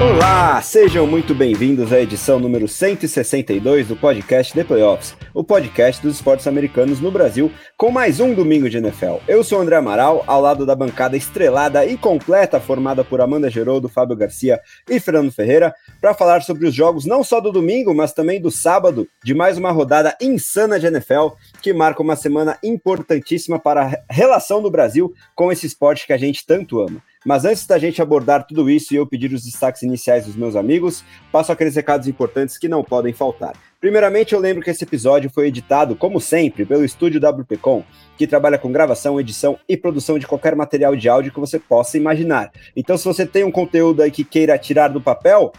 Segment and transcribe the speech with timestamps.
[0.00, 6.14] Olá, sejam muito bem-vindos à edição número 162 do podcast The Playoffs, o podcast dos
[6.14, 9.16] esportes americanos no Brasil, com mais um domingo de NFL.
[9.26, 13.50] Eu sou o André Amaral, ao lado da bancada estrelada e completa formada por Amanda
[13.50, 17.92] Geroldo, Fábio Garcia e Fernando Ferreira, para falar sobre os jogos não só do domingo,
[17.92, 22.56] mas também do sábado, de mais uma rodada insana de NFL, que marca uma semana
[22.62, 27.02] importantíssima para a relação do Brasil com esse esporte que a gente tanto ama.
[27.28, 30.56] Mas antes da gente abordar tudo isso e eu pedir os destaques iniciais dos meus
[30.56, 33.52] amigos, passo aqueles recados importantes que não podem faltar.
[33.78, 37.84] Primeiramente, eu lembro que esse episódio foi editado, como sempre, pelo estúdio WPcom,
[38.16, 41.98] que trabalha com gravação, edição e produção de qualquer material de áudio que você possa
[41.98, 42.50] imaginar.
[42.74, 45.52] Então, se você tem um conteúdo aí que queira tirar do papel,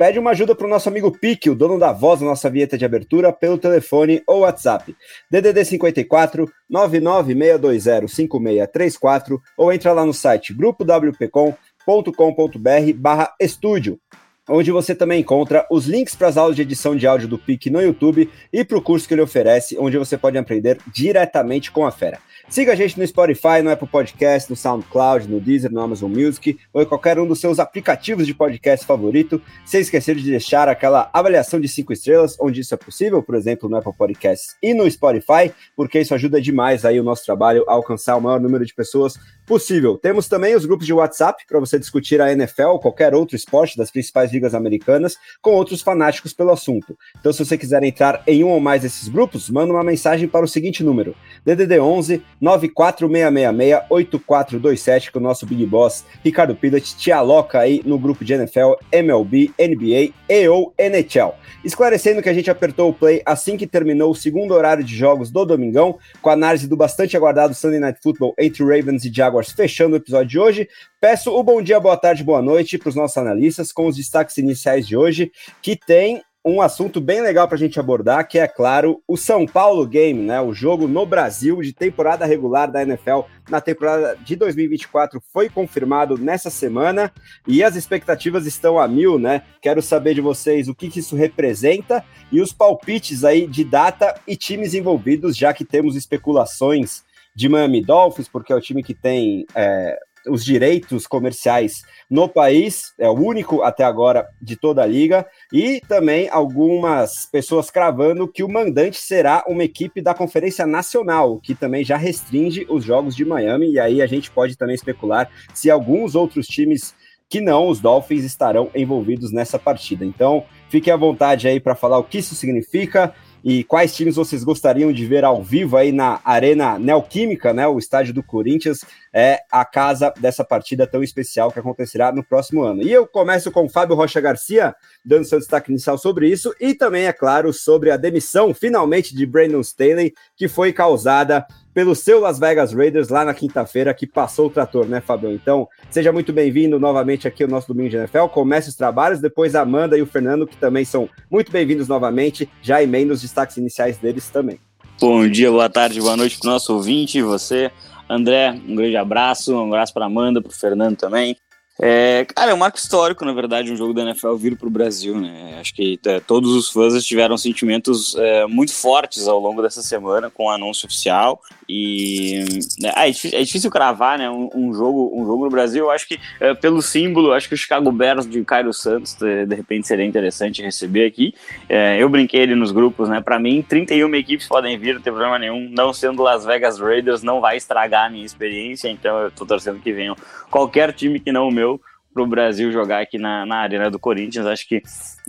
[0.00, 2.78] pede uma ajuda para o nosso amigo Pique, o dono da voz da nossa vinheta
[2.78, 4.96] de abertura, pelo telefone ou WhatsApp.
[5.30, 14.00] DDD 54 996205634 ou entra lá no site grupowpcom.com.br barra estúdio
[14.48, 17.70] onde você também encontra os links para as aulas de edição de áudio do PIC
[17.70, 21.86] no YouTube e para o curso que ele oferece, onde você pode aprender diretamente com
[21.86, 22.18] a fera.
[22.50, 26.58] Siga a gente no Spotify, no Apple Podcast, no SoundCloud, no Deezer, no Amazon Music
[26.72, 31.08] ou em qualquer um dos seus aplicativos de podcast favorito, sem esquecer de deixar aquela
[31.12, 34.90] avaliação de cinco estrelas, onde isso é possível, por exemplo, no Apple Podcasts e no
[34.90, 38.74] Spotify, porque isso ajuda demais aí o nosso trabalho a alcançar o maior número de
[38.74, 39.14] pessoas
[39.50, 39.98] possível.
[39.98, 43.76] Temos também os grupos de WhatsApp para você discutir a NFL ou qualquer outro esporte
[43.76, 46.96] das principais ligas americanas com outros fanáticos pelo assunto.
[47.18, 50.44] Então, se você quiser entrar em um ou mais desses grupos, manda uma mensagem para
[50.44, 57.10] o seguinte número: DDD 11 94666 8427 que o nosso Big Boss Ricardo Pilat te
[57.10, 61.34] aloca aí no grupo de NFL, MLB, NBA e ou NHL.
[61.64, 65.28] Esclarecendo que a gente apertou o play assim que terminou o segundo horário de jogos
[65.28, 69.39] do Domingão, com a análise do bastante aguardado Sunday Night Football entre Ravens e Jaguars
[69.48, 70.68] fechando o episódio de hoje.
[71.00, 74.36] Peço o bom dia, boa tarde, boa noite para os nossos analistas com os destaques
[74.38, 78.48] iniciais de hoje, que tem um assunto bem legal para a gente abordar, que é,
[78.48, 80.40] claro, o São Paulo Game, né?
[80.40, 86.16] O jogo no Brasil de temporada regular da NFL na temporada de 2024 foi confirmado
[86.16, 87.12] nessa semana
[87.46, 89.42] e as expectativas estão a mil, né?
[89.60, 92.02] Quero saber de vocês o que, que isso representa
[92.32, 97.02] e os palpites aí de data e times envolvidos, já que temos especulações
[97.34, 102.92] de Miami Dolphins, porque é o time que tem é, os direitos comerciais no país,
[102.98, 108.42] é o único até agora de toda a liga, e também algumas pessoas cravando que
[108.42, 113.24] o mandante será uma equipe da Conferência Nacional, que também já restringe os jogos de
[113.24, 116.94] Miami, e aí a gente pode também especular se alguns outros times
[117.28, 120.04] que não, os Dolphins estarão envolvidos nessa partida.
[120.04, 123.14] Então, fique à vontade aí para falar o que isso significa
[123.44, 127.66] e quais times vocês gostariam de ver ao vivo aí na Arena Neoquímica, né?
[127.66, 132.62] O estádio do Corinthians é a casa dessa partida tão especial que acontecerá no próximo
[132.62, 132.82] ano.
[132.82, 137.06] E eu começo com Fábio Rocha Garcia, dando seu destaque inicial sobre isso, e também,
[137.06, 142.38] é claro, sobre a demissão, finalmente, de Brandon Staley, que foi causada pelo seu Las
[142.38, 145.32] Vegas Raiders lá na quinta-feira, que passou o trator, né, Fabio?
[145.32, 148.26] Então, seja muito bem-vindo novamente aqui ao nosso Domingo de NFL.
[148.26, 152.50] Comece os trabalhos, depois a Amanda e o Fernando, que também são muito bem-vindos novamente,
[152.60, 154.58] já emendo os destaques iniciais deles também.
[155.00, 157.70] Bom dia, boa tarde, boa noite para o nosso ouvinte e você.
[158.10, 161.36] André, um grande abraço, um abraço para Amanda, para o Fernando também.
[161.80, 164.70] É, cara, é um marco histórico, na verdade, um jogo da NFL vir para o
[164.70, 165.56] Brasil, né?
[165.58, 170.28] Acho que é, todos os fãs tiveram sentimentos é, muito fortes ao longo dessa semana
[170.28, 171.40] com o anúncio oficial.
[171.72, 172.40] E
[172.80, 174.28] né, é, difícil, é, difícil, cravar, né?
[174.28, 175.84] Um, um, jogo, um jogo no Brasil.
[175.84, 179.46] Eu acho que é, pelo símbolo, acho que o Chicago Bears de Cairo Santos, de,
[179.46, 181.32] de repente, seria interessante receber aqui.
[181.68, 183.20] É, eu brinquei ele nos grupos, né?
[183.20, 185.70] Para mim, 31 equipes podem vir, não tem problema nenhum.
[185.70, 188.88] Não sendo Las Vegas Raiders, não vai estragar a minha experiência.
[188.88, 190.16] Então, eu tô torcendo que venham
[190.50, 191.80] qualquer time que não o meu
[192.12, 194.46] para o Brasil jogar aqui na, na Arena do Corinthians.
[194.46, 194.82] Acho que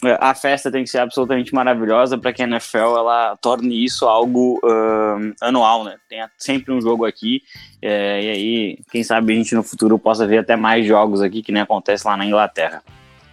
[0.04, 4.06] é, a festa tem que ser absolutamente maravilhosa para que a NFL ela torne isso
[4.06, 4.60] algo
[5.40, 5.96] anual, né?
[6.10, 7.44] Tenha sempre um jogo aqui
[7.82, 11.42] é, e aí, quem sabe a gente no futuro possa ver até mais jogos aqui
[11.42, 12.84] que nem acontece lá na Inglaterra.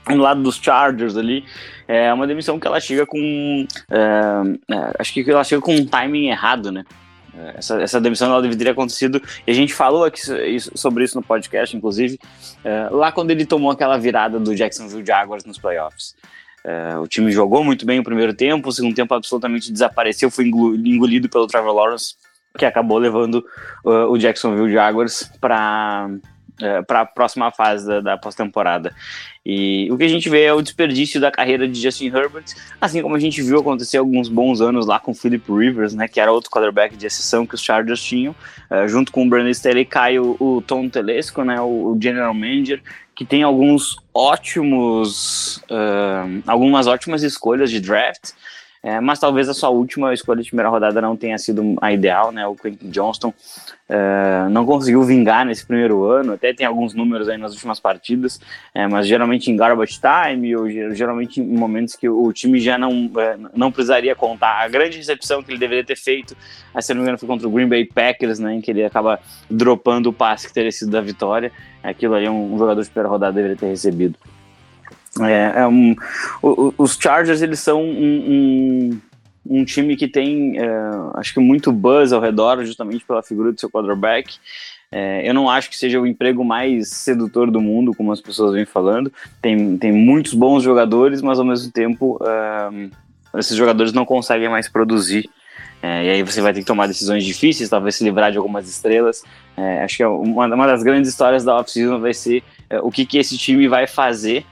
[0.09, 1.45] No lado dos Chargers ali,
[1.87, 3.67] é uma demissão que ela chega com.
[3.91, 6.85] É, é, acho que ela chega com um timing errado, né?
[7.55, 10.21] Essa, essa demissão ela deveria ter acontecido, e a gente falou aqui
[10.75, 12.19] sobre isso no podcast, inclusive,
[12.65, 16.15] é, lá quando ele tomou aquela virada do Jacksonville Jaguars nos playoffs.
[16.65, 20.47] É, o time jogou muito bem o primeiro tempo, o segundo tempo absolutamente desapareceu, foi
[20.47, 22.15] engolido pelo Trevor Lawrence
[22.57, 23.45] que acabou levando
[23.85, 26.11] uh, o Jacksonville Jaguars para
[26.61, 28.95] uh, para a próxima fase da, da pós-temporada.
[29.45, 32.45] E o que a gente vê é o desperdício da carreira de Justin Herbert,
[32.81, 36.21] assim como a gente viu acontecer alguns bons anos lá com Philip Rivers, né, que
[36.21, 38.35] era outro quarterback de exceção que os Chargers tinham,
[38.71, 42.35] uh, junto com o Brandon Staley cai o, o Tom Telesco, né, o, o, general
[42.35, 42.83] manager,
[43.15, 48.33] que tem alguns ótimos, uh, algumas ótimas escolhas de draft,
[48.83, 52.31] é, mas talvez a sua última escolha de primeira rodada não tenha sido a ideal,
[52.31, 52.47] né?
[52.47, 53.35] O Quentin Johnston
[53.89, 58.41] é, não conseguiu vingar nesse primeiro ano, até tem alguns números aí nas últimas partidas,
[58.75, 63.11] é, mas geralmente em garbage time ou geralmente em momentos que o time já não,
[63.17, 64.63] é, não precisaria contar.
[64.63, 66.37] A grande recepção que ele deveria ter feito,
[66.81, 68.55] se não me engano, foi contra o Green Bay Packers, né?
[68.55, 69.19] Em que ele acaba
[69.51, 71.51] dropando o passe que teria sido da vitória.
[71.83, 74.19] Aquilo um, um jogador de primeira rodada deveria ter recebido.
[75.21, 75.97] É, é um,
[76.43, 79.01] o, os Chargers eles são um,
[79.49, 80.69] um, um time que tem, é,
[81.15, 84.37] acho que muito buzz ao redor, justamente pela figura do seu quarterback.
[84.91, 88.55] É, eu não acho que seja o emprego mais sedutor do mundo, como as pessoas
[88.55, 89.13] vêm falando.
[89.41, 94.69] Tem, tem muitos bons jogadores, mas ao mesmo tempo é, esses jogadores não conseguem mais
[94.69, 95.29] produzir.
[95.83, 98.69] É, e aí você vai ter que tomar decisões difíceis, talvez se livrar de algumas
[98.69, 99.23] estrelas.
[99.57, 103.07] É, acho que uma, uma das grandes histórias da off-season vai ser é, o que,
[103.07, 104.45] que esse time vai fazer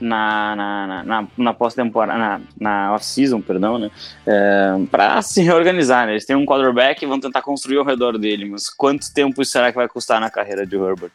[0.00, 3.90] na, na, na, na pós-temporada, na, na off-season, perdão, né?
[4.26, 6.12] É, para se reorganizar, né?
[6.12, 9.70] Eles têm um quarterback e vão tentar construir ao redor dele, mas quanto tempo será
[9.70, 11.12] que vai custar na carreira de Herbert?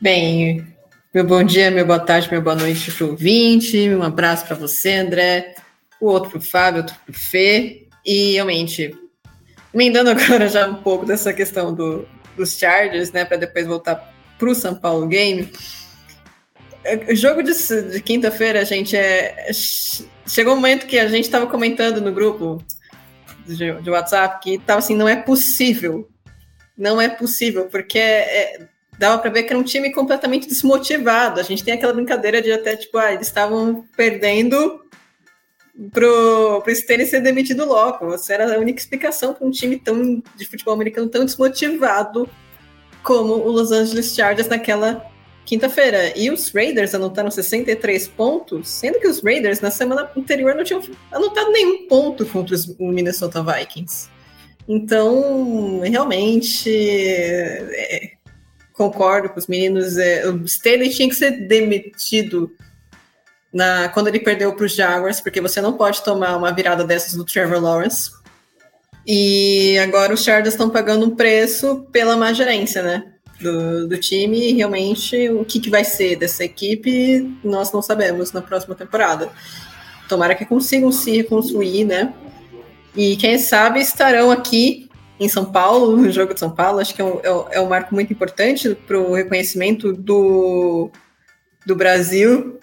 [0.00, 0.66] Bem,
[1.14, 4.56] meu bom dia, meu boa tarde, meu boa noite para o ouvinte, um abraço para
[4.56, 5.54] você, André,
[6.00, 8.94] o outro para o Fábio, outro para o Fê, e realmente,
[9.72, 12.06] emendando agora já um pouco dessa questão do,
[12.36, 15.48] dos Chargers, né, para depois voltar para o São Paulo Game,
[17.08, 17.52] o jogo de,
[17.90, 19.50] de quinta-feira, gente, é,
[20.26, 22.62] chegou um momento que a gente estava comentando no grupo
[23.46, 26.08] de, de, WhatsApp que tava assim, não é possível.
[26.76, 28.66] Não é possível, porque é,
[28.98, 31.40] dava para ver que era um time completamente desmotivado.
[31.40, 34.84] A gente tem aquela brincadeira de até, tipo, ah, eles estavam perdendo
[35.92, 38.12] pro, pro Stanley ser demitido logo.
[38.12, 42.28] Essa era a única explicação para um time tão de futebol americano tão desmotivado
[43.02, 45.13] como o Los Angeles Chargers naquela
[45.44, 46.16] quinta-feira.
[46.18, 50.82] E os Raiders anotaram 63 pontos, sendo que os Raiders na semana anterior não tinham
[51.12, 54.08] anotado nenhum ponto contra os Minnesota Vikings.
[54.68, 58.12] Então, realmente, é,
[58.72, 59.96] concordo com os meninos.
[59.96, 62.50] É, o Staley tinha que ser demitido
[63.52, 67.14] na, quando ele perdeu para os Jaguars, porque você não pode tomar uma virada dessas
[67.14, 68.10] do Trevor Lawrence.
[69.06, 73.13] E agora os Chargers estão pagando um preço pela má gerência, né?
[73.44, 78.32] Do, do time e realmente o que, que vai ser dessa equipe nós não sabemos
[78.32, 79.30] na próxima temporada.
[80.08, 82.12] Tomara que consigam se reconstruir, né?
[82.96, 84.88] E quem sabe estarão aqui
[85.18, 86.80] em São Paulo, no jogo de São Paulo.
[86.80, 90.90] Acho que é um, é um é marco muito importante para o reconhecimento do,
[91.66, 92.58] do Brasil.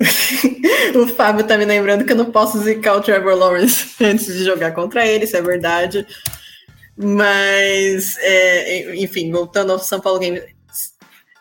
[0.94, 4.44] o Fábio tá me lembrando que eu não posso zicar o Trevor Lawrence antes de
[4.44, 6.06] jogar contra ele, isso é verdade.
[7.00, 10.42] Mas, é, enfim, voltando ao São Paulo Games,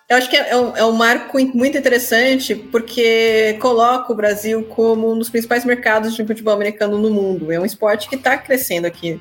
[0.08, 4.64] eu acho que é, é um, é um, marco muito interessante porque coloca o Brasil
[4.66, 7.52] como um dos principais mercados de futebol americano no mundo.
[7.52, 9.20] É um esporte que está crescendo aqui.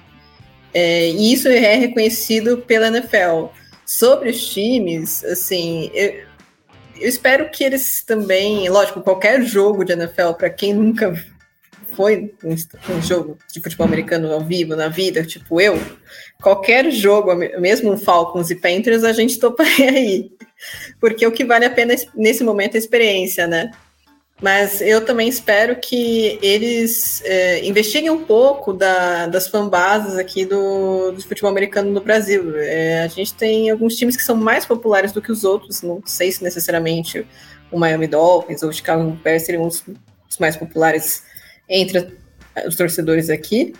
[0.74, 3.46] É, e isso é reconhecido pela NFL.
[3.84, 6.24] Sobre os times, assim, eu,
[7.00, 11.14] eu espero que eles também, lógico, qualquer jogo de NFL, para quem nunca
[11.96, 15.80] foi um, um, jogo de futebol americano ao vivo na vida, tipo eu,
[16.46, 20.30] qualquer jogo, mesmo Falcons e Panthers, a gente toparia aí.
[21.00, 23.72] Porque o que vale a pena nesse momento é a experiência, né?
[24.40, 31.10] Mas eu também espero que eles é, investiguem um pouco da, das fanbases aqui do,
[31.10, 32.56] do, futebol americano no Brasil.
[32.56, 36.00] É, a gente tem alguns times que são mais populares do que os outros, não
[36.06, 37.26] sei se necessariamente
[37.72, 39.82] o Miami Dolphins ou o Chicago Bears seriam os,
[40.30, 41.24] os mais populares
[41.68, 42.16] entre
[42.64, 43.74] os torcedores aqui.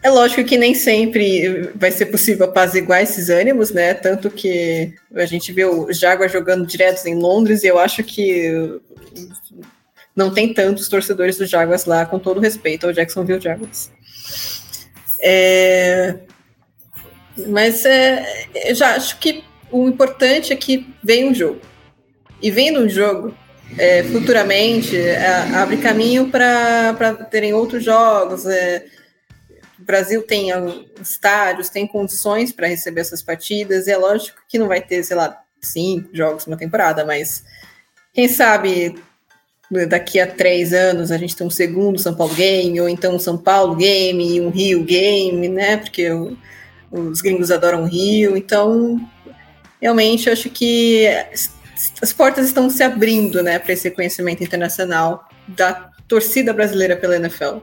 [0.00, 3.94] É lógico que nem sempre vai ser possível apaziguar esses ânimos, né?
[3.94, 8.80] Tanto que a gente vê o Jaguar jogando direto em Londres e eu acho que
[10.14, 13.90] não tem tantos torcedores do Jaguars lá, com todo respeito ao Jacksonville Jaguars.
[15.20, 16.16] É...
[17.46, 21.60] Mas é, eu já acho que o importante é que vem um jogo.
[22.40, 23.34] E vendo um jogo,
[23.76, 28.46] é, futuramente é, abre caminho para terem outros jogos.
[28.46, 28.84] É,
[29.88, 30.50] Brasil tem
[31.00, 35.16] estádios, tem condições para receber essas partidas, e é lógico que não vai ter, sei
[35.16, 37.42] lá, cinco jogos uma temporada, mas
[38.12, 39.02] quem sabe
[39.88, 43.18] daqui a três anos a gente tem um segundo São Paulo Game, ou então um
[43.18, 45.78] São Paulo Game e um Rio Game, né?
[45.78, 46.36] Porque o,
[46.92, 48.36] os gringos adoram Rio.
[48.36, 49.00] Então,
[49.80, 51.06] realmente, acho que
[52.02, 57.58] as portas estão se abrindo, né, para esse conhecimento internacional da torcida brasileira pela NFL.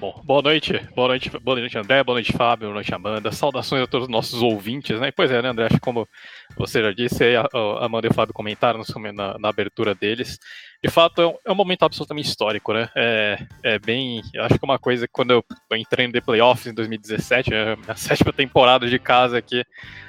[0.00, 3.82] Bom, boa noite, boa noite, boa noite André, boa noite Fábio, boa noite Amanda, saudações
[3.82, 5.10] a todos os nossos ouvintes, né?
[5.10, 6.08] Pois é, né, André, acho que como
[6.56, 8.80] você já disse, a, a Amanda e o Fábio comentaram
[9.14, 10.38] na, na abertura deles,
[10.82, 12.88] de fato é um, é um, momento absolutamente histórico, né?
[12.96, 15.44] É, é bem, acho que uma coisa que quando eu
[15.76, 19.62] entrei no The Playoffs em 2017, a minha sétima temporada de casa aqui,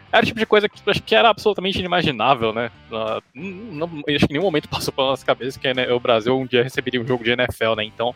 [0.10, 2.72] era o tipo de coisa que acho que era absolutamente inimaginável, né?
[2.90, 6.38] Uh, não, acho que em nenhum momento passou pela nossa cabeça que né, o Brasil
[6.38, 7.84] um dia receberia um jogo de NFL, né?
[7.84, 8.16] Então,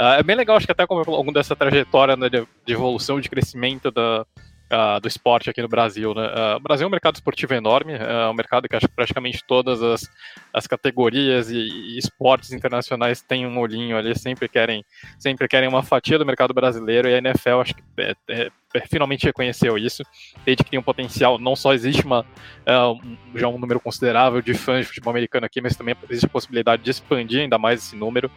[0.00, 3.20] uh, é bem legal, acho que até como algum dessa trajetória né, de, de evolução,
[3.20, 4.24] de crescimento da,
[4.72, 6.14] Uh, do esporte aqui no Brasil.
[6.14, 6.28] Né?
[6.28, 9.42] Uh, o Brasil é um mercado esportivo enorme, é um mercado que acho que praticamente
[9.44, 10.08] todas as,
[10.54, 14.84] as categorias e, e, esportes internacionais têm um olhinho ali, sempre querem,
[15.18, 18.80] sempre querem uma fatia do mercado brasileiro e a NFL acho que é, é, é,
[18.86, 20.04] finalmente reconheceu isso,
[20.44, 22.24] desde que tem um potencial, não só existe uma,
[22.68, 26.30] um, já um número considerável de fãs de futebol americano aqui, mas também existe a
[26.30, 28.30] possibilidade de expandir ainda mais esse número.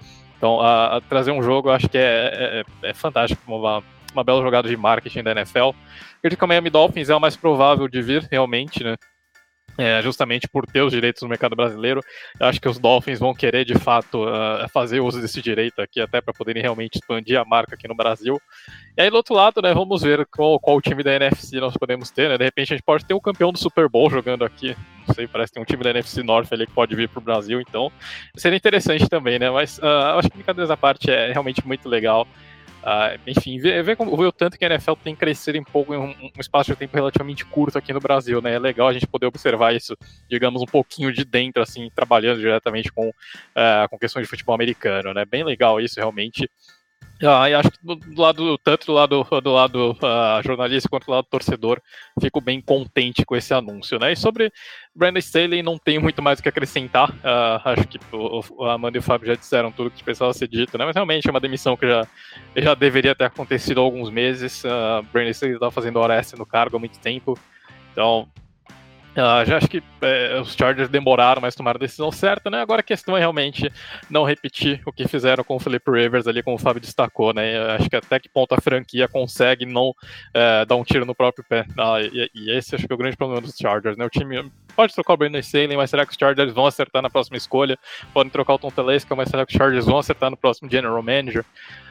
[0.43, 3.81] Então, a, a trazer um jogo, eu acho que é, é, é fantástico, uma,
[4.11, 5.69] uma bela jogada de marketing da NFL.
[6.17, 8.97] Acredito que o Miami Dolphins é o mais provável de vir, realmente, né?
[9.77, 11.99] É, justamente por ter os direitos no mercado brasileiro.
[12.39, 16.21] Acho que os Dolphins vão querer, de fato, uh, fazer uso desse direito aqui, até
[16.21, 18.39] para poderem realmente expandir a marca aqui no Brasil.
[18.95, 22.11] E aí, do outro lado, né, vamos ver qual, qual time da NFC nós podemos
[22.11, 22.29] ter.
[22.29, 22.37] Né?
[22.37, 24.75] De repente, a gente pode ter um campeão do Super Bowl jogando aqui.
[25.07, 27.19] Não sei, parece que tem um time da NFC North ali que pode vir para
[27.19, 27.91] o Brasil, então
[28.37, 29.49] seria interessante também, né?
[29.49, 32.27] Mas uh, acho que, brincadeiras à parte, é realmente muito legal.
[32.83, 35.93] Uh, enfim, ver, ver, como, ver o tanto que a NFL tem crescido em pouco
[35.93, 38.55] em um, um, espaço de tempo relativamente curto aqui no Brasil, né?
[38.55, 39.97] É legal a gente poder observar isso,
[40.29, 45.13] digamos, um pouquinho de dentro, assim, trabalhando diretamente com, uh, com questões de futebol americano,
[45.13, 45.23] né?
[45.23, 46.49] Bem legal isso, realmente.
[47.25, 51.11] Ah, acho que do, do, lado, tanto do lado, do lado uh, jornalista quanto do
[51.11, 51.81] lado torcedor,
[52.19, 54.11] fico bem contente com esse anúncio, né?
[54.11, 54.51] E sobre
[54.93, 57.11] Brandon Staley, não tenho muito mais o que acrescentar.
[57.11, 60.49] Uh, acho que o, o Amanda e o Fábio já disseram tudo que precisava ser
[60.49, 60.85] dito, né?
[60.85, 62.05] Mas realmente é uma demissão que já,
[62.57, 64.63] já deveria ter acontecido há alguns meses.
[64.63, 67.39] Uh, Brandon Staley estava fazendo hora extra no cargo há muito tempo.
[67.93, 68.27] Então,
[69.13, 72.61] Uh, já acho que é, os Chargers demoraram, mas tomaram a decisão certa, né?
[72.61, 73.71] Agora a questão é realmente
[74.09, 77.55] não repetir o que fizeram com o Philip Rivers ali, como o Fábio destacou, né?
[77.55, 79.93] Eu acho que até que ponto a franquia consegue não
[80.33, 81.65] é, dar um tiro no próprio pé.
[81.77, 84.03] Ah, e, e, esse acho que é o grande problema dos Chargers, né?
[84.03, 87.09] O time pode trocar o Brandon Staley, mas será que os Chargers vão acertar na
[87.09, 87.77] próxima escolha?
[88.13, 91.01] Podem trocar o Tom Telesca, mas será que os Chargers vão acertar no próximo General
[91.03, 91.45] Manager?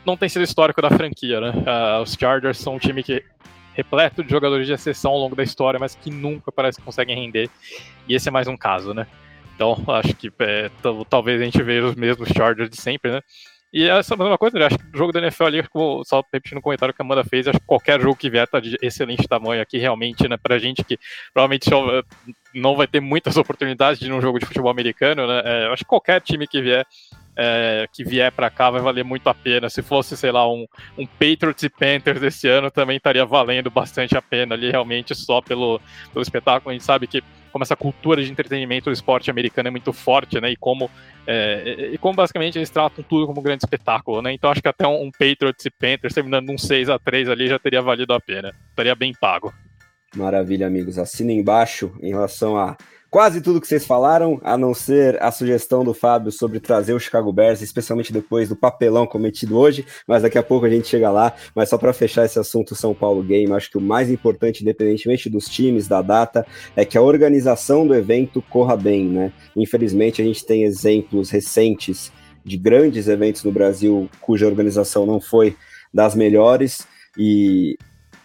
[0.05, 1.50] Não tem sido histórico da franquia, né?
[1.50, 3.23] Uh, os Chargers são um time que
[3.75, 7.17] repleto de jogadores de exceção ao longo da história, mas que nunca parece que conseguem
[7.17, 7.50] render.
[8.09, 9.07] E esse é mais um caso, né?
[9.55, 10.71] Então, acho que é,
[11.09, 13.21] talvez a gente veja os mesmos Chargers de sempre, né?
[13.73, 14.67] E essa é mesma coisa, né?
[14.67, 15.64] acho que o jogo da NFL ali,
[16.05, 18.61] só repetindo o comentário que a Amanda fez, acho que qualquer jogo que vier tá
[18.61, 20.37] de excelente tamanho aqui, realmente, né?
[20.37, 20.99] Pra gente que
[21.33, 22.02] provavelmente só
[22.55, 25.43] não vai ter muitas oportunidades de ir num jogo de futebol americano, né?
[25.45, 26.87] É, acho que qualquer time que vier
[27.37, 29.71] é, que vier para cá vai valer muito a pena.
[29.71, 30.67] Se fosse, sei lá, um,
[30.99, 35.41] um Patriots e Panthers esse ano, também estaria valendo bastante a pena ali, realmente, só
[35.41, 35.81] pelo,
[36.12, 36.71] pelo espetáculo.
[36.71, 40.40] A gente sabe que como essa cultura de entretenimento do esporte americano é muito forte,
[40.40, 40.50] né?
[40.50, 40.90] E como,
[41.26, 44.32] é, e como basicamente eles tratam tudo como um grande espetáculo, né?
[44.32, 47.49] Então acho que até um, um Patriots e Panthers terminando um 6 a 3 ali
[47.49, 48.54] já teria valido a pena.
[48.71, 49.52] Estaria bem pago.
[50.14, 50.99] Maravilha, amigos.
[50.99, 52.76] Assina embaixo em relação a
[53.12, 56.99] quase tudo que vocês falaram, a não ser a sugestão do Fábio sobre trazer o
[56.99, 61.11] Chicago Bears, especialmente depois do papelão cometido hoje, mas daqui a pouco a gente chega
[61.11, 61.35] lá.
[61.54, 65.28] Mas só para fechar esse assunto São Paulo Game, acho que o mais importante, independentemente
[65.28, 69.33] dos times, da data, é que a organização do evento corra bem, né?
[69.54, 72.11] Infelizmente a gente tem exemplos recentes
[72.45, 75.54] de grandes eventos no Brasil cuja organização não foi
[75.92, 77.76] das melhores e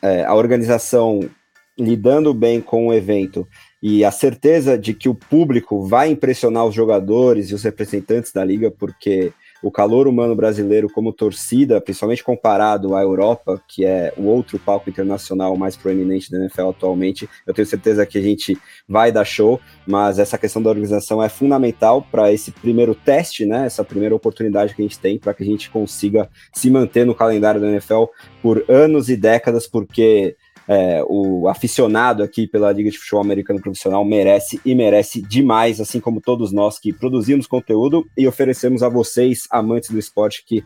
[0.02, 1.30] é, a organização
[1.78, 3.48] lidando bem com o evento
[3.82, 8.44] e a certeza de que o público vai impressionar os jogadores e os representantes da
[8.44, 9.32] liga, porque
[9.62, 14.90] o calor humano brasileiro como torcida, principalmente comparado à Europa, que é o outro palco
[14.90, 18.58] internacional mais proeminente da NFL atualmente, eu tenho certeza que a gente
[18.88, 23.66] vai dar show, mas essa questão da organização é fundamental para esse primeiro teste, né?
[23.66, 27.16] Essa primeira oportunidade que a gente tem para que a gente consiga se manter no
[27.16, 28.06] calendário da NFL
[28.42, 30.36] por anos e décadas, porque
[30.68, 36.00] é, o aficionado aqui pela Liga de Futebol Americano Profissional merece e merece demais, assim
[36.00, 40.64] como todos nós que produzimos conteúdo e oferecemos a vocês, amantes do esporte, que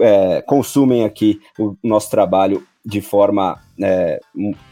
[0.00, 4.20] é, consumem aqui o nosso trabalho de forma é,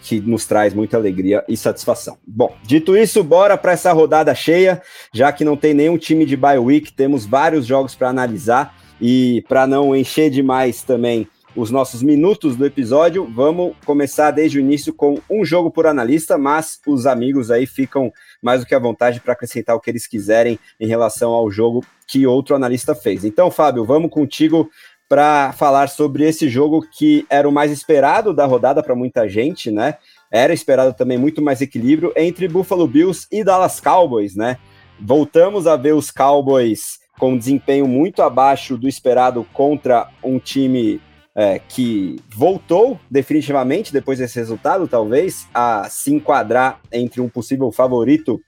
[0.02, 2.18] que nos traz muita alegria e satisfação.
[2.26, 4.82] Bom, dito isso, bora para essa rodada cheia,
[5.14, 9.44] já que não tem nenhum time de bye week, temos vários jogos para analisar e
[9.48, 14.92] para não encher demais também os nossos minutos do episódio, vamos começar desde o início
[14.92, 19.20] com um jogo por analista, mas os amigos aí ficam mais do que à vontade
[19.20, 23.24] para acrescentar o que eles quiserem em relação ao jogo que outro analista fez.
[23.24, 24.70] Então, Fábio, vamos contigo
[25.08, 29.68] para falar sobre esse jogo que era o mais esperado da rodada para muita gente,
[29.70, 29.96] né?
[30.30, 34.56] Era esperado também muito mais equilíbrio entre Buffalo Bills e Dallas Cowboys, né?
[35.00, 41.00] Voltamos a ver os Cowboys com desempenho muito abaixo do esperado contra um time
[41.40, 48.42] é, que voltou definitivamente depois desse resultado, talvez, a se enquadrar entre um possível favorito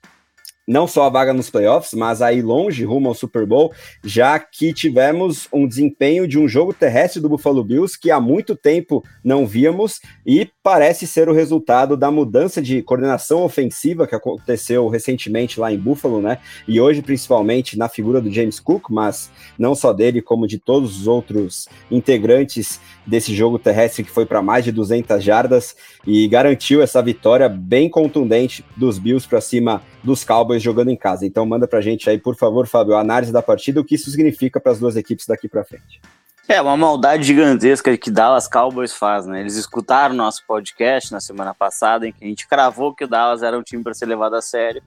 [0.67, 4.73] não só a vaga nos playoffs, mas aí longe, rumo ao Super Bowl, já que
[4.73, 9.45] tivemos um desempenho de um jogo terrestre do Buffalo Bills que há muito tempo não
[9.45, 15.71] víamos e parece ser o resultado da mudança de coordenação ofensiva que aconteceu recentemente lá
[15.71, 16.37] em Buffalo, né?
[16.67, 21.01] E hoje, principalmente, na figura do James Cook, mas não só dele, como de todos
[21.01, 26.81] os outros integrantes desse jogo terrestre que foi para mais de 200 jardas e garantiu
[26.81, 31.25] essa vitória bem contundente dos Bills para cima dos Cowboys jogando em casa.
[31.25, 34.09] Então manda pra gente aí, por favor, Fábio, a análise da partida, o que isso
[34.09, 36.01] significa para as duas equipes daqui para frente.
[36.47, 39.39] É uma maldade gigantesca que Dallas Cowboys faz, né?
[39.39, 43.41] Eles escutaram nosso podcast na semana passada em que a gente cravou que o Dallas
[43.41, 44.83] era um time para ser levado a sério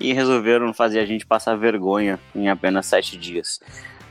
[0.00, 3.60] e resolveram fazer a gente passar vergonha em apenas sete dias.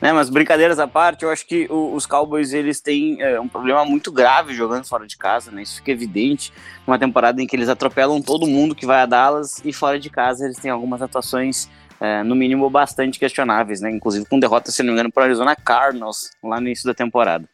[0.02, 3.48] Né, mas brincadeiras à parte, eu acho que o, os Cowboys eles têm é, um
[3.48, 5.64] problema muito grave jogando fora de casa, né?
[5.64, 6.52] Isso fica evidente
[6.86, 10.10] numa temporada em que eles atropelam todo mundo que vai a Dallas e fora de
[10.10, 13.90] casa eles têm algumas atuações é, no mínimo bastante questionáveis, né?
[13.90, 16.94] Inclusive com derrota, se não me engano, para o Arizona Cardinals lá no início da
[16.94, 17.48] temporada.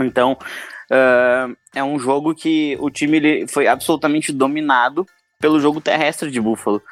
[0.00, 5.06] Então uh, é um jogo que o time ele foi absolutamente dominado
[5.38, 6.82] pelo jogo terrestre de Buffalo.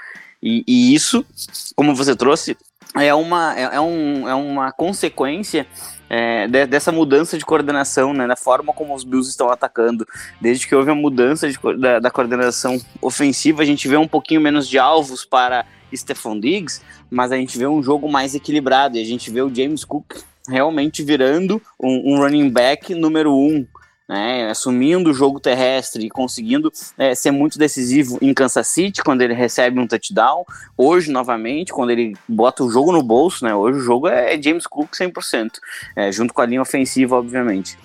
[0.43, 1.27] E, e isso,
[1.75, 2.57] como você trouxe,
[3.05, 5.67] é uma, é, é, um, é uma consequência
[6.09, 10.07] é, de, dessa mudança de coordenação, né, na forma como os Bills estão atacando.
[10.41, 14.41] Desde que houve a mudança de, da, da, coordenação ofensiva, a gente vê um pouquinho
[14.41, 19.03] menos de alvos para Stephon Diggs, mas a gente vê um jogo mais equilibrado e
[19.03, 20.17] a gente vê o James Cook
[20.49, 23.67] realmente virando um, um running back número um
[24.09, 29.23] né, assumindo o jogo terrestre e conseguindo é, ser muito decisivo em Kansas City quando
[29.23, 30.45] ele recebe um touchdown.
[30.77, 34.67] Hoje, novamente, quando ele bota o jogo no bolso, né, hoje o jogo é James
[34.67, 35.53] Cook 100%,
[35.97, 37.77] é, junto com a linha ofensiva, obviamente.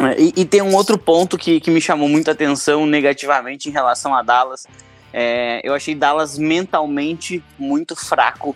[0.00, 3.72] É, e, e, tem um outro ponto que, que me chamou muita atenção negativamente em
[3.72, 4.64] relação a Dallas.
[5.12, 8.54] É, eu achei Dallas mentalmente muito fraco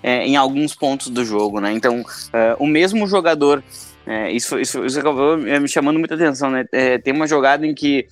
[0.00, 1.72] é, em alguns pontos do jogo, né?
[1.72, 3.64] Então, é, o mesmo jogador
[4.08, 6.64] é, isso, isso, isso acabou me chamando muita atenção, né?
[6.72, 8.08] É, tem uma jogada em que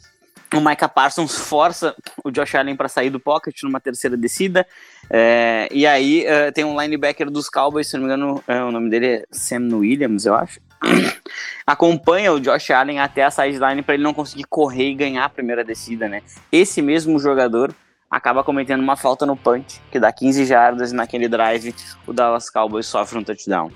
[0.54, 4.66] o Micah Parsons força o Josh Allen para sair do pocket numa terceira descida.
[5.08, 8.70] É, e aí é, tem um linebacker dos Cowboys, se não me engano, é, o
[8.70, 10.60] nome dele é Sam Williams, eu acho.
[11.66, 15.30] Acompanha o Josh Allen até a sideline para ele não conseguir correr e ganhar a
[15.30, 16.22] primeira descida, né?
[16.52, 17.74] Esse mesmo jogador
[18.10, 21.74] acaba cometendo uma falta no punch, que dá 15 jardas e naquele drive
[22.06, 23.70] o Dallas Cowboys sofre um touchdown.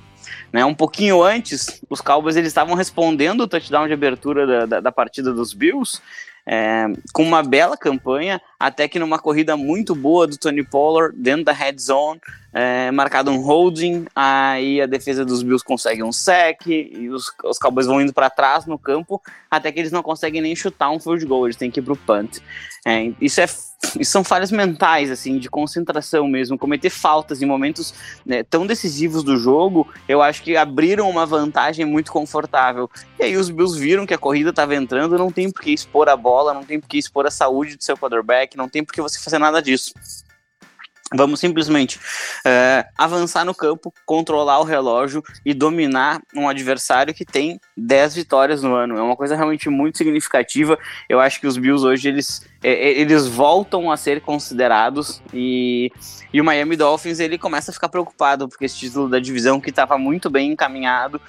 [0.52, 0.64] Né?
[0.64, 4.92] Um pouquinho antes, os Cowboys eles estavam respondendo o touchdown de abertura da, da, da
[4.92, 6.00] partida dos Bills
[6.46, 11.44] é, com uma bela campanha, até que numa corrida muito boa do Tony Pollard dentro
[11.44, 12.20] da red zone,
[12.52, 17.58] é, marcado um holding, aí a defesa dos Bills consegue um sec e os, os
[17.58, 20.98] Cowboys vão indo para trás no campo até que eles não conseguem nem chutar um
[20.98, 22.38] field goal, eles têm que ir pro punt.
[22.84, 23.46] É, isso, é,
[23.98, 29.24] isso são falhas mentais, assim, de concentração mesmo, cometer faltas em momentos né, tão decisivos
[29.24, 32.90] do jogo, eu acho que abriram uma vantagem muito confortável.
[33.18, 36.08] E aí os Bills viram que a corrida estava entrando, não tem por que expor
[36.08, 38.92] a bola, não tem por que expor a saúde do seu quarterback, não tem por
[38.92, 39.92] que você fazer nada disso.
[41.12, 41.98] Vamos simplesmente
[42.46, 48.62] é, avançar no campo, controlar o relógio e dominar um adversário que tem 10 vitórias
[48.62, 48.96] no ano.
[48.96, 50.78] É uma coisa realmente muito significativa.
[51.08, 55.90] Eu acho que os Bills hoje eles, é, é, eles voltam a ser considerados e,
[56.32, 59.70] e o Miami Dolphins ele começa a ficar preocupado porque esse título da divisão que
[59.70, 61.20] estava muito bem encaminhado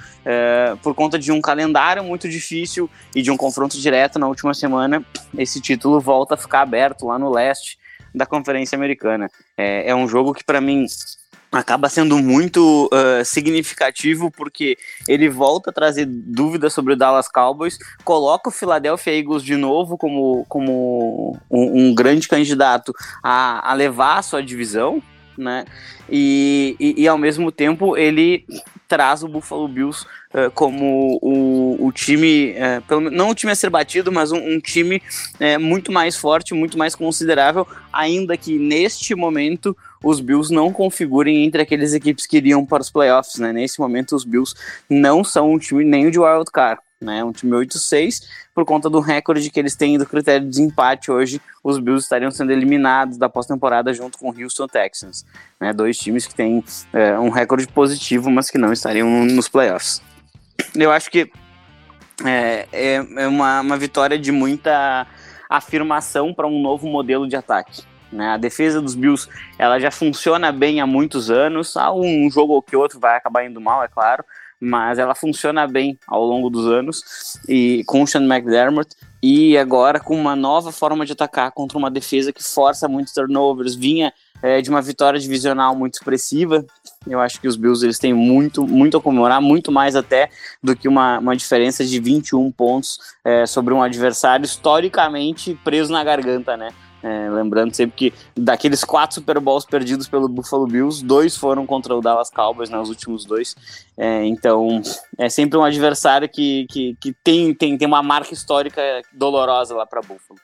[0.84, 5.04] por conta de um calendário muito difícil e de um confronto direto na última semana,
[5.36, 7.81] esse título volta a ficar aberto lá no leste
[8.14, 9.30] da Conferência Americana.
[9.58, 10.86] É, é um jogo que, para mim,
[11.52, 17.78] acaba sendo muito uh, significativo porque ele volta a trazer dúvidas sobre o Dallas Cowboys,
[18.06, 24.20] coloca o Philadelphia Eagles de novo como, como um, um grande candidato a, a levar
[24.20, 25.04] a sua divisão,
[25.38, 25.66] né?
[26.10, 28.46] E, e, e, ao mesmo tempo ele
[28.92, 33.56] traz o Buffalo Bills uh, como o, o time, uh, pelo, não o time a
[33.56, 35.02] ser batido, mas um, um time
[35.40, 41.46] uh, muito mais forte, muito mais considerável, ainda que neste momento os Bills não configurem
[41.46, 43.54] entre aqueles equipes que iriam para os playoffs, né?
[43.54, 44.54] Nesse momento os Bills
[44.90, 47.24] não são um time nem de wild card, né?
[47.24, 51.42] Um time 8-6, por conta do recorde que eles têm do critério de desempate hoje,
[51.64, 55.26] os Bills estariam sendo eliminados da pós-temporada junto com o Houston Texans,
[55.60, 55.74] né?
[55.74, 60.02] Dois times que têm é, um recorde positivo, mas que não estariam nos playoffs.
[60.76, 61.32] Eu acho que
[62.24, 65.08] é, é, é uma, uma vitória de muita
[65.50, 67.84] afirmação para um novo modelo de ataque.
[68.12, 68.28] Né?
[68.28, 71.78] A defesa dos Bills ela já funciona bem há muitos anos.
[71.78, 74.24] Há um jogo ou que outro vai acabar indo mal, é claro,
[74.62, 80.00] mas ela funciona bem ao longo dos anos e com o Sean McDermott e agora
[80.00, 84.62] com uma nova forma de atacar contra uma defesa que força muitos turnovers, vinha é,
[84.62, 86.66] de uma vitória divisional muito expressiva.
[87.08, 90.30] Eu acho que os Bills eles têm muito, muito a comemorar, muito mais até
[90.62, 96.04] do que uma, uma diferença de 21 pontos é, sobre um adversário historicamente preso na
[96.04, 96.70] garganta, né?
[97.04, 101.96] É, lembrando sempre que daqueles quatro Super Bowls perdidos pelo Buffalo Bills, dois foram contra
[101.96, 103.56] o Dallas Cowboys, né, os últimos dois.
[103.98, 104.82] É, então
[105.18, 108.82] é sempre um adversário que, que, que tem, tem, tem uma marca histórica
[109.14, 110.40] dolorosa lá para Buffalo.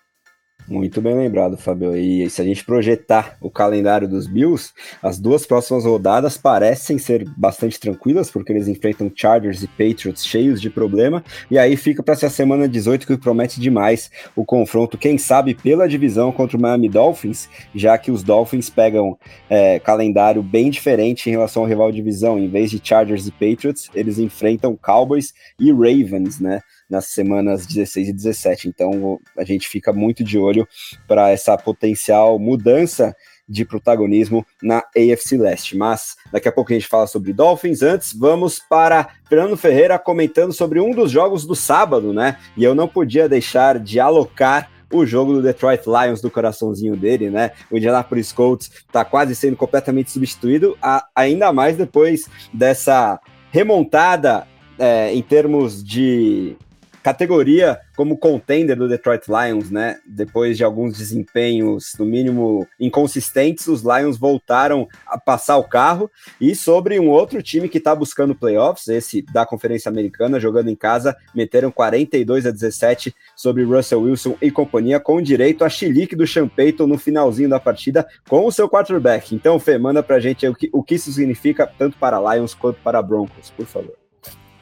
[0.67, 1.95] Muito bem lembrado, Fabio.
[1.95, 7.23] E se a gente projetar o calendário dos Bills, as duas próximas rodadas parecem ser
[7.38, 11.23] bastante tranquilas, porque eles enfrentam Chargers e Patriots cheios de problema.
[11.49, 15.88] E aí fica para essa semana 18 que promete demais o confronto, quem sabe, pela
[15.88, 19.17] divisão contra o Miami Dolphins, já que os Dolphins pegam
[19.49, 22.38] é, calendário bem diferente em relação ao rival divisão.
[22.38, 26.60] Em vez de Chargers e Patriots, eles enfrentam Cowboys e Ravens, né?
[26.89, 28.67] Nas semanas 16 e 17.
[28.67, 30.67] Então a gente fica muito de olho
[31.08, 33.15] para essa potencial mudança
[33.47, 35.78] de protagonismo na AFC Leste.
[35.78, 37.82] Mas daqui a pouco a gente fala sobre Dolphins.
[37.82, 42.38] Antes, vamos para Fernando Ferreira comentando sobre um dos jogos do sábado, né?
[42.58, 47.30] E eu não podia deixar de alocar o jogo do Detroit Lions do coraçãozinho dele,
[47.30, 47.52] né?
[47.69, 50.78] O Indianapolis Colts está quase sendo completamente substituído,
[51.15, 53.19] ainda mais depois dessa
[53.52, 54.47] remontada
[54.80, 56.56] é, em termos de
[57.08, 59.98] categoria como contender do Detroit Lions, né?
[60.06, 66.12] Depois de alguns desempenhos, no mínimo, inconsistentes, os Lions voltaram a passar o carro.
[66.39, 70.76] E sobre um outro time que está buscando playoffs, esse da Conferência Americana, jogando em
[70.76, 76.28] casa, meteram 42 a 17 sobre Russell Wilson e companhia, com direito a chilique do
[76.28, 79.34] Sean Payton no finalzinho da partida com o seu quarterback.
[79.34, 82.82] Então, Fê, manda pra gente o que, o que isso significa tanto para Lions quanto
[82.82, 84.07] para Broncos, por favor.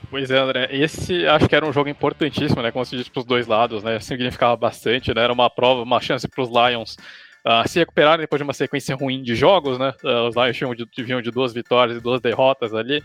[0.10, 0.70] Pois é, André.
[0.72, 2.72] Esse acho que era um jogo importantíssimo, né?
[2.72, 4.00] Como se diz para os dois lados, né?
[4.00, 5.24] Significava bastante, né?
[5.24, 6.98] Era uma prova, uma chance para os Lions
[7.46, 9.94] uh, se recuperarem depois de uma sequência ruim de jogos, né?
[10.04, 13.04] Uh, os Lions tinham de, vinham de duas vitórias e duas derrotas ali.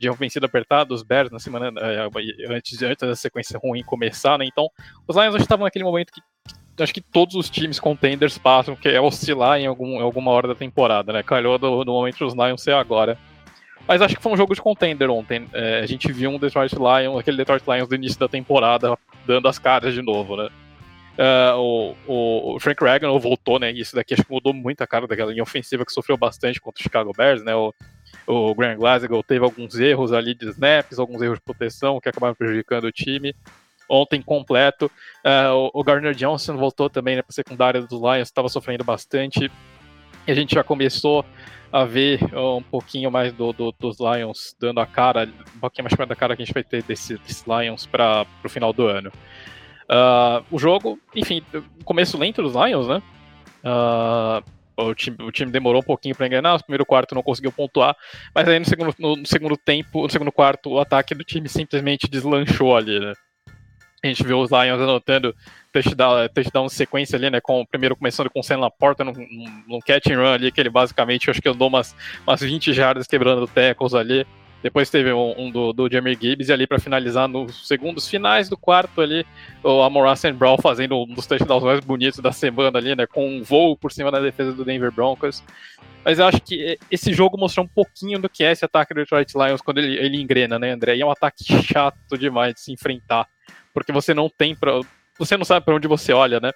[0.00, 4.46] Tinham vencido apertado os Bears na semana uh, antes, antes da sequência ruim começar, né?
[4.46, 4.68] Então,
[5.06, 6.20] os Lions estavam naquele momento que
[6.82, 10.48] acho que todos os times contenders passam, que é oscilar em, algum, em alguma hora
[10.48, 11.22] da temporada, né?
[11.22, 13.18] Calhou do, do momento dos Lions ser agora.
[13.86, 15.48] Mas acho que foi um jogo de contender ontem.
[15.52, 19.48] É, a gente viu um Detroit Lions, aquele Detroit Lions do início da temporada, dando
[19.48, 20.48] as caras de novo, né?
[21.12, 23.70] Uh, o, o, Frank Ragnow voltou, né?
[23.70, 26.60] E isso daqui acho que mudou muito a cara daquela linha ofensiva que sofreu bastante
[26.60, 27.54] contra o Chicago Bears, né?
[27.54, 27.74] O,
[28.26, 32.34] o Graham Glasgow teve alguns erros ali de snaps, alguns erros de proteção que acabaram
[32.34, 33.34] prejudicando o time.
[33.88, 34.86] Ontem completo.
[35.22, 38.82] Uh, o, o Gardner Johnson voltou também né, para a secundária dos Lions, estava sofrendo
[38.82, 39.50] bastante.
[40.26, 41.24] A gente já começou
[41.72, 46.08] a ver um pouquinho mais do, do, dos Lions dando a cara, um pouquinho mais
[46.08, 49.10] da cara que a gente vai ter desses desse Lions para o final do ano.
[49.84, 51.42] Uh, o jogo, enfim,
[51.84, 53.02] começo lento dos Lions, né?
[53.64, 54.42] Uh,
[54.76, 57.96] o, time, o time demorou um pouquinho para engrenar, no primeiro quarto não conseguiu pontuar,
[58.34, 61.48] mas aí no segundo, no, no segundo tempo, no segundo quarto, o ataque do time
[61.48, 63.14] simplesmente deslanchou ali, né?
[64.02, 65.32] A gente viu os Lions anotando
[65.72, 67.40] touchdown, touchdown sequência ali, né?
[67.40, 69.12] Com, primeiro começando com o Sam Laporta num,
[69.68, 71.94] num catch and run ali, que ele basicamente acho que andou umas,
[72.26, 74.26] umas 20 jardas quebrando tackles ali.
[74.60, 78.48] Depois teve um, um do, do Jamie Gibbs e ali para finalizar nos segundos finais
[78.48, 79.26] do quarto ali,
[79.62, 80.32] o Amon St.
[80.32, 83.06] Brown fazendo um dos touchdowns mais bonitos da semana ali, né?
[83.06, 85.44] Com um voo por cima da defesa do Denver Broncos.
[86.04, 89.00] Mas eu acho que esse jogo mostrou um pouquinho do que é esse ataque do
[89.00, 90.96] Detroit Lions quando ele, ele engrena, né, André?
[90.96, 93.28] E é um ataque chato demais de se enfrentar
[93.72, 94.80] porque você não tem para
[95.18, 96.52] você não sabe para onde você olha, né?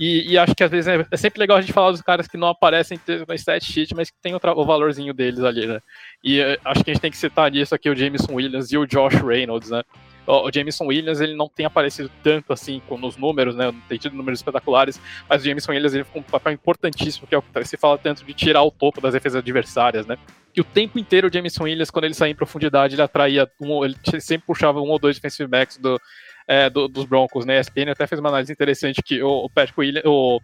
[0.00, 2.26] E, e, acho que às vezes é, é, sempre legal a gente falar dos caras
[2.26, 5.80] que não aparecem no stat sheet, mas que tem o, o valorzinho deles ali, né?
[6.24, 8.78] E uh, acho que a gente tem que citar nisso aqui o Jameson Williams e
[8.78, 9.82] o Josh Reynolds, né?
[10.26, 13.66] O, o Jameson Williams ele não tem aparecido tanto assim nos números, né?
[13.66, 17.34] Não tem tido números espetaculares, mas o Jameson Williams ele ficou um papel importantíssimo, que
[17.34, 20.16] é o que se fala tanto de tirar o topo das defesas adversárias, né?
[20.52, 23.84] que o tempo inteiro o Jameson Williams, quando ele saía em profundidade, ele atraía, um,
[23.84, 25.98] ele sempre puxava um ou dois defensive backs do,
[26.46, 27.58] é, do, dos Broncos, né?
[27.58, 30.40] A ESPN até fez uma análise interessante que o, Patrick Williams, o,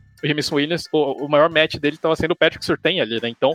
[0.53, 3.29] Williams, o, o maior match dele estava sendo o Patrick Surtain ali, né?
[3.29, 3.55] Então,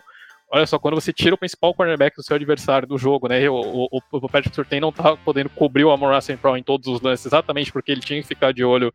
[0.52, 3.50] olha só, quando você tira o principal cornerback do seu adversário do jogo, né?
[3.50, 7.02] O, o, o Patrick Surtain não estava podendo cobrir o Amor Brown em todos os
[7.02, 8.92] lances, exatamente porque ele tinha que ficar de olho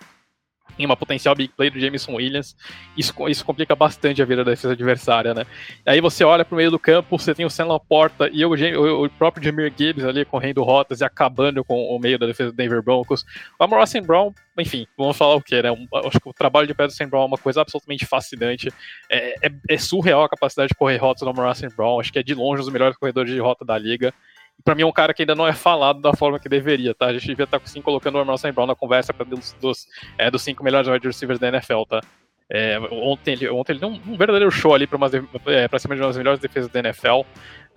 [0.79, 2.57] em uma potencial big play do Jameson Williams,
[2.97, 5.45] isso, isso complica bastante a vida da defesa adversária, né?
[5.85, 8.51] Aí você olha para o meio do campo, você tem o Sam Laporta e o,
[8.51, 12.51] o, o, próprio Jameer Gibbs ali correndo rotas e acabando com o meio da defesa
[12.51, 13.25] do Denver Broncos.
[13.59, 15.71] O Amor Brown, enfim, vamos falar o que, né?
[15.71, 18.73] Um, acho que o trabalho de Pedro Sam Brown é uma coisa absolutamente fascinante.
[19.11, 22.23] É, é, é, surreal a capacidade de correr rotas do Amor Brown, acho que é
[22.23, 24.13] de longe um dos melhores corredores de rota da liga
[24.65, 27.07] para mim é um cara que ainda não é falado da forma que deveria, tá?
[27.07, 30.31] A gente devia estar tá, sim colocando o Amon Brown na conversa dos, dos, é,
[30.31, 32.01] dos cinco melhores wide receivers da NFL, tá?
[32.51, 34.99] É, ontem, ele, ontem ele deu um, verdadeiro show ali para
[35.47, 37.21] é, cima de uma das melhores defesas da NFL.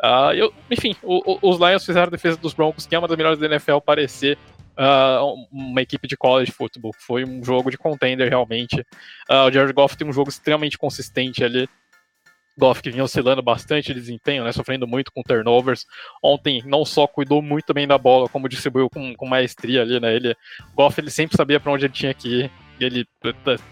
[0.01, 3.07] Uh, eu, enfim, o, o, os Lions fizeram a defesa dos Broncos, que é uma
[3.07, 4.37] das melhores da NFL, parecer
[4.77, 6.93] uh, uma equipe de college football.
[6.97, 8.79] Foi um jogo de contender, realmente.
[9.29, 11.69] Uh, o Jared Goff tem um jogo extremamente consistente ali.
[12.61, 15.87] Goff que vinha oscilando bastante de desempenho, né, sofrendo muito com turnovers.
[16.21, 20.15] Ontem não só cuidou muito bem da bola, como distribuiu com, com maestria ali, né?
[20.15, 20.35] Ele,
[20.75, 22.51] Goff ele sempre sabia para onde ele tinha que ir.
[22.79, 23.05] Ele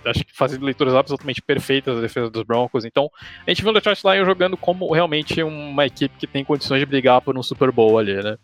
[0.06, 2.84] acho que fazia leituras absolutamente perfeitas da defesa dos Broncos.
[2.84, 3.12] Então,
[3.46, 6.86] a gente viu o Detroit Lions jogando como realmente uma equipe que tem condições de
[6.86, 8.38] brigar por um Super Bowl ali, né?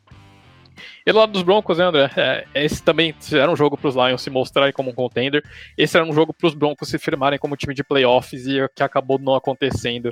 [1.06, 2.10] E do lado dos Broncos, né, André?
[2.16, 5.44] É, esse também era um jogo para os Lions se mostrarem como um contender.
[5.78, 8.84] Esse era um jogo para os Broncos se firmarem como time de playoffs e que
[8.84, 10.10] acabou não acontecendo.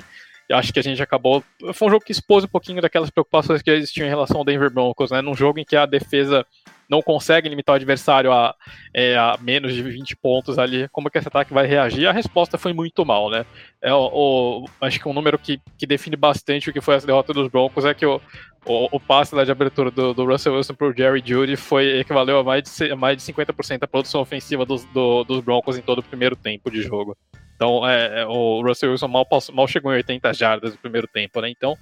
[0.52, 1.42] Acho que a gente acabou.
[1.72, 4.70] Foi um jogo que expôs um pouquinho daquelas preocupações que existiam em relação ao Denver
[4.70, 5.22] Broncos, né?
[5.22, 6.46] Num jogo em que a defesa
[6.88, 8.54] não consegue limitar o adversário a,
[8.92, 12.06] é, a menos de 20 pontos ali, como que esse ataque vai reagir?
[12.06, 13.46] A resposta foi muito mal, né?
[13.80, 17.06] É, o, o acho que um número que, que define bastante o que foi essa
[17.06, 18.20] derrota dos Broncos é que o,
[18.66, 22.38] o, o passe de abertura do, do Russell Wilson para o Jerry Judy foi equivaleu
[22.38, 25.98] a mais de, mais de 50% da produção ofensiva dos, do, dos Broncos em todo
[25.98, 27.16] o primeiro tempo de jogo.
[27.54, 31.40] Então, é, é o Russell Wilson mal, mal chegou em 80 jardas no primeiro tempo,
[31.40, 31.48] né?
[31.48, 31.76] Então,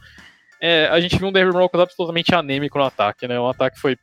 [0.61, 3.39] é, a gente viu um Denver Broncos absolutamente anêmico no ataque, né?
[3.41, 3.97] Um ataque foi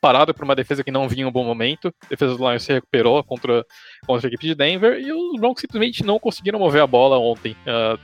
[0.00, 1.94] parado por uma defesa que não vinha em um bom momento.
[2.04, 3.64] A defesa do Lions se recuperou contra,
[4.06, 7.52] contra a equipe de Denver e os Broncos simplesmente não conseguiram mover a bola ontem.
[7.66, 7.98] Uh,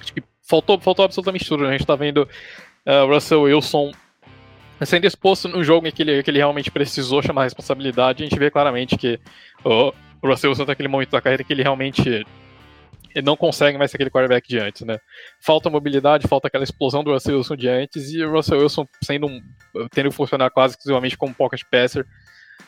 [0.00, 1.62] acho que faltou, faltou absolutamente tudo.
[1.62, 1.70] Né?
[1.70, 2.28] A gente está vendo
[2.86, 3.92] uh, Russell Wilson
[4.84, 8.28] sendo exposto no jogo em que ele, que ele realmente precisou chamar a responsabilidade, a
[8.28, 9.20] gente vê claramente que
[10.22, 12.24] o Russell Wilson naquele momento da carreira que ele realmente
[13.14, 14.98] ele não consegue mais ser aquele quarterback de antes, né?
[15.40, 19.26] Falta mobilidade, falta aquela explosão do Russell Wilson de antes, e o Russell Wilson sendo
[19.26, 19.42] um,
[19.90, 22.06] tendo que funcionar quase exclusivamente como pocket passer,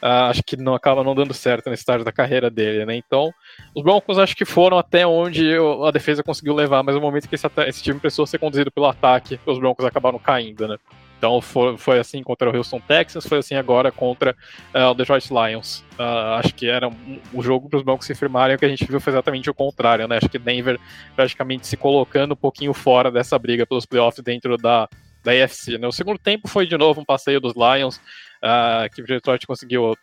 [0.02, 2.94] uh, acho que não acaba não dando certo nesse estágio da carreira dele, né?
[2.94, 3.32] Então,
[3.74, 5.54] os Broncos acho que foram até onde
[5.86, 8.86] a defesa conseguiu levar, mas no momento que esse, esse time precisou ser conduzido pelo
[8.86, 10.76] ataque, os Broncos acabaram caindo, né?
[11.18, 14.36] Então foi, foi assim contra o Houston Texans, foi assim agora contra
[14.74, 15.84] uh, o Detroit Lions.
[15.98, 18.68] Uh, acho que era um, o jogo para os bancos se firmarem, o que a
[18.68, 20.18] gente viu foi exatamente o contrário, né?
[20.18, 20.78] Acho que Denver
[21.16, 24.88] praticamente se colocando um pouquinho fora dessa briga pelos playoffs dentro da,
[25.22, 25.78] da AFC.
[25.78, 25.86] Né?
[25.86, 29.94] O segundo tempo foi de novo um passeio dos Lions, uh, que o Detroit conseguiu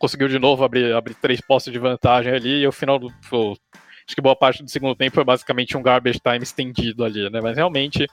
[0.00, 3.08] conseguiu de novo abrir, abrir três postos de vantagem ali, e o final do.
[3.08, 7.40] acho que boa parte do segundo tempo foi basicamente um garbage time estendido ali, né?
[7.42, 8.06] Mas realmente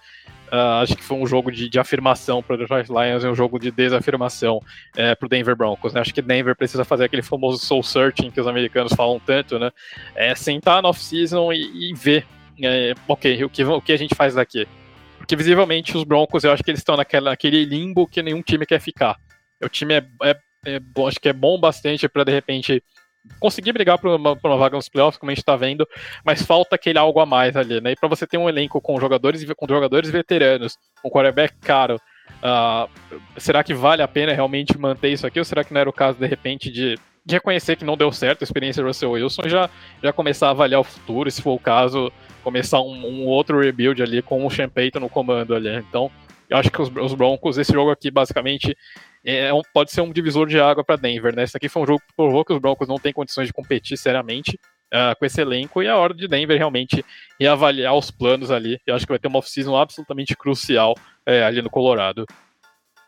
[0.48, 3.36] Uh, acho que foi um jogo de, de afirmação para o Detroit Lions e um
[3.36, 4.62] jogo de desafirmação
[4.96, 5.94] é, para o Denver Broncos.
[5.94, 6.00] Né?
[6.00, 9.72] Acho que Denver precisa fazer aquele famoso soul searching que os americanos falam tanto, né?
[10.16, 12.26] É sentar na off-season e, e, ver,
[12.62, 14.66] é, ok, o que, o que a gente faz daqui.
[15.18, 18.66] Porque visivelmente os Broncos, eu acho que eles estão naquela, naquele limbo que nenhum time
[18.66, 19.18] quer ficar.
[19.62, 22.82] O time é, é, é acho que é bom bastante para de repente
[23.40, 25.88] conseguir brigar por uma, por uma vaga nos playoffs, como a gente está vendo,
[26.24, 27.92] mas falta aquele algo a mais ali, né?
[27.92, 32.90] E para você ter um elenco com jogadores com jogadores veteranos, um quarterback caro, uh,
[33.38, 35.40] será que vale a pena realmente manter isso aqui?
[35.40, 38.12] Ou será que não era o caso, de repente, de, de reconhecer que não deu
[38.12, 39.70] certo a experiência do Russell Wilson e já,
[40.02, 42.12] já começar a avaliar o futuro, se for o caso,
[42.44, 45.76] começar um, um outro rebuild ali com o Payton no comando ali.
[45.78, 46.12] Então,
[46.50, 48.78] eu acho que os, os Broncos, esse jogo aqui, basicamente,
[49.24, 51.44] é um, pode ser um divisor de água para Denver, né?
[51.44, 53.98] Esse aqui foi um jogo que provou que os Broncos não têm condições de competir
[53.98, 54.60] seriamente
[54.94, 57.04] uh, com esse elenco e é a hora de Denver realmente
[57.40, 58.80] reavaliar os planos ali.
[58.86, 62.26] Eu acho que vai ter uma off-season absolutamente crucial é, ali no Colorado.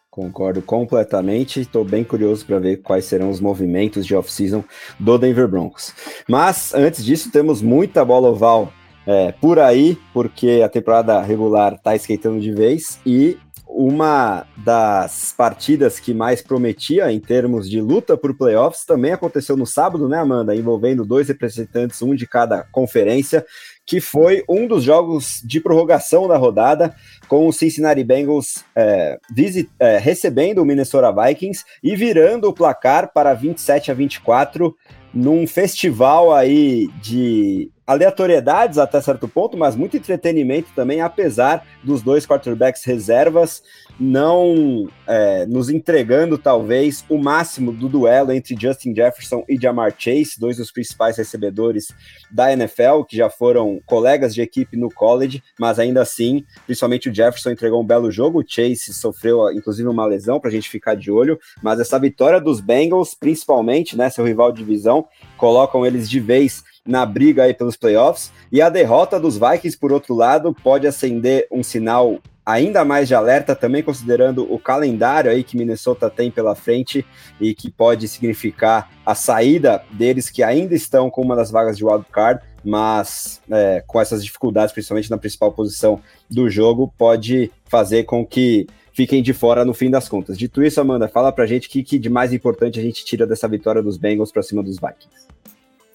[0.09, 1.61] Concordo completamente.
[1.61, 4.63] Estou bem curioso para ver quais serão os movimentos de off-season
[4.99, 5.93] do Denver Broncos.
[6.27, 8.73] Mas antes disso, temos muita bola oval
[9.05, 13.37] é, por aí, porque a temporada regular está esquentando de vez e
[13.69, 19.65] uma das partidas que mais prometia em termos de luta por playoffs também aconteceu no
[19.65, 20.55] sábado, né, Amanda?
[20.55, 23.45] Envolvendo dois representantes, um de cada conferência,
[23.85, 26.95] que foi um dos jogos de prorrogação da rodada,
[27.27, 33.13] com o Cincinnati Bengals é, visit, é, recebendo o Minnesota Vikings e virando o placar
[33.13, 34.75] para 27 a 24
[35.13, 42.23] num festival aí de aleatoriedades até certo ponto, mas muito entretenimento também, apesar dos dois
[42.23, 43.63] quarterbacks reservas
[43.99, 50.39] não é, nos entregando talvez o máximo do duelo entre Justin Jefferson e Jamar Chase,
[50.39, 51.87] dois dos principais recebedores
[52.29, 57.13] da NFL, que já foram colegas de equipe no college, mas ainda assim, principalmente o
[57.13, 60.95] Jefferson entregou um belo jogo, o Chase sofreu inclusive uma lesão para a gente ficar
[60.95, 66.07] de olho, mas essa vitória dos Bengals, principalmente, né, seu rival de divisão, colocam eles
[66.07, 68.31] de vez na briga aí pelos playoffs.
[68.51, 73.13] E a derrota dos Vikings, por outro lado, pode acender um sinal ainda mais de
[73.13, 77.05] alerta, também considerando o calendário aí que Minnesota tem pela frente
[77.39, 81.85] e que pode significar a saída deles que ainda estão com uma das vagas de
[81.85, 88.03] wild card, mas é, com essas dificuldades, principalmente na principal posição do jogo, pode fazer
[88.03, 90.37] com que fiquem de fora no fim das contas.
[90.37, 93.27] Dito isso, Amanda, fala pra gente o que, que de mais importante a gente tira
[93.27, 95.27] dessa vitória dos Bengals para cima dos Vikings.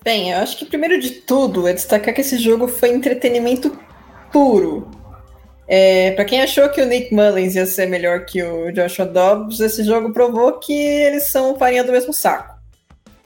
[0.04, 3.74] Bem, eu acho que primeiro de tudo é destacar que esse jogo foi entretenimento
[4.30, 4.90] puro.
[5.66, 9.60] É, para quem achou que o Nick Mullins ia ser melhor que o Joshua Dobbs,
[9.60, 12.54] esse jogo provou que eles são farinha do mesmo saco.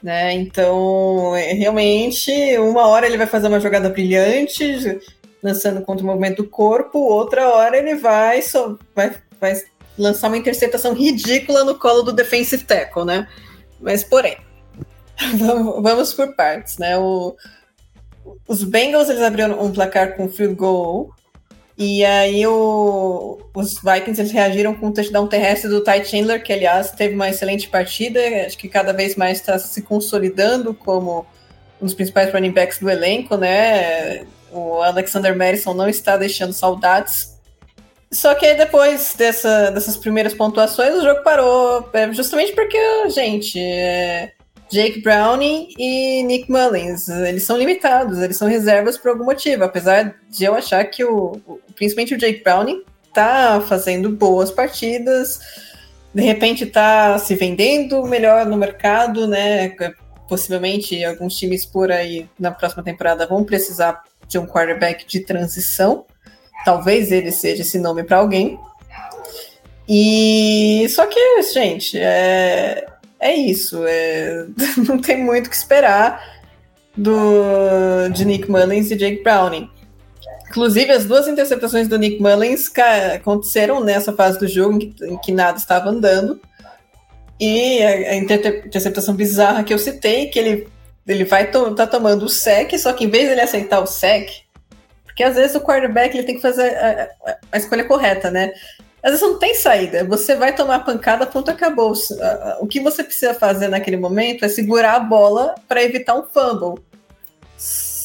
[0.01, 0.31] Né?
[0.31, 5.01] Então, é, realmente, uma hora ele vai fazer uma jogada brilhante,
[5.43, 8.39] lançando contra o movimento do corpo, outra hora ele vai,
[8.95, 9.53] vai, vai
[9.97, 13.27] lançar uma interceptação ridícula no colo do defensive tackle, né?
[13.81, 14.37] Mas, porém,
[15.81, 16.97] vamos por partes, né?
[16.97, 17.35] O,
[18.47, 21.13] os Bengals eles abriram um placar com field goal
[21.81, 26.51] e aí o, os Vikings eles reagiram com um touchdown terrestre do Ty Chandler, que
[26.51, 31.25] aliás teve uma excelente partida, acho que cada vez mais está se consolidando como
[31.81, 34.25] um dos principais running backs do elenco, né?
[34.51, 37.39] O Alexander Madison não está deixando saudades.
[38.11, 43.57] Só que aí depois dessa, dessas primeiras pontuações o jogo parou, é, justamente porque, gente,
[43.57, 44.33] é,
[44.71, 47.07] Jake Browning e Nick Mullins.
[47.07, 51.39] Eles são limitados, eles são reservas por algum motivo, apesar de eu achar que o,
[51.75, 55.39] principalmente o Jake Browning tá fazendo boas partidas,
[56.13, 59.75] de repente tá se vendendo melhor no mercado, né?
[60.27, 66.05] Possivelmente alguns times por aí na próxima temporada vão precisar de um quarterback de transição.
[66.63, 68.59] Talvez ele seja esse nome para alguém.
[69.87, 72.85] E só que, gente, é,
[73.19, 73.83] é isso.
[73.85, 74.45] É...
[74.87, 76.39] não tem muito o que esperar
[76.95, 79.69] do, de Nick Mullins e Jake Browning.
[80.49, 82.71] Inclusive, as duas interceptações do Nick Mullins
[83.13, 86.41] aconteceram nessa fase do jogo em que, nada estava andando.
[87.39, 90.67] E a, a, interceptação bizarra que eu citei, que ele,
[91.07, 94.27] ele vai to, tá tomando o sec, só que em vez ele aceitar o sec,
[95.05, 98.51] porque às vezes o quarterback ele tem que fazer a, a, a escolha correta, né?
[99.01, 100.03] Às vezes não tem saída.
[100.03, 101.93] Você vai tomar pancada, ponto, acabou.
[102.59, 106.83] O que você precisa fazer naquele momento é segurar a bola para evitar um fumble.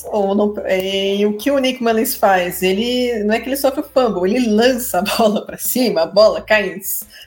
[0.06, 2.62] Ou não, e o que o Nick Mullins faz?
[2.62, 6.06] Ele não é que ele sofre o fumble, ele lança a bola para cima, a
[6.06, 6.78] bola cai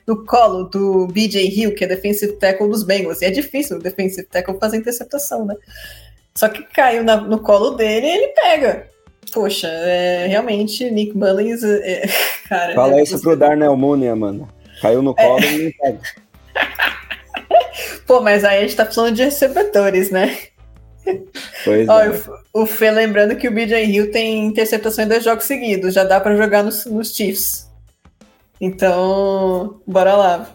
[0.06, 3.22] no colo do BJ Hill, que é defensive tackle dos Bengals.
[3.22, 5.56] E é difícil o defensive tackle fazer interceptação, né?
[6.36, 8.88] Só que caiu na, no colo dele e ele pega.
[9.34, 12.06] Poxa, é, realmente, Nick Mullins, é,
[12.48, 12.74] cara...
[12.74, 14.48] Fala é, isso pro Darnell Mooney, mano.
[14.82, 15.54] Caiu no colo é.
[15.54, 16.00] e não pega.
[18.06, 20.38] Pô, mas aí a gente tá falando de recebedores, né?
[21.66, 22.10] Pois Ó, é.
[22.54, 26.04] O, o Fê lembrando que o BJ Hill tem interceptação em dois jogos seguidos, já
[26.04, 27.70] dá para jogar nos, nos Chiefs.
[28.60, 30.50] Então, bora lá.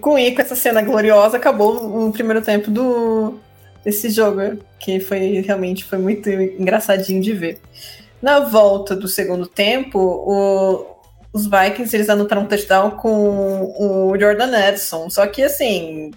[0.00, 3.40] Com, com essa cena gloriosa, acabou o primeiro tempo do,
[3.84, 7.60] desse jogo, que foi realmente foi muito engraçadinho de ver.
[8.22, 10.86] Na volta do segundo tempo, o,
[11.32, 15.10] os Vikings eles anotaram um touchdown com o Jordan Edson.
[15.10, 16.10] Só que assim,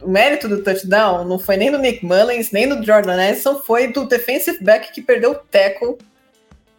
[0.00, 3.88] o mérito do touchdown não foi nem do Nick Mullins, nem do Jordan Edson, foi
[3.88, 5.96] do defensive back que perdeu o tackle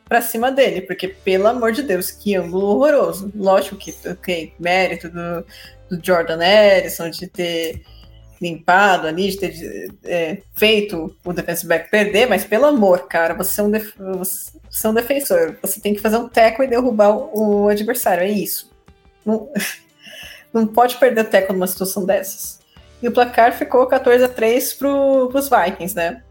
[0.08, 3.32] para cima dele, porque pelo amor de Deus, que ângulo horroroso.
[3.36, 5.44] Lógico que, ok, mérito do,
[5.90, 7.82] do Jordan Edson de ter
[8.46, 13.64] limpado ali, ter é, feito o defensive back perder, mas pelo amor, cara, você é,
[13.64, 17.64] um def você é um defensor, você tem que fazer um tackle e derrubar o,
[17.64, 18.72] o adversário, é isso.
[19.26, 19.50] Não,
[20.54, 22.60] não pode perder o tackle numa situação dessas.
[23.02, 26.22] E o placar ficou 14 a 3 para os Vikings, né?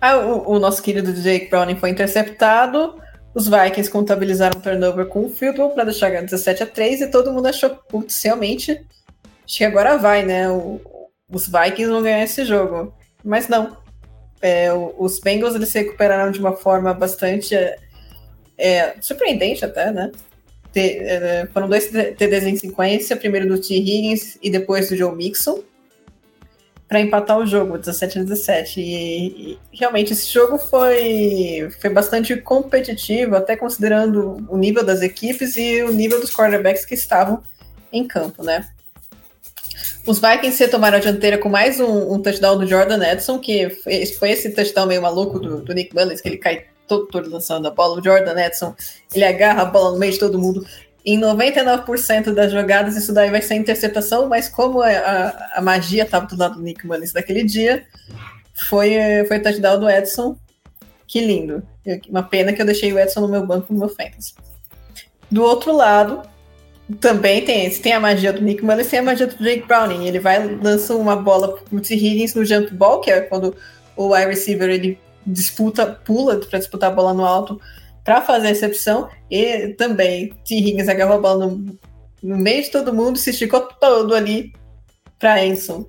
[0.00, 3.00] Ah, o, o, nosso querido Jake Browning foi interceptado,
[3.34, 7.06] Os Vikings contabilizaram o turnover com o field goal para deixar 17 a 3 e
[7.06, 8.84] todo mundo achou, putz, realmente,
[9.44, 10.50] acho que agora vai, né?
[10.50, 10.80] O,
[11.30, 12.94] os Vikings vão ganhar esse jogo.
[13.24, 13.76] Mas não.
[14.40, 17.54] É, os Bengals eles se recuperaram de uma forma bastante
[18.58, 20.10] é, surpreendente até, né?
[20.74, 23.74] É, foram dois TDs em sequência, primeiro do T.
[23.74, 25.62] Higgins e depois do Joe Mixon
[26.92, 28.78] para empatar o jogo, 17 a 17.
[28.78, 35.56] E, e, realmente esse jogo foi, foi bastante competitivo, até considerando o nível das equipes
[35.56, 37.42] e o nível dos quarterbacks que estavam
[37.90, 38.68] em campo, né?
[40.06, 43.70] Os Vikings se tomaram a dianteira com mais um, um touchdown do Jordan Edson, que
[43.70, 47.30] foi, foi, esse touchdown meio maluco do, do Nick Mullins, que ele cai todo, todo
[47.30, 48.00] lançando a bola.
[48.00, 48.74] O Jordan Edson,
[49.14, 50.66] ele agarra a bola no meio de todo mundo
[51.04, 56.04] em 99% das jogadas isso daí vai ser interceptação, mas como é a, a magia
[56.04, 57.84] estava do lado do Nick Mullins daquele dia,
[58.68, 58.94] foi,
[59.26, 60.36] foi touchdown do Edson.
[61.06, 61.62] Que lindo.
[62.08, 64.34] Uma pena que eu deixei o Edson no meu banco no meu fantasy.
[65.30, 66.22] Do outro lado,
[67.00, 70.06] também tem esse, tem a magia do Nick Mullins, tem a magia do Jake Browning.
[70.06, 71.94] Ele vai lança uma bola pro T.
[71.94, 73.54] Higgins no jump ball, que é quando
[73.96, 77.60] o wide receiver ele disputa, pula para disputar a bola no alto
[78.04, 80.56] para fazer a recepção e também T.
[80.56, 81.78] Higgins agarrou a bola no,
[82.22, 84.52] no meio de todo mundo, se esticou todo ali
[85.18, 85.86] para Enson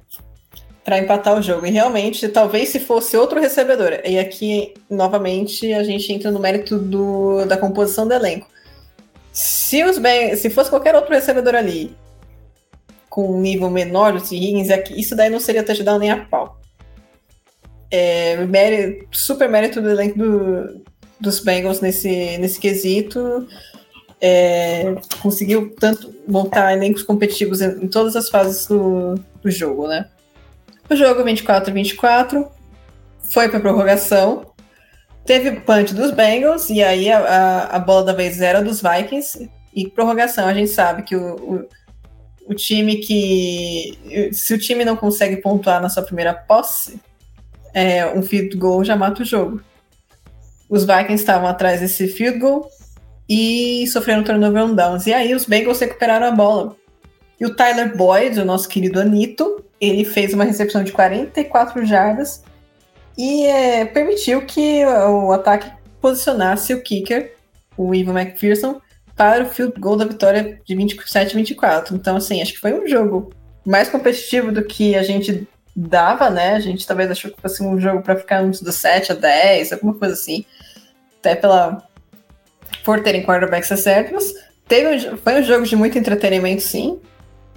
[0.84, 1.66] para empatar o jogo.
[1.66, 6.78] E realmente, talvez se fosse outro recebedor, e aqui novamente a gente entra no mérito
[6.78, 8.48] do, da composição do elenco.
[9.34, 11.96] Se, os ben, se fosse qualquer outro recebedor ali
[13.10, 14.36] com um nível menor do T.
[14.36, 16.60] Higgins, isso daí não seria touchdown nem a pau.
[17.92, 20.84] É, mérito, super mérito do elenco do,
[21.20, 23.48] dos Bengals nesse, nesse quesito.
[24.20, 30.10] É, conseguiu tanto montar elencos competitivos em, em todas as fases do, do, jogo, né?
[30.90, 32.48] O jogo 24 a 24
[33.20, 34.53] foi para prorrogação.
[35.26, 39.50] Teve punch dos Bengals e aí a, a, a, bola da vez era dos Vikings.
[39.74, 41.70] E prorrogação, a gente sabe que o, o,
[42.48, 44.30] o time que.
[44.34, 47.00] Se o time não consegue pontuar na sua primeira posse,
[47.74, 49.62] é, um field goal já mata o jogo.
[50.70, 52.70] Os Vikings estavam atrás desse field goal
[53.28, 55.08] e sofreram turnover on downs.
[55.08, 56.76] E aí os Bengals recuperaram a bola.
[57.40, 62.44] E o Tyler Boyd, o nosso querido Anito, ele fez uma recepção de 44 jardas
[63.18, 67.36] e é, permitiu que o ataque posicionasse o kicker,
[67.78, 68.82] o Ivan McPherson,
[69.16, 71.96] para o field goal da vitória de 27 a 24.
[71.96, 73.32] Então, assim, acho que foi um jogo
[73.66, 76.54] mais competitivo do que a gente dava, né?
[76.56, 79.74] A gente talvez achou que fosse um jogo para ficar uns do 7 a 10,
[79.74, 80.46] alguma coisa assim
[81.24, 81.88] até pela
[82.84, 84.34] por terem quarterbacks acertos.
[84.68, 87.00] Teve, foi um jogo de muito entretenimento, sim.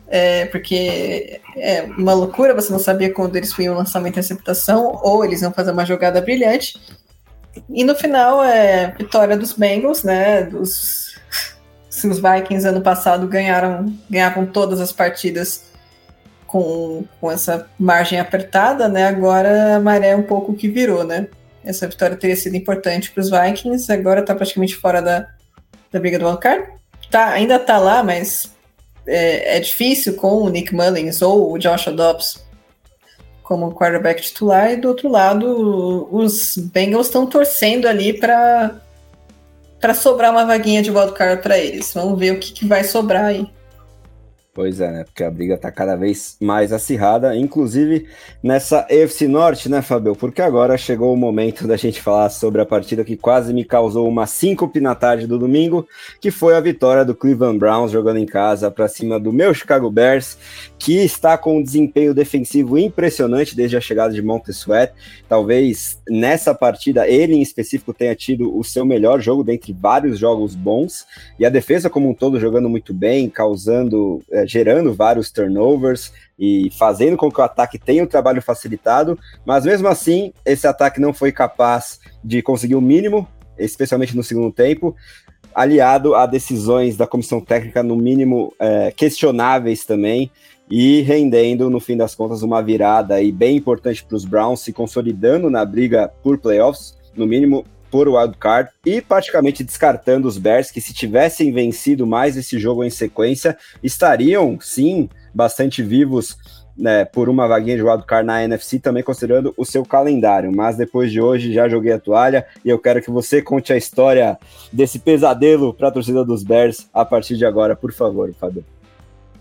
[0.08, 5.24] É, porque é uma loucura, você não sabia quando eles iam lançar uma interceptação ou
[5.24, 6.80] eles iam fazer uma jogada brilhante.
[7.68, 10.42] E no final, é vitória dos Bengals, né?
[10.42, 11.16] Dos,
[11.88, 15.64] se os Vikings ano passado ganharam, ganhavam todas as partidas
[16.46, 19.06] com, com essa margem apertada, né?
[19.08, 21.26] Agora a maré é um pouco que virou, né?
[21.64, 23.92] Essa vitória teria sido importante para os Vikings.
[23.92, 25.26] Agora está praticamente fora da,
[25.90, 26.68] da briga do wildcard.
[27.10, 28.54] Tá, ainda está lá, mas
[29.06, 32.44] é, é, difícil com o Nick Mullins ou o Josh Dobbs
[33.42, 34.72] como quarterback titular.
[34.72, 38.80] E do outro lado, os Bengals estão torcendo ali para
[39.80, 41.92] para sobrar uma vaguinha de wildcard para eles.
[41.92, 43.46] Vamos ver o que, que vai sobrar aí.
[44.56, 45.04] Pois é, né?
[45.04, 48.06] Porque a briga tá cada vez mais acirrada, inclusive
[48.42, 50.16] nessa EFC Norte, né, Fabio?
[50.16, 54.08] Porque agora chegou o momento da gente falar sobre a partida que quase me causou
[54.08, 55.86] uma síncope na tarde do domingo,
[56.22, 59.90] que foi a vitória do Cleveland Browns jogando em casa para cima do meu Chicago
[59.90, 60.38] Bears,
[60.78, 64.94] que está com um desempenho defensivo impressionante desde a chegada de Montez Sweat.
[65.28, 70.54] Talvez nessa partida ele em específico tenha tido o seu melhor jogo dentre vários jogos
[70.54, 71.04] bons,
[71.38, 74.22] e a defesa como um todo jogando muito bem, causando.
[74.32, 79.64] É, gerando vários turnovers e fazendo com que o ataque tenha o trabalho facilitado, mas
[79.64, 83.26] mesmo assim, esse ataque não foi capaz de conseguir o mínimo,
[83.58, 84.94] especialmente no segundo tempo,
[85.54, 90.30] aliado a decisões da comissão técnica, no mínimo é, questionáveis também,
[90.70, 94.72] e rendendo, no fim das contas, uma virada aí bem importante para os Browns, se
[94.72, 97.64] consolidando na briga por playoffs, no mínimo
[97.96, 102.90] por wildcard e praticamente descartando os Bears, que se tivessem vencido mais esse jogo em
[102.90, 106.36] sequência, estariam sim bastante vivos
[106.76, 110.54] né, por uma vaguinha de wildcard na NFC, também considerando o seu calendário.
[110.54, 113.78] Mas depois de hoje já joguei a toalha e eu quero que você conte a
[113.78, 114.38] história
[114.70, 118.62] desse pesadelo para a torcida dos Bears a partir de agora, por favor, Fábio.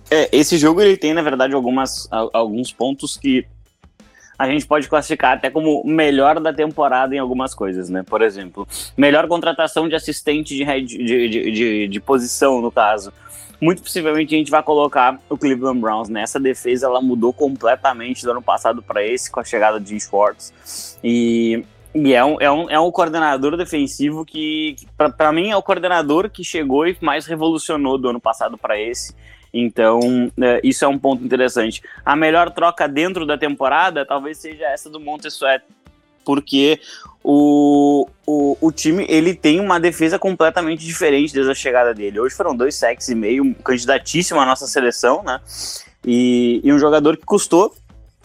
[0.09, 3.45] É, esse jogo ele tem, na verdade, algumas, alguns pontos que
[4.37, 8.03] a gente pode classificar até como melhor da temporada em algumas coisas, né?
[8.03, 8.67] Por exemplo,
[8.97, 13.13] melhor contratação de assistente de, de, de, de, de posição, no caso.
[13.61, 16.87] Muito possivelmente a gente vai colocar o Cleveland Browns nessa defesa.
[16.87, 20.99] Ela mudou completamente do ano passado para esse, com a chegada de Schwartz.
[21.03, 21.63] E
[21.95, 25.63] e é um, é um, é um coordenador defensivo que, que para mim, é o
[25.63, 29.15] coordenador que chegou e mais revolucionou do ano passado para esse.
[29.57, 31.81] Então, é, isso é um ponto interessante.
[32.05, 35.63] A melhor troca dentro da temporada talvez seja essa do Montesuet,
[36.25, 36.77] porque
[37.23, 42.19] o, o, o time ele tem uma defesa completamente diferente desde a chegada dele.
[42.19, 45.39] Hoje foram dois sacks e meio, candidatíssimo à nossa seleção, né?
[46.03, 47.73] E, e um jogador que custou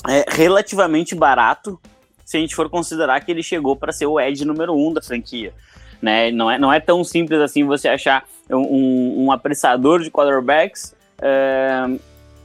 [0.08, 1.80] é, relativamente barato
[2.24, 5.00] se a gente for considerar que ele chegou para ser o Ed número um da
[5.00, 5.54] franquia.
[6.02, 6.32] Né?
[6.32, 11.98] Não, é, não é tão simples assim você achar um, um apressador de quarterbacks é,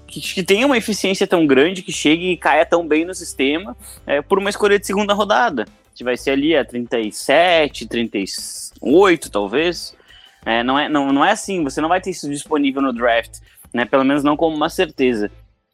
[0.07, 3.75] que, que tenha uma eficiência tão grande, que chegue e caia tão bem no sistema,
[4.05, 9.95] é, por uma escolha de segunda rodada, que vai ser ali a 37, 38, talvez.
[10.45, 13.39] É, não, é, não, não é assim, você não vai ter isso disponível no draft,
[13.73, 13.85] né?
[13.85, 15.31] Pelo menos não como uma certeza.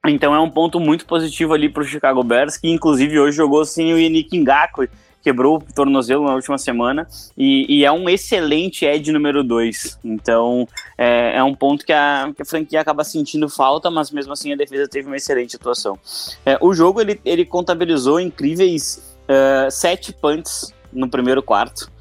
[0.08, 3.66] Então é um ponto muito positivo ali para o Chicago Bears, que inclusive hoje jogou
[3.66, 4.90] sem o Yannick Ngakwe,
[5.22, 7.08] quebrou o tornozelo na última semana
[7.38, 10.00] e, e é um excelente Ed número 2.
[10.04, 10.68] Então
[10.98, 14.52] é, é um ponto que a, que a, franquia acaba sentindo falta, mas mesmo assim
[14.52, 15.98] a defesa teve uma excelente atuação.
[16.46, 21.92] É, o jogo ele, ele contabilizou incríveis uh, sete punts no primeiro quarto.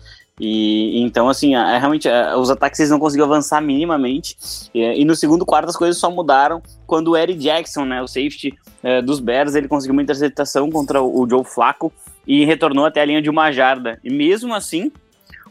[0.40, 4.70] E então, assim, é, realmente é, os ataques eles não conseguiam avançar minimamente.
[4.72, 8.08] E, e, no segundo quarto as coisas só mudaram quando o Eric Jackson, né, o
[8.08, 11.92] safety é, dos Bears, ele conseguiu uma interceptação contra o, o Joe Flacco
[12.30, 13.98] e retornou até a linha de uma jarda.
[14.04, 14.92] E mesmo assim,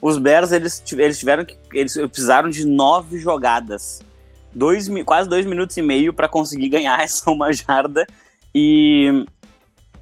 [0.01, 4.01] os Bears eles, eles tiveram que eles precisaram de nove jogadas,
[4.55, 8.07] dois, quase dois minutos e meio para conseguir ganhar essa uma jarda
[8.55, 9.25] e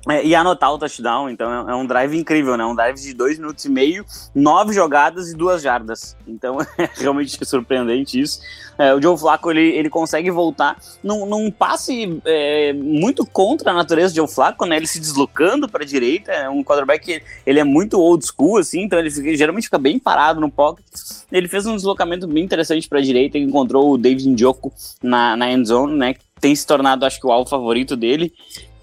[0.09, 2.65] é, e anotar o touchdown, então é, é, um drive incrível, né?
[2.65, 6.15] Um drive de dois minutos e meio, nove jogadas e duas jardas.
[6.27, 8.39] Então é realmente surpreendente isso.
[8.77, 13.73] É, o Joe Flacco ele, ele consegue voltar num, num passe é, muito contra a
[13.73, 14.77] natureza do Joe Flacco, né?
[14.77, 18.81] Ele se deslocando para a direita, é um quarterback ele é muito old school, assim,
[18.81, 20.85] então ele fica, geralmente fica bem parado no pocket.
[21.31, 25.51] Ele fez um deslocamento bem interessante para a direita, encontrou o David Njoku na, na
[25.51, 26.15] end zone, né?
[26.39, 28.31] Tem se tornado, acho que, o alvo favorito dele.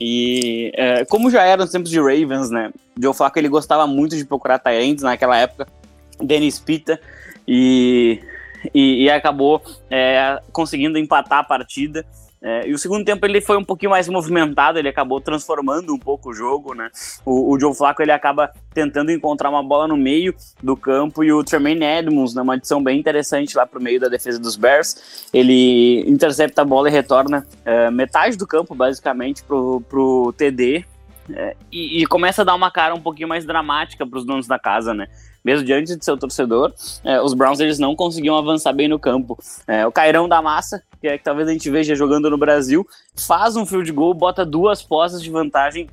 [0.01, 2.73] E é, como já era nos tempos de Ravens, né?
[3.01, 5.67] Joe Flacco ele gostava muito de procurar Tyrants naquela época,
[6.21, 7.01] Dennis Pita,
[7.47, 8.21] e,
[8.75, 12.05] e, e acabou é, conseguindo empatar a partida.
[12.47, 15.99] É, e o segundo tempo ele foi um pouquinho mais movimentado, ele acabou transformando um
[15.99, 16.91] pouco o jogo, né?
[17.25, 21.33] O, o Joe Flacco ele acaba tentando encontrar uma bola no meio do campo e
[21.33, 26.05] o Tremaine Edmonds, numa adição bem interessante lá pro meio da defesa dos Bears, ele
[26.07, 30.85] intercepta a bola e retorna é, metade do campo basicamente pro, pro TD
[31.33, 34.47] é, e, e, começa a dar uma cara um pouquinho mais dramática para os donos
[34.47, 35.09] da casa, né?
[35.45, 36.73] Mesmo diante de seu torcedor,
[37.05, 39.39] é, os Browns eles não conseguiam avançar bem no campo.
[39.67, 42.87] É, o Cairão da Massa, que é que talvez a gente veja jogando no Brasil,
[43.15, 45.89] faz um field goal, bota duas postas de vantagem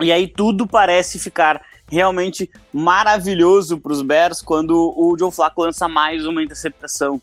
[0.00, 1.60] e aí tudo parece ficar
[1.90, 7.20] realmente maravilhoso para os Bears quando o Joe Flacco lança mais uma interceptação.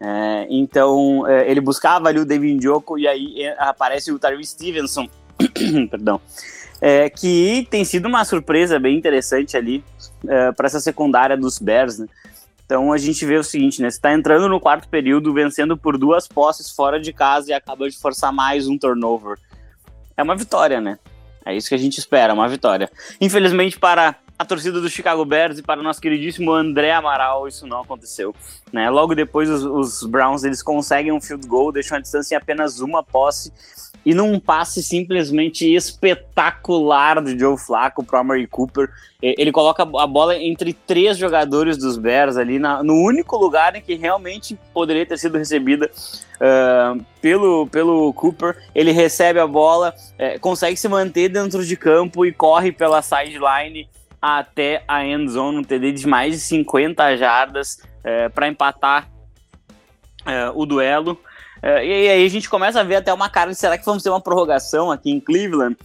[0.00, 4.46] É, então é, ele buscava ali o David Njoku e aí é, aparece o Tyree
[4.46, 5.08] Stevenson
[5.90, 6.20] perdão,
[6.80, 9.84] é, que tem sido uma surpresa bem interessante ali
[10.26, 12.06] é, para essa secundária dos Bears, né?
[12.64, 13.88] Então a gente vê o seguinte, né?
[13.90, 17.88] Você está entrando no quarto período, vencendo por duas posses fora de casa e acaba
[17.88, 19.38] de forçar mais um turnover.
[20.16, 20.98] É uma vitória, né?
[21.46, 22.90] É isso que a gente espera, uma vitória.
[23.20, 27.66] Infelizmente, para a torcida do Chicago Bears e para o nosso queridíssimo André Amaral, isso
[27.66, 28.34] não aconteceu.
[28.70, 28.88] Né?
[28.90, 32.80] Logo depois, os, os Browns eles conseguem um field goal, deixam a distância em apenas
[32.80, 33.50] uma posse
[34.08, 38.88] e num passe simplesmente espetacular do Joe Flacco para Amari Cooper.
[39.20, 43.82] Ele coloca a bola entre três jogadores dos Bears ali, na, no único lugar em
[43.82, 45.90] que realmente poderia ter sido recebida
[46.36, 48.56] uh, pelo, pelo Cooper.
[48.74, 53.90] Ele recebe a bola, é, consegue se manter dentro de campo e corre pela sideline
[54.22, 59.06] até a end zone, um TD de mais de 50 jardas é, para empatar
[60.24, 61.20] é, o duelo.
[61.62, 64.02] É, e aí a gente começa a ver até uma cara de será que vamos
[64.02, 65.76] ter uma prorrogação aqui em Cleveland?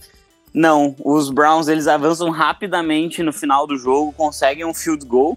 [0.52, 5.36] Não, os Browns eles avançam rapidamente no final do jogo, conseguem um field goal,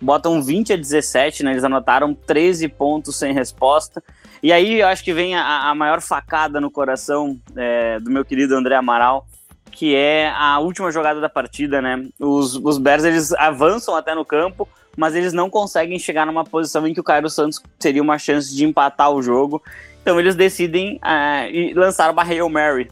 [0.00, 1.52] botam 20 a 17, né?
[1.52, 4.02] Eles anotaram 13 pontos sem resposta.
[4.42, 8.24] E aí eu acho que vem a, a maior facada no coração é, do meu
[8.24, 9.24] querido André Amaral,
[9.70, 12.04] que é a última jogada da partida, né?
[12.18, 16.86] Os, os Bears eles avançam até no campo, mas eles não conseguem chegar numa posição
[16.86, 19.62] em que o Cairo Santos teria uma chance de empatar o jogo.
[20.02, 22.90] Então eles decidem uh, lançar uma Hail Mary.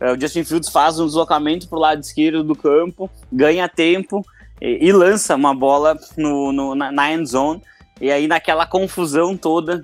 [0.00, 4.24] é, o Justin Fields faz um deslocamento para o lado esquerdo do campo, ganha tempo
[4.60, 7.62] e, e lança uma bola no, no, na, na end zone.
[8.00, 9.82] E aí, naquela confusão toda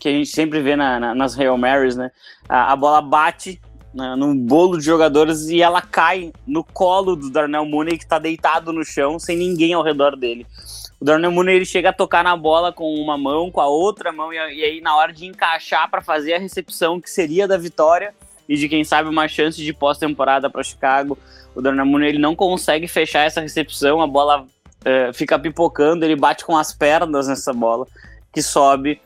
[0.00, 2.10] que a gente sempre vê na, na, nas Hail Marys, né?
[2.48, 3.60] A, a bola bate
[3.94, 8.18] né, no bolo de jogadores e ela cai no colo do Darnell Mooney, que está
[8.18, 10.46] deitado no chão, sem ninguém ao redor dele.
[11.02, 14.12] O Darnell Mooney ele chega a tocar na bola com uma mão, com a outra
[14.12, 17.58] mão, e, e aí na hora de encaixar para fazer a recepção que seria da
[17.58, 18.14] vitória
[18.48, 21.18] e de quem sabe uma chance de pós-temporada para Chicago,
[21.56, 24.46] o Darnell Mooney ele não consegue fechar essa recepção, a bola
[24.84, 27.84] é, fica pipocando, ele bate com as pernas nessa bola
[28.32, 29.02] que sobe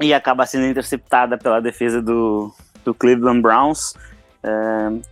[0.00, 2.52] e acaba sendo interceptada pela defesa do,
[2.84, 3.94] do Cleveland Browns,
[4.42, 4.50] é,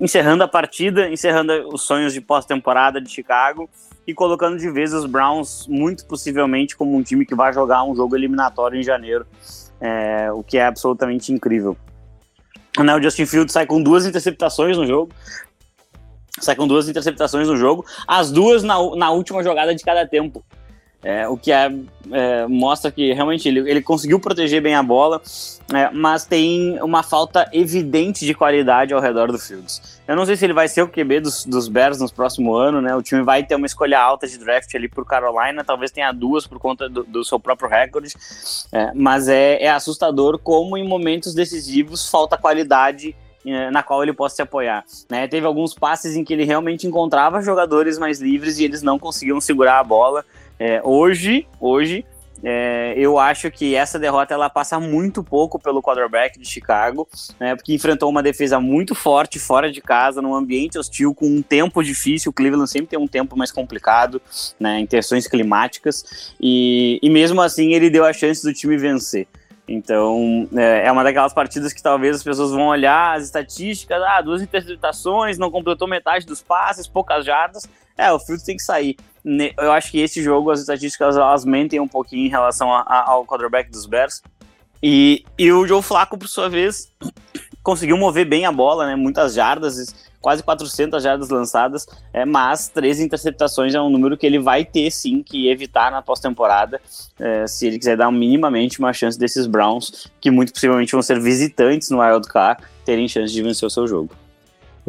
[0.01, 3.71] encerrando a partida, encerrando os sonhos de pós-temporada de Chicago
[4.11, 7.95] e colocando de vez os Browns, muito possivelmente, como um time que vai jogar um
[7.95, 9.25] jogo eliminatório em janeiro,
[9.81, 11.77] é, o que é absolutamente incrível.
[12.77, 15.13] O Justin Fields sai com duas interceptações no jogo,
[16.41, 20.45] sai com duas interceptações no jogo, as duas na, na última jogada de cada tempo.
[21.03, 21.73] É, o que é,
[22.13, 25.23] é, mostra que realmente ele, ele conseguiu proteger bem a bola,
[25.73, 30.01] é, mas tem uma falta evidente de qualidade ao redor do Fields.
[30.07, 32.83] Eu não sei se ele vai ser o QB dos, dos Bears no próximo ano,
[32.83, 32.95] né?
[32.95, 36.47] O time vai ter uma escolha alta de draft ali por Carolina, talvez tenha duas
[36.47, 38.13] por conta do, do seu próprio recorde,
[38.71, 44.13] é, mas é, é assustador como em momentos decisivos falta qualidade é, na qual ele
[44.13, 44.85] possa se apoiar.
[45.09, 45.27] Né?
[45.27, 49.41] Teve alguns passes em que ele realmente encontrava jogadores mais livres e eles não conseguiam
[49.41, 50.25] segurar a bola.
[50.61, 52.05] É, hoje, hoje,
[52.45, 57.09] é, eu acho que essa derrota ela passa muito pouco pelo quarterback de Chicago,
[57.39, 61.41] né, porque enfrentou uma defesa muito forte fora de casa, num ambiente hostil, com um
[61.41, 62.29] tempo difícil.
[62.29, 64.21] O Cleveland sempre tem um tempo mais complicado,
[64.61, 69.27] né, em questões climáticas, e, e mesmo assim ele deu a chance do time vencer.
[69.67, 74.21] Então, é, é uma daquelas partidas que talvez as pessoas vão olhar as estatísticas, ah,
[74.21, 77.67] duas interceptações, não completou metade dos passes, poucas jardas.
[77.97, 78.97] É, o Fields tem que sair.
[79.25, 83.11] Eu acho que esse jogo, as estatísticas, elas mentem um pouquinho em relação a, a,
[83.11, 84.23] ao quarterback dos Bears.
[84.83, 86.91] E, e o Joe Flacco, por sua vez,
[87.63, 88.97] conseguiu mover bem a bola, né?
[88.97, 94.39] Muitas jardas, quase 400 jardas lançadas, é, mas três interceptações é um número que ele
[94.39, 96.81] vai ter sim que evitar na pós-temporada,
[97.19, 101.21] é, se ele quiser dar minimamente uma chance desses Browns, que muito possivelmente vão ser
[101.21, 104.11] visitantes no Wild Card, terem chance de vencer o seu jogo.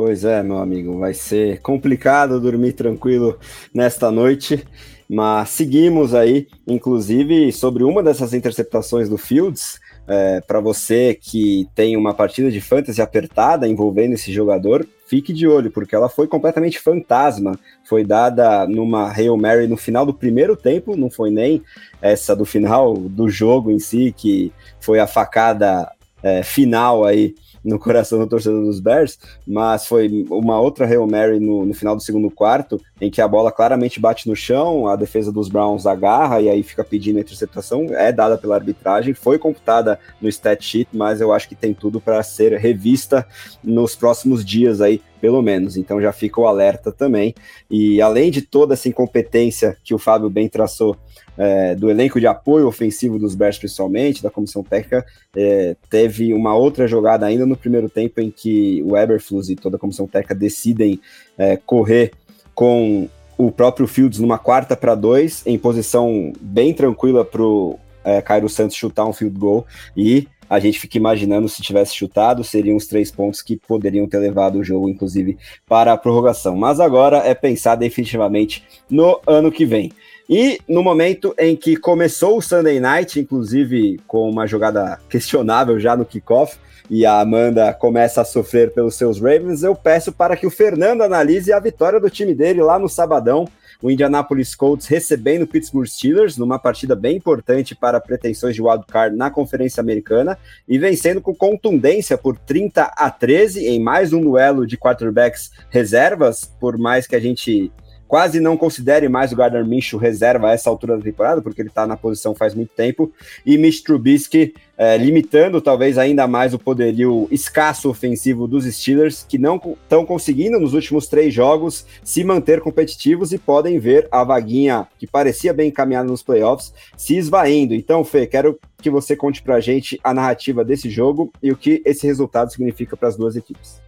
[0.04, 3.38] Pois é, meu amigo, vai ser complicado dormir tranquilo
[3.72, 4.66] nesta noite,
[5.08, 11.96] mas seguimos aí, inclusive sobre uma dessas interceptações do Fields, é, para você que tem
[11.96, 16.80] uma partida de fantasy apertada envolvendo esse jogador, fique de olho, porque ela foi completamente
[16.80, 17.60] fantasma.
[17.84, 21.62] Foi dada numa Hail Mary no final do primeiro tempo, não foi nem
[22.02, 25.92] essa do final do jogo em si, que foi a facada
[26.24, 31.40] é, final aí no coração do torcedor dos Bears, mas foi uma outra Hail Mary
[31.40, 34.96] no, no, final do segundo quarto, em que a bola claramente bate no chão, a
[34.96, 39.40] defesa dos Browns agarra e aí fica pedindo a interceptação, é dada pela arbitragem, foi
[39.40, 43.26] computada no stat sheet, mas eu acho que tem tudo para ser revista
[43.64, 45.78] nos próximos dias aí, pelo menos.
[45.78, 47.34] Então já fica o alerta também.
[47.70, 50.96] E além de toda essa incompetência que o Fábio bem traçou
[51.38, 55.04] é, do elenco de apoio ofensivo dos Bears, principalmente, da comissão técnica,
[55.36, 59.78] é, teve uma outra jogada ainda no primeiro tempo em que o Eberflus e toda
[59.78, 61.00] a comissão técnica decidem
[61.38, 62.12] é, correr
[62.54, 68.22] com o próprio Fields numa quarta para dois, em posição bem tranquila para o é,
[68.22, 72.76] Cairo Santos chutar um field goal e a gente fica imaginando se tivesse chutado, seriam
[72.76, 76.58] os três pontos que poderiam ter levado o jogo, inclusive, para a prorrogação.
[76.58, 79.94] Mas agora é pensar definitivamente no ano que vem.
[80.30, 85.96] E no momento em que começou o Sunday Night, inclusive com uma jogada questionável já
[85.96, 86.58] no kickoff,
[86.92, 91.04] e a Amanda começa a sofrer pelos seus Ravens, eu peço para que o Fernando
[91.04, 93.48] analise a vitória do time dele lá no sabadão,
[93.82, 99.16] o Indianapolis Colts recebendo o Pittsburgh Steelers numa partida bem importante para pretensões de wildcard
[99.16, 100.38] na Conferência Americana.
[100.68, 106.44] E vencendo com contundência por 30 a 13 em mais um duelo de quarterbacks reservas,
[106.60, 107.72] por mais que a gente
[108.12, 111.70] quase não considere mais o Gardner Minshew reserva a essa altura da temporada, porque ele
[111.70, 113.10] está na posição faz muito tempo,
[113.46, 119.38] e Mitch Trubisky é, limitando talvez ainda mais o poderio escasso ofensivo dos Steelers, que
[119.38, 124.88] não estão conseguindo nos últimos três jogos se manter competitivos e podem ver a vaguinha
[124.98, 127.76] que parecia bem encaminhada nos playoffs se esvaindo.
[127.76, 131.84] Então, Fê, quero que você conte pra gente a narrativa desse jogo e o que
[131.86, 133.80] esse resultado significa para as duas equipes.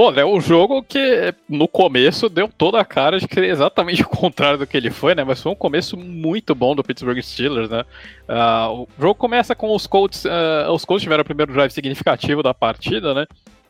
[0.00, 4.00] Bom, é um jogo que no começo deu toda a cara de que é exatamente
[4.00, 5.22] o contrário do que ele foi, né?
[5.22, 7.84] Mas foi um começo muito bom do Pittsburgh Steelers, né?
[8.26, 10.24] Uh, o jogo começa com os Colts.
[10.24, 13.26] Uh, os Colts tiveram o primeiro drive significativo da partida, né?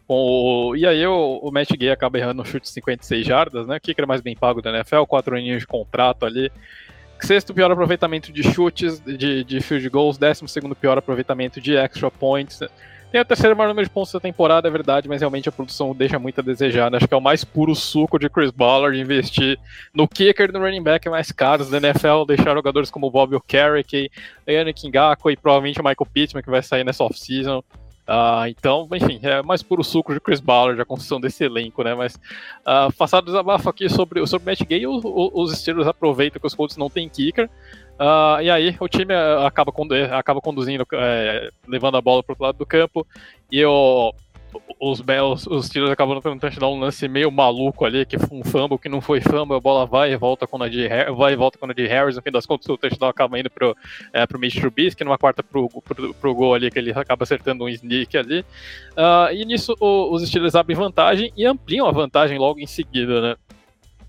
[0.07, 3.78] O, e aí o, o Matt Gay acaba errando um chute de 56 jardas, né?
[3.78, 6.49] O kicker mais bem pago da NFL, quatro aninhos de contrato ali.
[7.18, 10.16] Sexto pior aproveitamento de chutes, de, de field goals.
[10.16, 12.61] Décimo segundo pior aproveitamento de extra points.
[13.11, 15.93] Tem o terceiro maior número de pontos da temporada, é verdade, mas realmente a produção
[15.93, 16.91] deixa muito a desejar.
[16.91, 16.97] Né?
[16.97, 19.59] Acho que é o mais puro suco de Chris Ballard investir
[19.93, 24.09] no kicker e no running back mais caros da NFL, deixar jogadores como Bob O'Carrick,
[24.49, 27.65] Yannick Ngako e provavelmente o Michael Pittman, que vai sair nessa off-season.
[28.11, 31.95] Uh, então, enfim, é mais puro suco de Chris Ballard a construção desse elenco, né?
[31.95, 35.87] Mas, uh, passado o desabafo aqui sobre, sobre o Matt Gay, o, o, os Steelers
[35.87, 37.49] aproveitam que os Colts não têm kicker.
[38.01, 42.42] Uh, e aí o time acaba, condu acaba conduzindo, é, levando a bola para o
[42.42, 43.07] lado do campo.
[43.53, 43.62] E
[44.80, 48.78] os Bells, os Steelers acabam tendo um lance meio maluco ali, que foi um fumble
[48.78, 51.59] que não foi fumble, a bola vai e volta com a de vai e volta
[51.59, 53.76] com a de Harris, no fim das contas o touchdown acaba indo pro,
[54.12, 57.64] é, pro Mitch Trubisky, numa quarta pro, pro, pro gol ali, que ele acaba acertando
[57.64, 58.40] um sneak ali.
[58.92, 63.20] Uh, e nisso o, os Steelers abrem vantagem e ampliam a vantagem logo em seguida,
[63.20, 63.36] né?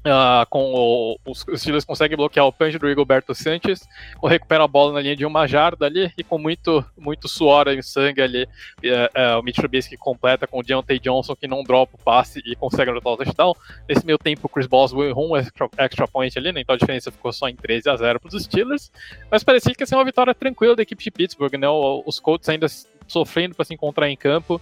[0.02, 3.88] Uh, com o, os Steelers conseguem bloquear o punch do Rigoberto Sanches,
[4.24, 7.84] recupera a bola na linha de uma jarda ali e com muito, muito suor e
[7.84, 11.98] sangue ali, uh, uh, o Mitch Trubisky completa com o Deontay Johnson que não dropa
[12.02, 13.54] o passe e consegue anotar o touchdown.
[13.88, 16.80] Nesse meio tempo o Chris Boswell errou um extra, extra point ali, né, então a
[16.80, 18.92] diferença ficou só em 13 a 0 para os Steelers,
[19.30, 22.50] mas parecia que ia ser uma vitória tranquila da equipe de Pittsburgh, né, os Colts
[22.50, 22.66] ainda
[23.08, 24.60] sofrendo para se encontrar em campo,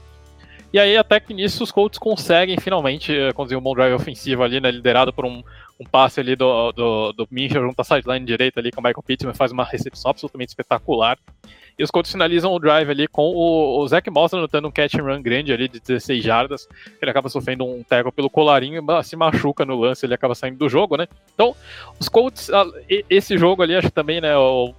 [0.72, 4.44] e aí, até que nisso, os Colts conseguem finalmente uh, conduzir um bom drive ofensivo
[4.44, 5.44] ali, né, liderado por um,
[5.80, 9.04] um passe ali do, do, do Minchel junto à sideline direita ali com o Michael
[9.04, 11.18] Pittman, faz uma recepção absolutamente espetacular.
[11.80, 14.96] E os Colts finalizam o drive ali com o, o Zach Moss anotando um catch
[14.96, 16.68] and run grande ali de 16 jardas.
[17.02, 20.68] Ele acaba sofrendo um tackle pelo colarinho se machuca no lance, ele acaba saindo do
[20.68, 21.08] jogo, né?
[21.34, 21.56] Então,
[21.98, 22.52] os Colts,
[23.10, 24.34] esse jogo ali, acho que também, né,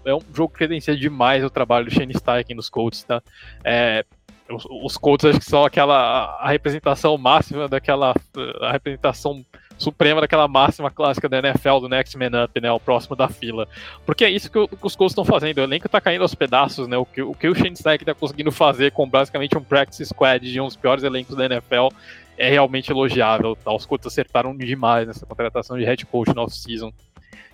[0.05, 3.22] é um jogo que credencia demais o trabalho do Shane Steichen nos Colts, tá?
[3.64, 4.05] É,
[4.51, 8.14] os, Colts acho que são aquela a representação máxima daquela
[8.61, 9.44] a representação
[9.78, 13.66] suprema daquela máxima clássica da NFL do Next Man Up, né, o próximo da fila.
[14.05, 16.34] Porque é isso que, o, que os Colts estão fazendo, o elenco está caindo aos
[16.34, 19.62] pedaços, né, o que o, que o Shane Steichen está conseguindo fazer com basicamente um
[19.62, 21.88] practice squad de um dos piores elencos da NFL
[22.36, 23.72] é realmente elogiável, tá?
[23.72, 26.90] os Colts acertaram demais nessa contratação de head coach no off-season.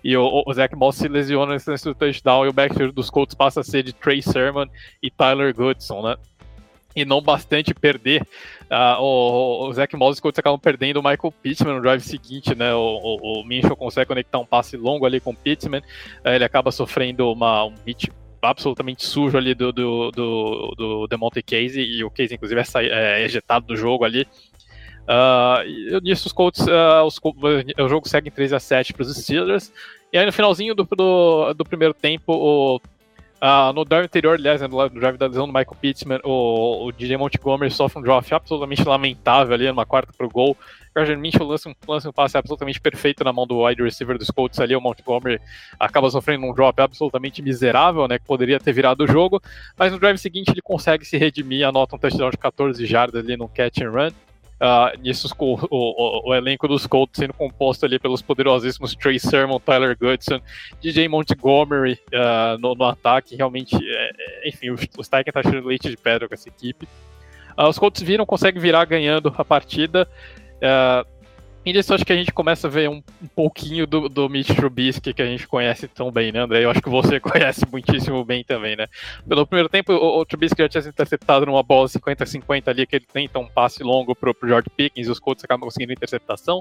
[0.03, 3.61] E o, o Zach Moss se lesiona nesse touchdown e o backfield dos Colts passa
[3.61, 4.66] a ser de Trey Sermon
[5.03, 6.16] e Tyler Goodson, né?
[6.97, 8.22] E não bastante perder.
[8.70, 12.74] Uh, o, o Zach Moss e acabam perdendo o Michael Pittman no drive seguinte, né?
[12.74, 16.44] O, o, o Minchel consegue conectar um passe longo ali com o Pittman, uh, ele
[16.44, 22.05] acaba sofrendo uma, um hit absolutamente sujo ali do, do, do, do Demonte Casey, e
[22.05, 24.26] o Casey, inclusive, é, é ejetado do jogo ali.
[25.07, 29.16] Uh, nisso, os Colts, uh, os, o jogo segue em 3 a 7 para os
[29.16, 29.72] Steelers.
[30.12, 32.80] E aí, no finalzinho do, do, do primeiro tempo, o
[33.47, 36.90] Uh, no drive anterior, aliás, né, no drive da lesão do Michael Pittman, o, o
[36.90, 40.57] DJ Montgomery sofre um drop absolutamente lamentável ali, numa quarta pro gol.
[40.92, 44.32] Gardner Minshew lança um, lança um passe absolutamente perfeito na mão do wide receiver dos
[44.32, 44.74] Colts ali.
[44.74, 45.40] O Montgomery
[45.78, 48.18] acaba sofrendo um drop absolutamente miserável, né?
[48.18, 49.40] Que poderia ter virado o jogo.
[49.78, 53.36] Mas no drive seguinte ele consegue se redimir, anota um touchdown de 14 jardas ali
[53.36, 54.11] no catch and run.
[54.59, 59.61] Uh, nisso, o, o, o, elenco dos Colts sendo composto ali pelos poderosíssimos Trey Sermon,
[59.61, 60.41] Tyler Goodson,
[60.81, 63.37] DJ Montgomery uh, no, no, ataque.
[63.37, 64.11] Realmente, é,
[64.45, 66.89] é enfim, o, Steichen tá tirando leite de pedra com essa equipe.
[67.59, 70.09] Uh, os Colts viram, conseguem virar ganhando a partida.
[70.57, 71.16] Uh,
[71.73, 75.12] disso acho que a gente começa a ver um, um pouquinho do, do Mitch Trubisky
[75.12, 76.64] que a gente conhece tão bem, né, André?
[76.64, 78.87] Eu acho que você conhece muitíssimo bem também, né?
[79.29, 82.97] Pelo primeiro tempo, o, o Trubisky já tinha sido interceptado numa bola 50-50 ali, que
[82.97, 86.61] ele tenta um passe longo pro, pro George Pickens os Colts acabam conseguindo interceptação.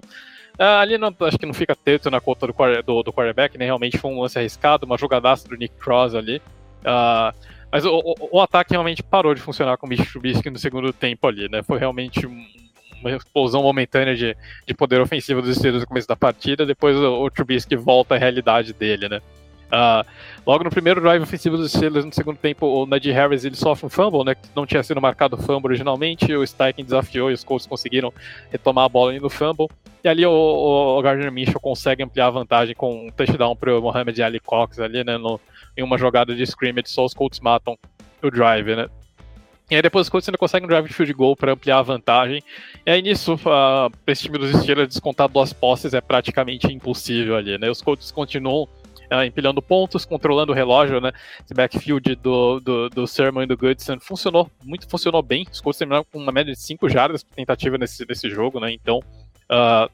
[0.60, 2.53] Uh, ali não, acho que não fica teto na conta do,
[2.84, 3.66] do, do quarterback, né?
[3.66, 6.41] Realmente foi um lance arriscado, uma jogadaça do Nick Cross ali.
[6.82, 7.36] Uh,
[7.72, 10.93] mas o, o, o, ataque realmente parou de funcionar com o Mitch Trubisky no segundo
[10.93, 11.62] tempo ali, né?
[11.62, 12.45] Foi realmente um
[13.12, 14.36] uma explosão momentânea de,
[14.66, 18.18] de poder ofensivo dos Steelers no começo da partida, depois o, o Trubisky volta à
[18.18, 19.22] realidade dele, né?
[19.66, 20.08] Uh,
[20.45, 23.86] logo no primeiro drive ofensivo dos Steelers, no segundo tempo, o Najee Harris ele sofre
[23.88, 27.43] um fumble, né, que não tinha sido marcado fumble originalmente, o Steichen desafiou e os
[27.43, 28.14] Colts conseguiram
[28.51, 29.68] retomar a bola no fumble,
[30.03, 33.82] e ali o, o Gardner Minshew consegue ampliar a vantagem com um touchdown para o
[33.82, 35.41] Mohamed Ali Cox ali, né, no,
[35.76, 37.78] em uma jogada de scrimmage, só os Colts matam
[38.22, 38.88] o drive, né.
[39.70, 42.43] E aí depois quando você ainda consegue um drive field goal para ampliar a vantagem.
[42.86, 47.57] E aí nisso, uh, esse time dos Steelers descontar duas posses é praticamente impossível ali,
[47.57, 47.70] né?
[47.70, 48.70] Os Colts continuam
[49.11, 51.11] uh, empilhando pontos, controlando o relógio, né?
[51.43, 55.45] Esse backfield do, do, do Sermon e do Goodson funcionou, muito funcionou bem.
[55.51, 58.72] Os Colts terminaram com uma média de 5 jardas por tentativa nesse, nesse jogo, né?
[58.72, 58.99] Então,
[59.49, 59.89] uh,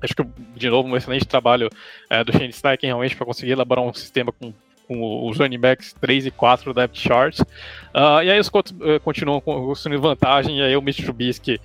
[0.00, 0.24] acho que,
[0.54, 1.68] de novo, um excelente trabalho
[2.10, 4.52] uh, do Shane Steichen realmente para conseguir elaborar um sistema com
[4.86, 7.40] com os running backs 3 e 4 do depth chart.
[7.40, 11.60] Uh, e aí os Colts uh, continuam construindo vantagem, e aí o Mitch Trubisky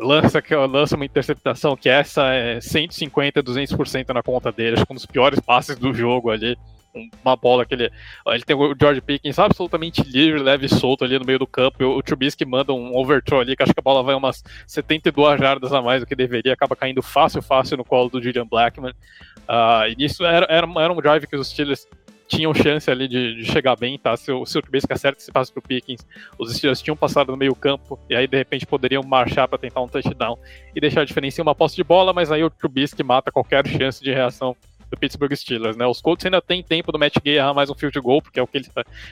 [0.00, 4.96] lança, lança uma interceptação que essa é 150, 200% na conta dele, acho que um
[4.96, 6.56] dos piores passes do jogo ali
[7.24, 7.90] uma bola que ele.
[8.26, 11.82] Ele tem o George Pickens absolutamente livre, leve e solto ali no meio do campo.
[11.82, 15.40] E o Trubisky manda um overthrow ali, que acho que a bola vai umas 72
[15.40, 18.92] jardas a mais do que deveria, acaba caindo fácil, fácil no colo do Julian Blackman.
[19.48, 21.86] Uh, e isso era, era, era um drive que os Steelers
[22.26, 24.16] tinham chance ali de, de, chegar bem, tá?
[24.16, 26.06] Se o, se o Trubisky acerta esse passe pro Pickens,
[26.38, 29.80] os Steelers tinham passado no meio campo, e aí de repente poderiam marchar para tentar
[29.80, 30.38] um touchdown
[30.74, 33.66] e deixar a diferença em uma posse de bola, mas aí o Trubisky mata qualquer
[33.66, 34.56] chance de reação
[34.90, 35.86] do Pittsburgh Steelers, né?
[35.86, 38.42] Os Colts ainda tem tempo do Matt Gay errar mais um field goal, porque é
[38.42, 38.66] o que ele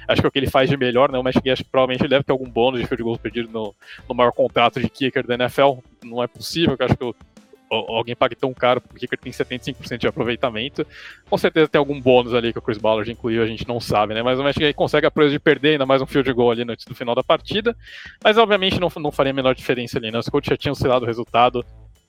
[0.08, 1.18] acho que é o que ele faz de melhor, né?
[1.18, 3.74] O Matt Gay acho que provavelmente deve ter algum bônus de field goals perdido no,
[4.08, 5.78] no maior contrato de kicker da NFL.
[6.04, 7.14] Não é possível, que acho que o,
[7.72, 10.86] alguém pague tão caro porque kicker tem 75% de aproveitamento.
[11.28, 14.14] Com certeza tem algum bônus ali que o Chris Ballard incluiu, a gente não sabe,
[14.14, 14.22] né?
[14.22, 16.62] Mas o Matt Gay consegue a proeza de perder ainda mais um field goal ali
[16.62, 17.76] antes do final da partida.
[18.22, 20.18] Mas obviamente não, não faria a menor diferença ali, né?
[20.18, 21.64] Os Colts já tinham selado o resultado,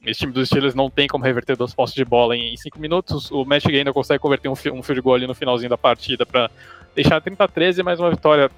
[0.06, 3.32] esse time dos Steelers não tem como reverter duas postes de bola em 5 minutos.
[3.32, 6.52] O Matt ainda consegue converter um, um field goal ali no finalzinho da partida para
[6.94, 8.52] deixar 30 a 13, mas uma vitória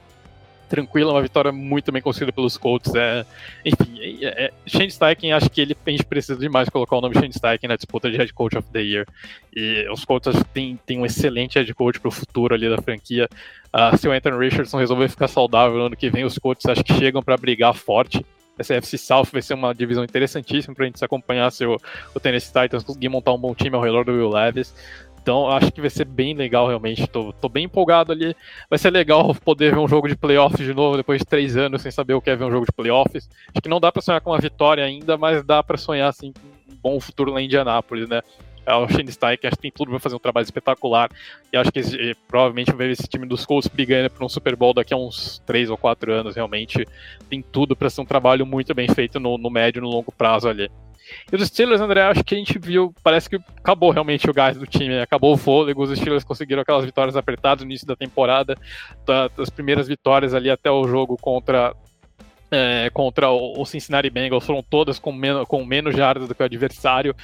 [0.67, 2.93] tranquila, uma vitória muito bem conseguida pelos Colts.
[2.95, 3.25] É,
[3.65, 7.15] enfim, é, é, Shane Steichen, acho que ele a gente precisa demais colocar o nome
[7.15, 9.07] Shane Steichen na disputa de Head Coach of the Year.
[9.55, 13.29] E os Colts têm, têm um excelente Head Coach para o futuro ali da franquia.
[13.73, 16.83] Uh, se o Anthony Richardson resolver ficar saudável no ano que vem, os Colts acho
[16.83, 18.25] que chegam para brigar forte
[18.57, 21.77] essa FC South vai ser uma divisão interessantíssima para a gente se acompanhar se o,
[22.13, 24.73] o Tennessee Titans conseguir montar um bom time ao redor do Will Levis.
[25.25, 27.07] Então, acho que vai ser bem legal, realmente.
[27.07, 28.35] Tô, tô, bem empolgado ali.
[28.69, 31.81] Vai ser legal poder ver um jogo de playoffs de novo depois de três anos
[31.81, 33.27] sem saber o que é ver um jogo de playoffs.
[33.51, 36.31] Acho que não dá para sonhar com uma vitória ainda, mas dá para sonhar assim,
[36.31, 38.21] com um bom futuro lá em Indianápolis, né?
[38.67, 41.09] É o Shane Steichen, acho que tem tudo para fazer um trabalho espetacular.
[41.51, 44.55] E acho que esse, provavelmente vai ver esse time dos Colts brigando para um Super
[44.55, 46.35] Bowl daqui a uns 3 ou 4 anos.
[46.35, 46.87] Realmente
[47.31, 50.11] tem tudo para ser um trabalho muito bem feito no, no médio e no longo
[50.11, 50.69] prazo ali.
[51.31, 54.57] E os Steelers, André, acho que a gente viu, parece que acabou realmente o gás
[54.57, 58.57] do time, acabou o fôlego, os Steelers conseguiram aquelas vitórias apertadas no início da temporada,
[59.35, 61.75] das primeiras vitórias ali até o jogo contra
[62.51, 66.45] é, contra o Cincinnati Bengals foram todas com menos, com menos jardas do que o
[66.45, 67.15] adversário.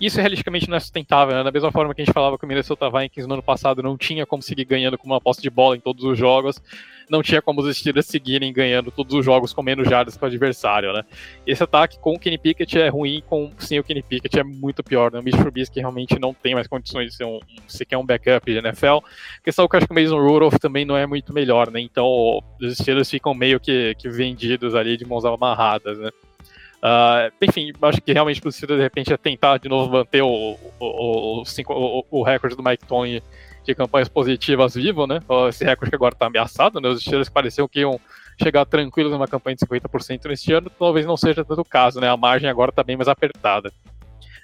[0.00, 1.42] Isso realisticamente não é sustentável, né?
[1.42, 3.96] Da mesma forma que a gente falava que o Minnesota Vikings no ano passado não
[3.96, 6.62] tinha como seguir ganhando com uma posse de bola em todos os jogos,
[7.10, 10.26] não tinha como os Steelers seguirem ganhando todos os jogos com menos jardas que o
[10.26, 11.04] adversário, né?
[11.44, 14.84] Esse ataque com o Kenny Pickett é ruim, com sem o Kenny Pickett é muito
[14.84, 15.18] pior, né?
[15.18, 18.58] O Mitch Trubisky realmente não tem mais condições de ser um, sequer um backup de
[18.58, 18.98] NFL.
[18.98, 21.70] A questão é que eu acho que o Mason Rudolph também não é muito melhor,
[21.72, 21.80] né?
[21.80, 26.10] Então os Steelers ficam meio que, que vendidos ali de mãos amarradas, né?
[26.78, 31.42] Uh, enfim, acho que realmente precisa de repente é tentar de novo manter o, o,
[31.68, 33.20] o, o, recorde do Mike Tony
[33.64, 35.18] de campanhas positivas vivo, né?
[35.48, 36.88] Esse recorde que agora está ameaçado, né?
[36.88, 38.00] Os Steelers pareciam que iam
[38.40, 42.08] chegar tranquilos numa campanha de 50% neste ano, talvez não seja tanto o caso, né?
[42.08, 43.72] A margem agora está bem mais apertada.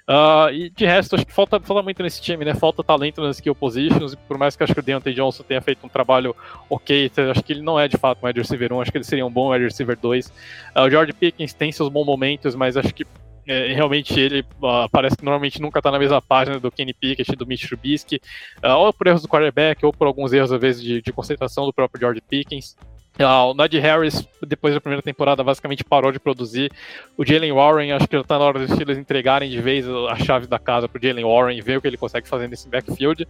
[0.07, 2.53] Uh, e de resto, acho que falta, falta muito nesse time, né?
[2.53, 5.61] Falta talento nas skill positions, e por mais que acho que o Deontay Johnson tenha
[5.61, 6.35] feito um trabalho
[6.69, 9.03] ok, acho que ele não é de fato um wide receiver 1, acho que ele
[9.03, 10.27] seria um bom wide receiver 2.
[10.27, 10.31] Uh,
[10.75, 13.05] ah, o George Pickens tem seus bons momentos, mas acho que
[13.47, 17.35] é, realmente ele uh, parece que normalmente nunca está na mesma página do Kenny Pickett
[17.35, 18.21] do Mitch Trubisky,
[18.63, 21.73] ou por erros do quarterback, ou por alguns erros, às vezes, de, de concentração do
[21.73, 22.75] próprio George Pickens.
[23.19, 26.71] Uh, o Najee Harris, depois da primeira temporada, basicamente parou de produzir.
[27.17, 30.15] O Jalen Warren, acho que já está na hora dos Steelers entregarem de vez a
[30.17, 32.67] chave da casa para o Jalen Warren e ver o que ele consegue fazer nesse
[32.67, 33.25] backfield.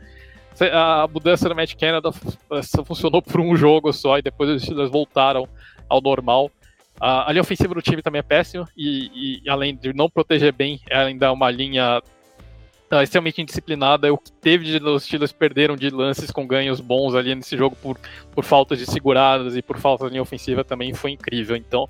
[0.72, 2.10] A mudança do Matt Canada
[2.86, 5.48] funcionou por um jogo só e depois os Steelers voltaram
[5.88, 6.50] ao normal.
[6.96, 10.54] Uh, a linha ofensiva do time também é péssima e, e, além de não proteger
[10.54, 12.02] bem, é ainda uma linha
[13.04, 14.12] extremamente indisciplinada.
[14.14, 17.76] O que teve de os Steelers perderam de lances com ganhos bons ali nesse jogo
[17.76, 17.98] por,
[18.34, 21.56] por falta de seguradas e por falta de linha ofensiva também foi incrível.
[21.56, 21.90] Então,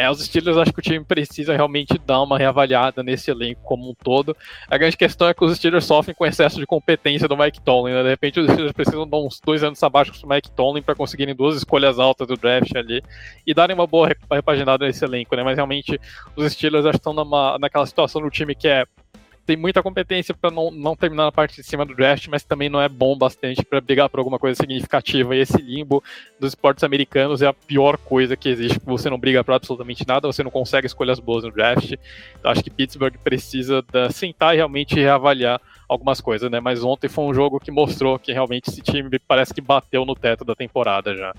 [0.00, 3.90] é, os Steelers acho que o time precisa realmente dar uma reavaliada nesse elenco como
[3.90, 4.34] um todo.
[4.66, 7.92] A grande questão é que os Steelers sofrem com excesso de competência do Mike Tomlin.
[7.92, 8.02] Né?
[8.04, 10.94] De repente os Steelers precisam dar uns dois anos sabáticos para o Mike Tomlin para
[10.94, 13.02] conseguirem duas escolhas altas do draft ali
[13.46, 15.36] e darem uma boa repaginada nesse elenco.
[15.36, 15.42] Né?
[15.42, 16.00] Mas realmente
[16.34, 18.86] os Steelers estão numa, naquela situação do time que é
[19.46, 22.68] tem muita competência para não, não terminar na parte de cima do draft, mas também
[22.68, 25.34] não é bom bastante para brigar por alguma coisa significativa.
[25.34, 26.02] E esse limbo
[26.38, 28.80] dos esportes americanos é a pior coisa que existe.
[28.84, 31.92] Você não briga para absolutamente nada, você não consegue escolhas boas no draft.
[32.38, 36.60] Então acho que Pittsburgh precisa da, sentar e realmente reavaliar algumas coisas, né?
[36.60, 40.14] Mas ontem foi um jogo que mostrou que realmente esse time parece que bateu no
[40.14, 41.34] teto da temporada já.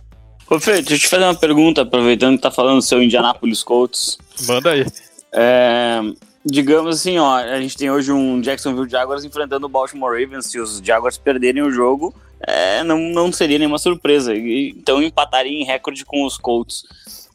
[0.50, 3.64] Ô Fê, deixa eu te fazer uma pergunta, aproveitando que tá falando do seu Indianapolis
[3.64, 4.18] Colts.
[4.46, 4.86] Manda aí.
[5.32, 6.02] É,
[6.46, 10.48] digamos assim, ó, a gente tem hoje um Jacksonville Jaguars enfrentando o Baltimore Ravens.
[10.48, 14.36] Se os Jaguars perderem o jogo, é, não, não seria nenhuma surpresa.
[14.36, 16.84] Então empataria em recorde com os Colts.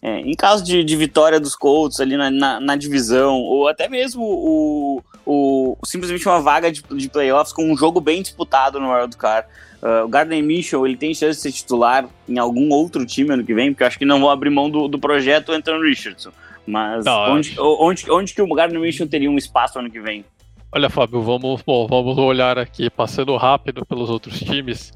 [0.03, 3.89] É, em caso de, de, vitória dos Colts ali na, na, na, divisão, ou até
[3.89, 8.89] mesmo o, o, simplesmente uma vaga de, de playoffs com um jogo bem disputado no
[8.89, 9.49] World Card.
[9.83, 13.45] Uh, o Gardner Mitchell ele tem chance de ser titular em algum outro time ano
[13.45, 16.31] que vem, porque eu acho que não vou abrir mão do, do projeto Anthony Richardson.
[16.67, 20.25] Mas não, onde, onde, onde que o Gardner Mitchell teria um espaço ano que vem?
[20.73, 24.93] Olha, Fábio, vamos, bom, vamos olhar aqui, passando rápido pelos outros times.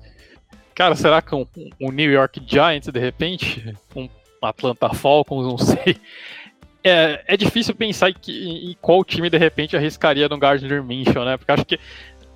[0.74, 1.46] Cara, será que um,
[1.80, 3.74] um New York Giants, de repente?
[3.94, 4.08] Um
[4.42, 5.96] Atlanta Falcons, não sei.
[6.82, 11.36] É, é difícil pensar em, em qual time, de repente, arriscaria no Gardner Minshew, né?
[11.36, 11.78] Porque acho que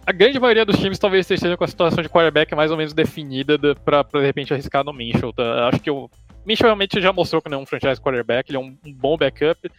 [0.06, 2.92] a grande maioria dos times talvez esteja com a situação de quarterback mais ou menos
[2.92, 5.32] definida para de repente arriscar no Minshew.
[5.32, 5.68] Tá?
[5.68, 6.10] Acho que o
[6.44, 9.16] Minshew realmente já mostrou que não é um franchise quarterback, ele é um, um bom
[9.16, 9.70] backup,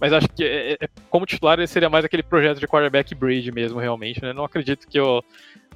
[0.00, 3.52] mas acho que é, é, como titular ele seria mais aquele projeto de quarterback bridge
[3.52, 4.22] mesmo, realmente.
[4.22, 4.32] Né?
[4.32, 5.22] Não acredito que uh,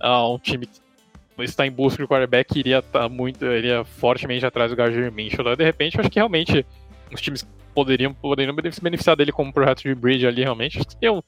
[0.02, 4.76] um time que está em busca de quarterback iria tá muito, iria fortemente atrás do
[4.76, 5.56] Gardner Minshew.
[5.56, 6.64] De repente, acho que realmente
[7.12, 10.78] os times poderiam, poderiam se beneficiar dele como projeto de bridge ali, realmente.
[10.78, 11.22] Acho que eu,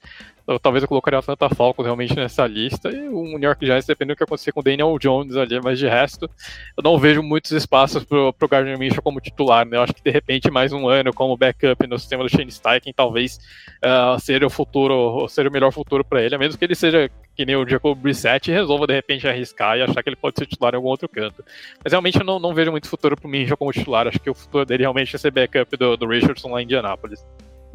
[0.46, 2.88] eu, talvez eu colocaria o Atlanta Falcons realmente nessa lista.
[2.90, 5.78] E o New York Giants, dependendo do que acontecer com o Daniel Jones ali, mas
[5.78, 6.30] de resto,
[6.76, 9.76] eu não vejo muitos espaços pro, pro Gardner Minshew como titular, né?
[9.76, 12.92] Eu acho que de repente mais um ano como backup no sistema do Shane Steichen
[12.92, 13.38] talvez
[13.84, 17.44] uh, o futuro, seja o melhor futuro para ele, a menos que ele seja que
[17.44, 20.46] nem o Jacob Brissett e resolva de repente arriscar e achar que ele pode ser
[20.46, 21.44] titular em algum outro canto.
[21.82, 24.34] Mas realmente eu não, não vejo muito futuro pro Minshew como titular, acho que o
[24.34, 27.24] futuro dele realmente é ser backup do, do Richardson lá em Indianapolis.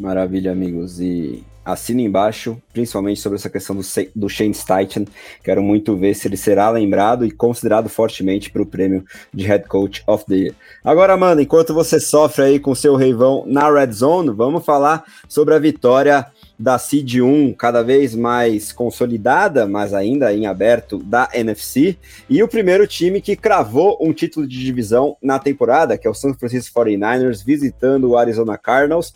[0.02, 1.00] Maravilha, amigos.
[1.00, 3.84] E assina embaixo, principalmente sobre essa questão do,
[4.16, 5.08] do Shane Steichen.
[5.44, 9.68] Quero muito ver se ele será lembrado e considerado fortemente para o prêmio de Head
[9.68, 10.56] Coach of the Year.
[10.84, 15.54] Agora, mano, enquanto você sofre aí com seu reivão na Red Zone, vamos falar sobre
[15.54, 16.26] a vitória
[16.58, 21.98] da Seed 1 cada vez mais consolidada, mas ainda em aberto da NFC,
[22.30, 26.14] e o primeiro time que cravou um título de divisão na temporada, que é o
[26.14, 29.12] San Francisco 49ers, visitando o Arizona Cardinals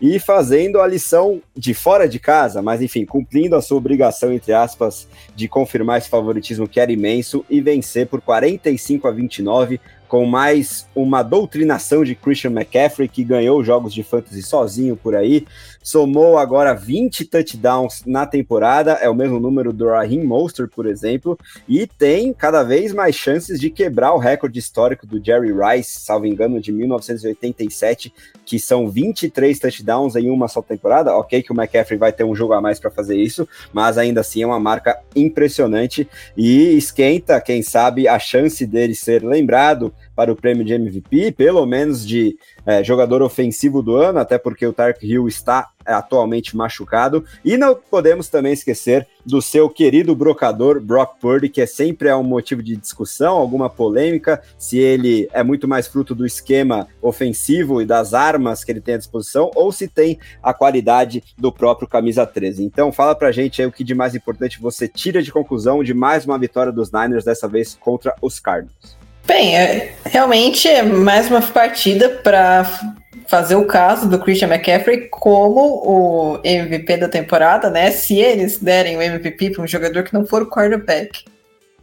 [0.00, 4.52] e fazendo a lição de fora de casa, mas enfim, cumprindo a sua obrigação, entre
[4.52, 10.26] aspas, de confirmar esse favoritismo que era imenso e vencer por 45 a 29 com
[10.26, 15.46] mais uma doutrinação de Christian McCaffrey, que ganhou jogos de fantasy sozinho por aí,
[15.82, 21.38] somou agora 20 touchdowns na temporada, é o mesmo número do Raheem Mostert, por exemplo,
[21.68, 26.26] e tem cada vez mais chances de quebrar o recorde histórico do Jerry Rice, salvo
[26.26, 28.12] engano, de 1987,
[28.44, 31.16] que são 23 touchdowns em uma só temporada.
[31.16, 34.20] Ok, que o McCaffrey vai ter um jogo a mais para fazer isso, mas ainda
[34.20, 40.30] assim é uma marca impressionante e esquenta, quem sabe, a chance dele ser lembrado para
[40.30, 44.72] o prêmio de MVP, pelo menos de é, jogador ofensivo do ano, até porque o
[44.72, 47.24] Tark Hill está atualmente machucado.
[47.42, 52.14] E não podemos também esquecer do seu querido brocador Brock Purdy, que é sempre é
[52.14, 57.80] um motivo de discussão, alguma polêmica, se ele é muito mais fruto do esquema ofensivo
[57.80, 61.88] e das armas que ele tem à disposição, ou se tem a qualidade do próprio
[61.88, 62.62] camisa 13.
[62.62, 65.94] Então fala pra gente aí o que de mais importante você tira de conclusão de
[65.94, 69.00] mais uma vitória dos Niners, dessa vez contra os Cardinals.
[69.26, 72.64] Bem, é, realmente é mais uma partida para
[73.26, 77.90] fazer o caso do Christian McCaffrey como o MVP da temporada, né?
[77.92, 81.24] Se eles derem o MVP para um jogador que não for o quarterback.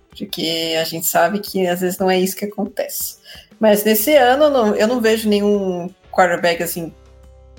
[0.09, 3.17] Porque a gente sabe que às vezes não é isso que acontece.
[3.59, 6.93] Mas nesse ano não, eu não vejo nenhum quarterback assim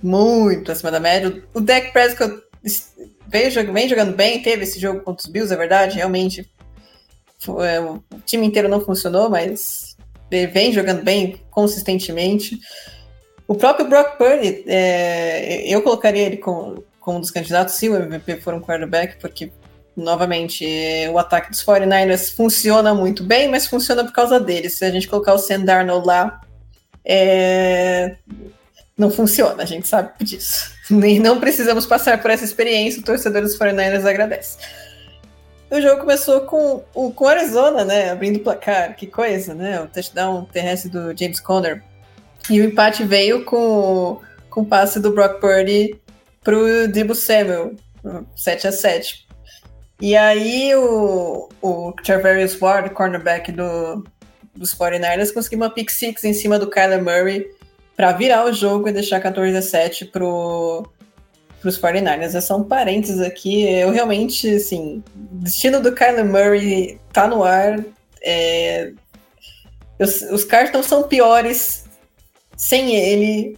[0.02, 1.42] muito acima da média.
[1.54, 2.42] O Dak Prescott
[3.26, 6.48] veio, vem jogando bem, teve esse jogo contra os Bills, é verdade, realmente
[7.46, 9.96] o time inteiro não funcionou, mas
[10.30, 12.58] vem jogando bem consistentemente.
[13.46, 17.96] O próprio Brock Purdy, é, eu colocaria ele como, como um dos candidatos se o
[17.96, 19.50] MVP for um quarterback, porque,
[19.96, 20.66] novamente,
[21.10, 24.68] o ataque dos 49ers funciona muito bem, mas funciona por causa dele.
[24.68, 26.40] Se a gente colocar o Sam Darnold lá,
[27.04, 28.16] é,
[28.98, 30.76] não funciona, a gente sabe disso.
[30.90, 34.56] E não precisamos passar por essa experiência, o torcedor dos 49ers agradece.
[35.70, 38.10] O jogo começou com o com Arizona, né?
[38.10, 38.96] Abrindo o placar.
[38.96, 39.80] Que coisa, né?
[39.80, 41.82] O touchdown terrestre do James Conner.
[42.48, 46.00] E o empate veio com, com o passe do Brock Purdy
[46.42, 47.74] pro Debo Samuel,
[48.34, 49.26] 7 a 7
[50.00, 54.02] E aí o, o Travarius Ward, cornerback do,
[54.56, 57.46] dos 49ers, conseguiu uma pick six em cima do Kyler Murray
[57.94, 60.90] para virar o jogo e deixar 14 a 7 pro
[61.60, 62.34] para os 49ers.
[62.34, 63.64] É só um parênteses aqui.
[63.64, 67.84] Eu realmente, assim, destino do Kyler Murray tá no ar.
[68.22, 68.92] É,
[69.98, 71.84] os, os Cardinals são piores
[72.56, 73.56] sem ele,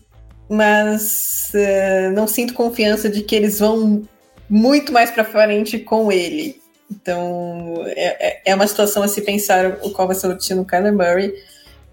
[0.48, 4.03] mas uh, não sinto confiança de que eles vão
[4.48, 6.61] muito mais para frente com ele.
[6.90, 10.61] Então, é, é, é uma situação a se pensar o qual vai ser o time
[10.61, 11.32] do Kyler Murray.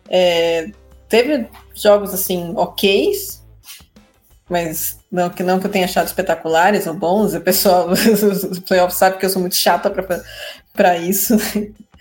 [0.09, 0.71] É,
[1.07, 3.11] teve jogos, assim, ok,
[4.49, 7.33] mas não que, não que eu tenha achado espetaculares ou bons.
[7.33, 9.89] O pessoal dos playoffs sabe que eu sou muito chata
[10.73, 11.35] para isso.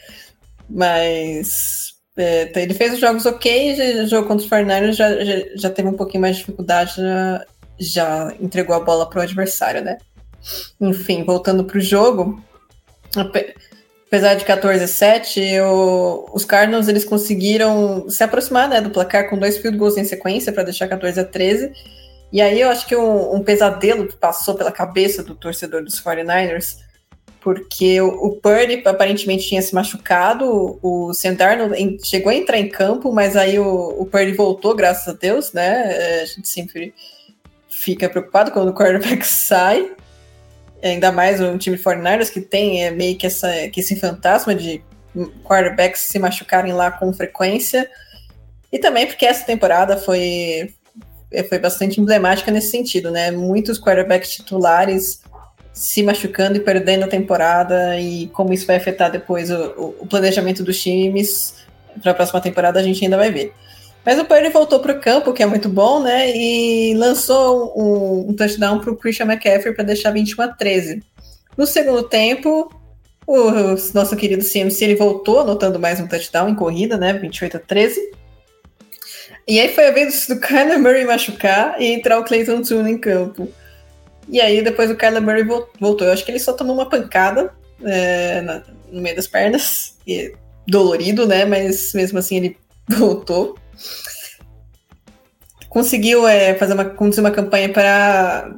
[0.68, 5.70] mas é, ele fez os jogos ok, o jogo contra os 49ers já, já, já,
[5.70, 7.46] teve um pouquinho mais de dificuldade, já,
[7.78, 9.98] já entregou a bola para o adversário, né?
[10.80, 12.42] Enfim, voltando para o jogo,
[14.06, 19.28] apesar de 14 a 7, eu, os Cardinals eles conseguiram se aproximar né, do placar
[19.28, 21.72] com dois field goals em sequência para deixar 14 a 13.
[22.32, 26.78] E aí eu acho que um, um, pesadelo passou pela cabeça do torcedor dos 49ers,
[27.40, 32.68] porque o, o Purdy aparentemente tinha se machucado, o Sam Darnold chegou a entrar em
[32.68, 35.92] campo, mas aí o, o Purdy voltou, graças a Deus, né?
[35.92, 36.92] É, a gente sempre
[37.68, 39.94] fica preocupado quando o quarterback sai
[40.82, 44.54] ainda mais um time de 49ers que tem é, meio que, essa, que esse fantasma
[44.54, 44.82] de
[45.44, 47.88] quarterbacks se machucarem lá com frequência.
[48.72, 50.68] E também porque essa temporada foi, é,
[51.48, 53.30] foi bastante emblemática nesse sentido, né?
[53.30, 55.20] Muitos quarterbacks titulares
[55.72, 60.62] se machucando e perdendo a temporada e como isso vai afetar depois o, o planejamento
[60.62, 61.66] dos times
[62.00, 63.52] para a próxima temporada a gente ainda vai ver.
[64.04, 66.30] Mas o Purdy voltou para o campo, que é muito bom, né?
[66.30, 71.02] E lançou um, um touchdown para o Christian McCaffrey para deixar 21 a 13.
[71.56, 72.70] No segundo tempo,
[73.26, 73.50] o,
[73.92, 77.14] nosso querido CMC ele voltou, anotando mais um touchdown em corrida, né?
[77.14, 78.00] 28 a 13.
[79.48, 82.98] E aí foi a vez do Kyler Murray machucar e entrar o Clayton Tune em
[82.98, 83.48] campo.
[84.28, 86.06] E aí depois o Kyler Murray voltou.
[86.06, 90.34] Eu acho que ele só tomou uma pancada é, na, no meio das pernas, e,
[90.66, 91.44] dolorido, né?
[91.44, 92.56] Mas mesmo assim ele
[92.88, 93.56] voltou
[95.76, 98.50] conseguiu é, fazer uma, conduzir uma campanha para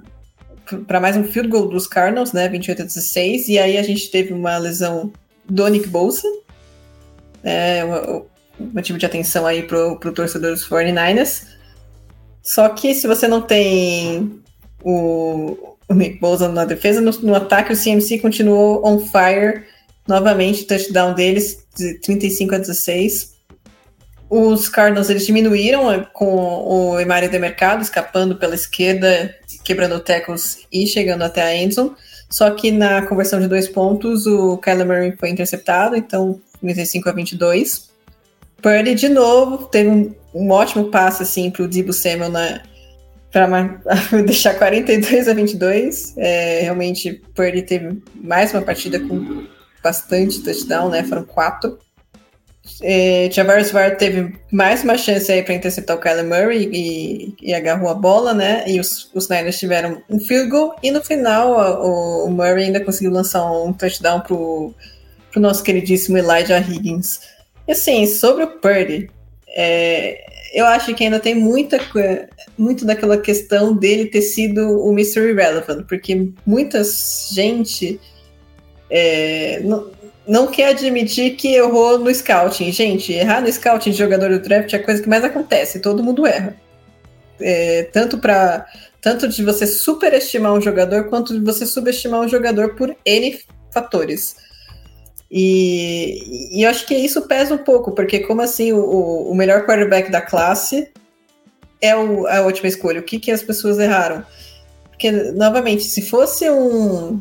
[0.86, 4.08] para mais um field goal dos Cardinals, né, 28 a 16, e aí a gente
[4.10, 5.10] teve uma lesão
[5.48, 6.28] do Nick Bolsa,
[7.42, 7.82] é,
[8.58, 11.46] motivo de atenção aí pro, pro torcedor dos 49ers.
[12.42, 14.40] Só que se você não tem
[14.82, 19.64] o, o Nick Bolsa na defesa, no, no, ataque o CMC continuou on fire,
[20.06, 23.36] novamente, touchdown deles de 35 a 16.
[24.30, 29.34] Os Cardinals eles diminuíram é, com o Emari de Mercado escapando pela esquerda,
[29.64, 31.92] quebrando tackles e chegando até a endzone.
[32.30, 37.12] Só que na conversão de dois pontos, o Kyler Murray foi interceptado, então 35 a
[37.12, 37.88] 22.
[38.62, 42.60] Purdy, de novo, teve um, um ótimo passe assim, para o Debo Samuel
[43.30, 43.46] para
[44.24, 46.14] deixar 42 a 22.
[46.16, 49.46] É, realmente, Purdy teve mais uma partida com
[49.82, 51.04] bastante touchdown, né?
[51.04, 51.78] Foram quatro.
[52.82, 57.54] É, Javaris Ward teve mais uma chance aí para interceptar o Kyler Murray e, e,
[57.54, 58.64] agarrou a bola, né?
[58.66, 62.84] E os, os Niners tiveram um field goal e no final o, o Murray ainda
[62.84, 64.74] conseguiu lançar um touchdown pro,
[65.32, 67.20] pro nosso queridíssimo Elijah Higgins.
[67.68, 69.10] Assim, sobre o Purdy,
[69.48, 71.78] é, eu acho que ainda tem muita
[72.56, 75.20] muito daquela questão dele ter sido o Mr.
[75.30, 78.00] Irrelevant, porque muita gente
[78.90, 79.90] é, não,
[80.26, 82.72] não quer admitir que errou no scouting.
[82.72, 86.02] Gente, errar no scouting de jogador do draft é a coisa que mais acontece, todo
[86.02, 86.56] mundo erra.
[87.40, 88.66] É, tanto para
[89.00, 93.38] tanto de você superestimar um jogador quanto de você subestimar um jogador por N
[93.72, 94.36] fatores.
[95.30, 98.80] E, e eu acho que isso pesa um pouco, porque como assim o,
[99.30, 100.90] o melhor quarterback da classe
[101.80, 103.00] é o, a última escolha?
[103.00, 104.24] O que, que as pessoas erraram?
[104.88, 107.20] Porque, novamente, se fosse um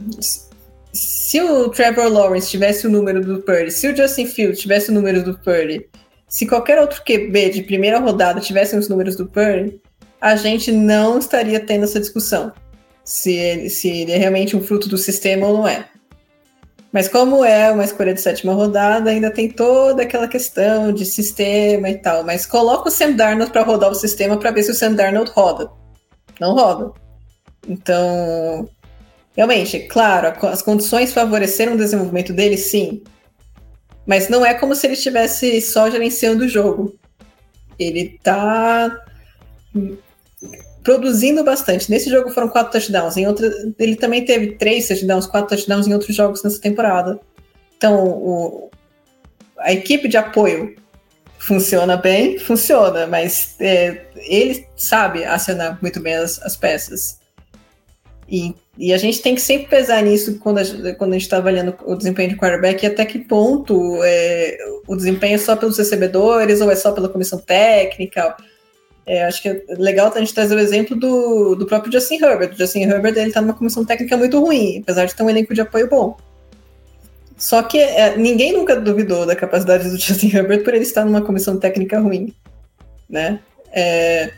[0.93, 4.93] se o Trevor Lawrence tivesse o número do Purdy, se o Justin Fields tivesse o
[4.93, 5.88] número do Purdy,
[6.28, 9.80] se qualquer outro QB de primeira rodada tivesse os números do Purdy,
[10.20, 12.51] a gente não estaria tendo essa discussão.
[13.03, 15.86] Se ele, se ele é realmente um fruto do sistema ou não é.
[16.91, 21.89] Mas como é uma escolha de sétima rodada, ainda tem toda aquela questão de sistema
[21.89, 22.23] e tal.
[22.23, 25.31] Mas coloca o Sam Darnold para rodar o sistema para ver se o Sam Darnold
[25.31, 25.69] roda.
[26.39, 26.93] Não roda.
[27.67, 28.69] Então,
[29.38, 33.03] Realmente, claro, as condições favoreceram o desenvolvimento dele, sim.
[34.03, 36.97] Mas não é como se ele estivesse só gerenciando o jogo.
[37.77, 38.99] Ele está
[40.88, 41.91] produzindo bastante.
[41.91, 43.18] Nesse jogo foram quatro touchdowns.
[43.18, 43.26] Em
[43.77, 47.19] ele também teve três touchdowns, quatro touchdowns em outros jogos nessa temporada.
[47.76, 48.72] Então, o,
[49.59, 50.77] a equipe de apoio
[51.38, 57.19] funciona bem, funciona, mas é, ele sabe acionar muito bem as, as peças.
[58.30, 61.35] E, e a gente tem que sempre pesar nisso quando a, quando a gente está
[61.35, 64.57] avaliando o desempenho de quarterback e até que ponto é,
[64.88, 68.38] o desempenho é só pelos recebedores ou é só pela comissão técnica.
[69.07, 72.51] É, acho que é legal a gente trazer o exemplo do, do próprio Justin Herbert.
[72.51, 75.53] O Justin Herbert ele está numa comissão técnica muito ruim, apesar de ter um elenco
[75.53, 76.17] de apoio bom.
[77.38, 81.21] Só que é, ninguém nunca duvidou da capacidade do Justin Herbert por ele estar numa
[81.21, 82.34] comissão técnica ruim,
[83.09, 83.39] né?
[83.71, 84.34] É,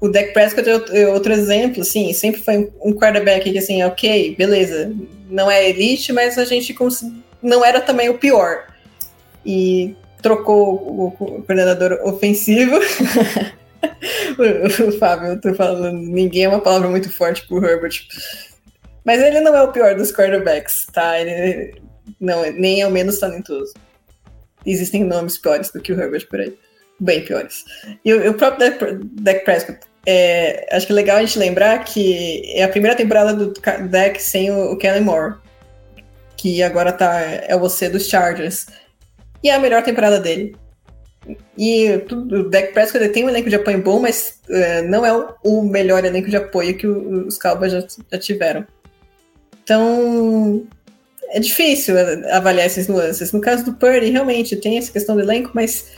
[0.00, 4.90] o Dak Prescott é outro exemplo, assim, sempre foi um quarterback que, assim, ok, beleza,
[5.28, 6.74] não é elite, mas a gente
[7.42, 8.68] não era também o pior.
[9.44, 12.78] E trocou o coordenador ofensivo.
[14.98, 18.06] Fábio, eu tô falando, ninguém é uma palavra muito forte pro Herbert.
[19.04, 21.20] Mas ele não é o pior dos quarterbacks, tá?
[21.20, 21.80] Ele
[22.20, 23.72] não, nem é o menos talentoso.
[24.64, 26.56] Existem nomes piores do que o Herbert por aí.
[26.98, 27.64] Bem piores.
[28.04, 32.52] E o, o próprio Dak Prescott, é, acho que é legal a gente lembrar que
[32.52, 33.52] é a primeira temporada do
[33.88, 35.34] Dak sem o, o Kellen Moore,
[36.36, 38.66] que agora tá, é o você dos Chargers.
[39.42, 40.56] E é a melhor temporada dele.
[41.58, 45.12] E tudo, o Dak Prescott tem um elenco de apoio bom, mas uh, não é
[45.42, 48.66] o, melhor elenco de apoio que os Cowboys já, já, tiveram.
[49.62, 50.66] Então,
[51.30, 51.96] é difícil
[52.30, 53.32] avaliar esses nuances.
[53.32, 55.90] No caso do Purdy, realmente tem essa questão do elenco, mas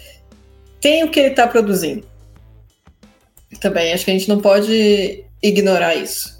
[0.81, 2.07] tem o que ele está produzindo.
[3.61, 6.38] Também acho que a gente não pode ignorar isso.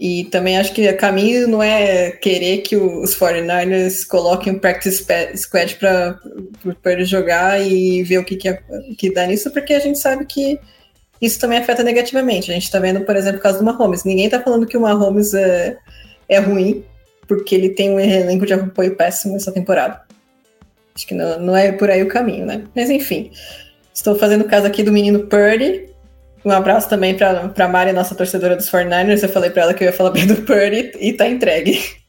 [0.00, 5.04] E também acho que o caminho não é querer que os 49ers coloquem um practice
[5.36, 6.18] squad para
[6.64, 8.58] o jogar e ver o que, que,
[8.96, 10.58] que dá nisso, porque a gente sabe que
[11.20, 12.50] isso também afeta negativamente.
[12.50, 14.04] A gente está vendo, por exemplo, o caso do Mahomes.
[14.04, 15.76] Ninguém está falando que o Mahomes é,
[16.30, 16.82] é ruim,
[17.28, 20.00] porque ele tem um elenco de apoio péssimo essa temporada.
[20.94, 22.64] Acho que não, não é por aí o caminho, né?
[22.74, 23.32] Mas enfim,
[23.92, 25.90] estou fazendo caso aqui do menino Purdy,
[26.44, 29.22] um abraço também para a Mari, nossa torcedora dos 49ers.
[29.22, 31.99] Eu falei para ela que eu ia falar bem do Purdy e tá entregue.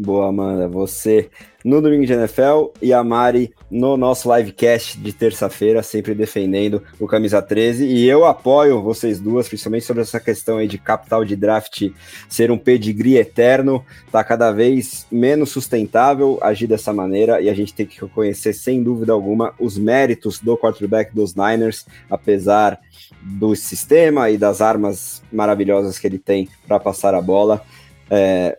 [0.00, 0.68] Boa, Amanda.
[0.68, 1.28] Você
[1.64, 7.08] no Domingo de NFL e a Mari no nosso livecast de terça-feira, sempre defendendo o
[7.08, 7.84] Camisa 13.
[7.84, 11.90] E eu apoio vocês duas, principalmente sobre essa questão aí de capital de draft
[12.28, 13.84] ser um pedigree eterno.
[14.12, 18.80] Tá cada vez menos sustentável agir dessa maneira e a gente tem que reconhecer, sem
[18.80, 22.78] dúvida alguma, os méritos do quarterback dos Niners, apesar
[23.20, 27.60] do sistema e das armas maravilhosas que ele tem para passar a bola.
[28.08, 28.56] É,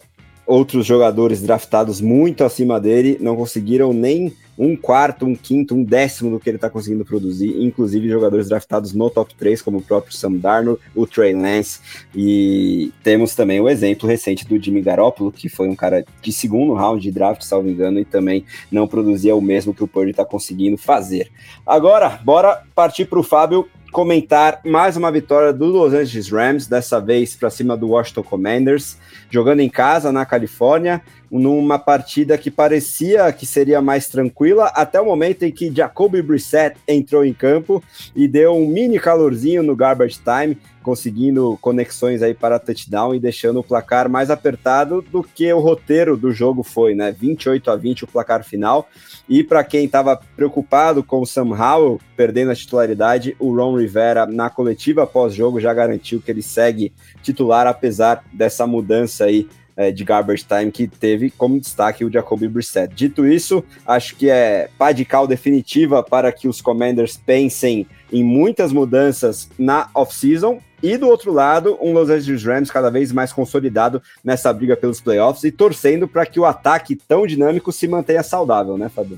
[0.49, 6.31] outros jogadores draftados muito acima dele não conseguiram nem um quarto, um quinto, um décimo
[6.31, 10.13] do que ele está conseguindo produzir, inclusive jogadores draftados no top 3, como o próprio
[10.13, 11.79] Sam Darnold, o Trey Lance,
[12.13, 16.73] e temos também o exemplo recente do Jimmy Garoppolo, que foi um cara de segundo
[16.73, 20.25] round de draft, salvo engano, e também não produzia o mesmo que o Purdy está
[20.25, 21.31] conseguindo fazer.
[21.65, 26.99] Agora, bora partir para o Fábio comentar mais uma vitória do Los Angeles Rams, dessa
[26.99, 28.97] vez para cima do Washington Commanders,
[29.29, 35.05] jogando em casa na Califórnia, numa partida que parecia que seria mais tranquila, até o
[35.05, 37.83] momento em que Jacoby Brissett entrou em campo
[38.15, 43.59] e deu um mini calorzinho no garbage time, conseguindo conexões aí para touchdown e deixando
[43.59, 47.11] o placar mais apertado do que o roteiro do jogo foi, né?
[47.11, 48.89] 28 a 20 o placar final.
[49.27, 54.25] E para quem estava preocupado com o Sam Howell perdendo a titularidade, o Ron Rivera
[54.25, 56.91] na coletiva pós-jogo já garantiu que ele segue
[57.21, 59.47] titular apesar dessa mudança aí
[59.79, 62.93] é, de garbage time que teve como destaque o Jacoby Brissett.
[62.93, 68.21] Dito isso, acho que é pá de cal definitiva para que os Commanders pensem em
[68.21, 73.31] muitas mudanças na off-season e do outro lado, um Los Angeles Rams cada vez mais
[73.31, 78.21] consolidado nessa briga pelos playoffs e torcendo para que o ataque tão dinâmico se mantenha
[78.21, 79.17] saudável, né, Fábio?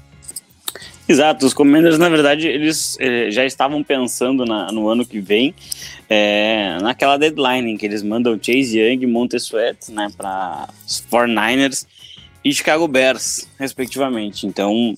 [1.11, 5.53] Exato, os Commanders, na verdade, eles eh, já estavam pensando na, no ano que vem,
[6.09, 11.85] eh, naquela deadline em que eles mandam Chase Young Montesuet né, para os 49ers
[12.45, 14.47] e Chicago Bears, respectivamente.
[14.47, 14.95] Então,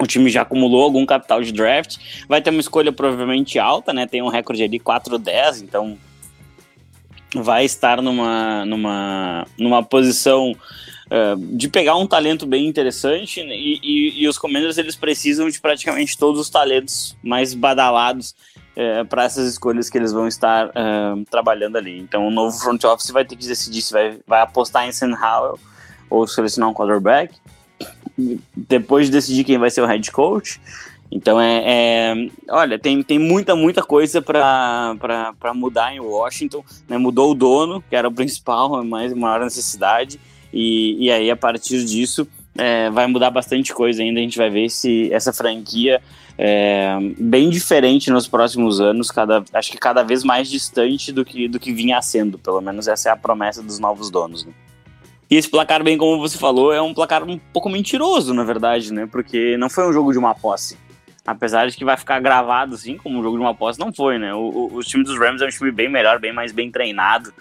[0.00, 1.98] o time já acumulou algum capital de draft,
[2.28, 4.04] vai ter uma escolha provavelmente alta, né?
[4.04, 5.96] Tem um recorde ali 4-10, então
[7.36, 10.56] vai estar numa, numa, numa posição
[11.06, 15.48] uh, de pegar um talento bem interessante né, e, e, e, os Commanders eles precisam
[15.48, 18.34] de praticamente todos os talentos mais badalados
[18.76, 21.98] uh, para essas escolhas que eles vão estar uh, trabalhando ali.
[21.98, 25.14] Então o novo front office vai ter que decidir se vai, vai apostar em Sam
[25.14, 25.58] Howell
[26.08, 27.34] ou selecionar um quarterback.
[28.56, 30.58] Depois de decidir quem vai ser o head coach,
[31.10, 36.64] então é, é, olha, tem, tem muita, muita coisa para mudar em Washington.
[36.88, 36.98] Né?
[36.98, 40.20] Mudou o dono, que era o principal, a mais maior necessidade.
[40.52, 44.20] E, e aí, a partir disso, é, vai mudar bastante coisa ainda.
[44.20, 46.00] A gente vai ver se essa franquia
[46.38, 51.48] é bem diferente nos próximos anos, cada, acho que cada vez mais distante do que,
[51.48, 52.38] do que vinha sendo.
[52.38, 54.44] Pelo menos essa é a promessa dos novos donos.
[54.44, 54.52] Né?
[55.30, 58.92] E esse placar, bem como você falou, é um placar um pouco mentiroso, na verdade,
[58.92, 59.08] né?
[59.10, 60.78] Porque não foi um jogo de uma posse.
[61.26, 64.18] Apesar de que vai ficar gravado, assim, como um jogo de uma posse, não foi,
[64.18, 64.32] né?
[64.32, 67.32] O, o, o time dos Rams é um time bem melhor, bem mais bem treinado.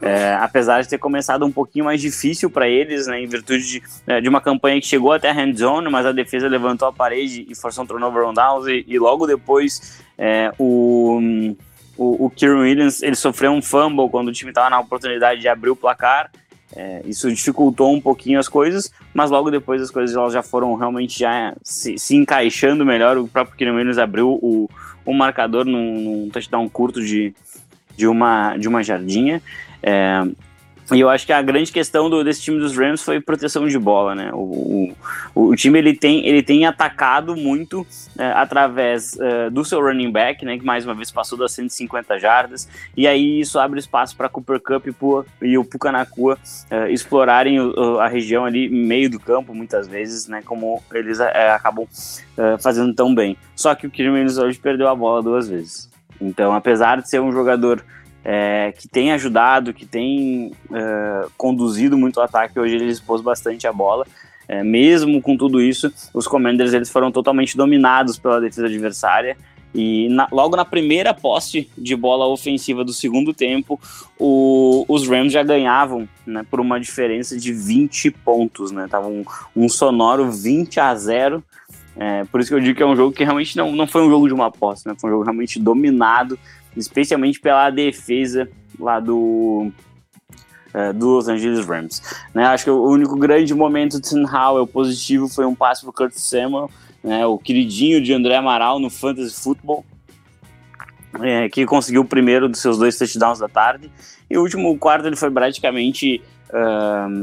[0.00, 3.82] É, apesar de ter começado um pouquinho mais difícil para eles, né, em virtude de,
[4.06, 6.92] é, de, uma campanha que chegou até a hand zone, mas a defesa levantou a
[6.92, 11.20] parede e forçou um turnover on downs, e, e logo depois é, o,
[11.96, 15.48] o, o Kieran Williams ele sofreu um fumble quando o time estava na oportunidade de
[15.48, 16.30] abrir o placar,
[16.76, 20.74] é, isso dificultou um pouquinho as coisas, mas logo depois as coisas elas já foram
[20.74, 23.16] realmente já se, se encaixando melhor.
[23.16, 24.68] O próprio Kieran Williams abriu o,
[25.04, 27.34] o marcador num, num touchdown curto de,
[27.98, 29.42] de, uma, de uma jardinha.
[29.82, 30.22] É,
[30.90, 33.78] e eu acho que a grande questão do, desse time dos Rams foi proteção de
[33.78, 34.30] bola, né?
[34.32, 34.94] O,
[35.34, 40.10] o, o time ele tem, ele tem atacado muito é, através é, do seu running
[40.10, 40.56] back, né?
[40.56, 42.66] Que mais uma vez passou das 150 jardas.
[42.96, 46.38] E aí isso abre espaço para Cooper Cup e, Pua, e o Pucanacua
[46.70, 50.40] é, explorarem o, a região ali meio do campo, muitas vezes, né?
[50.42, 51.86] Como eles é, acabam
[52.38, 53.36] é, fazendo tão bem.
[53.54, 55.97] Só que o Kirby hoje perdeu a bola duas vezes.
[56.20, 57.84] Então, apesar de ser um jogador
[58.24, 62.58] é, que tem ajudado, que tem é, conduzido muito o ataque.
[62.58, 64.06] Hoje ele expôs bastante a bola.
[64.46, 69.36] É, mesmo com tudo isso, os Commanders eles foram totalmente dominados pela defesa adversária.
[69.74, 73.78] E na, logo na primeira poste de bola ofensiva do segundo tempo,
[74.18, 78.70] o, os Rams já ganhavam né, por uma diferença de 20 pontos.
[78.70, 78.86] Né?
[78.90, 79.24] Tava um,
[79.54, 81.44] um sonoro 20 a 0.
[82.00, 84.02] É, por isso que eu digo que é um jogo que realmente não, não foi
[84.02, 84.94] um jogo de uma posse, né?
[84.96, 86.38] foi um jogo realmente dominado
[86.76, 88.48] especialmente pela defesa
[88.78, 89.70] lá do,
[90.74, 92.02] uh, do Los Angeles Rams.
[92.32, 92.44] Né?
[92.44, 95.92] Acho que o único grande momento de Tim Howell positivo foi um passe para o
[95.92, 96.70] Curtis Samuel,
[97.02, 97.26] né?
[97.26, 99.84] o queridinho de André Amaral no Fantasy Football,
[101.20, 103.90] é, que conseguiu o primeiro dos seus dois touchdowns da tarde.
[104.30, 106.22] E o último quarto ele foi praticamente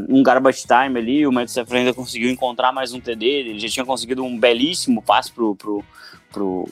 [0.09, 1.25] um garbage time ali.
[1.25, 3.25] O Matt Stafford ainda conseguiu encontrar mais um TD.
[3.25, 5.83] Ele já tinha conseguido um belíssimo passe pro, pro,
[6.31, 6.69] pro,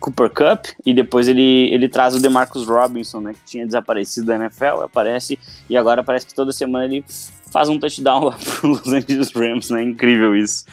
[0.00, 4.36] Cooper Cup e depois ele, ele traz o DeMarcus Robinson, né, que tinha desaparecido da
[4.36, 5.38] NFL, aparece
[5.68, 7.04] e agora parece que toda semana ele
[7.50, 9.82] faz um touchdown lá pro Los Angeles Rams, né?
[9.82, 10.64] Incrível isso.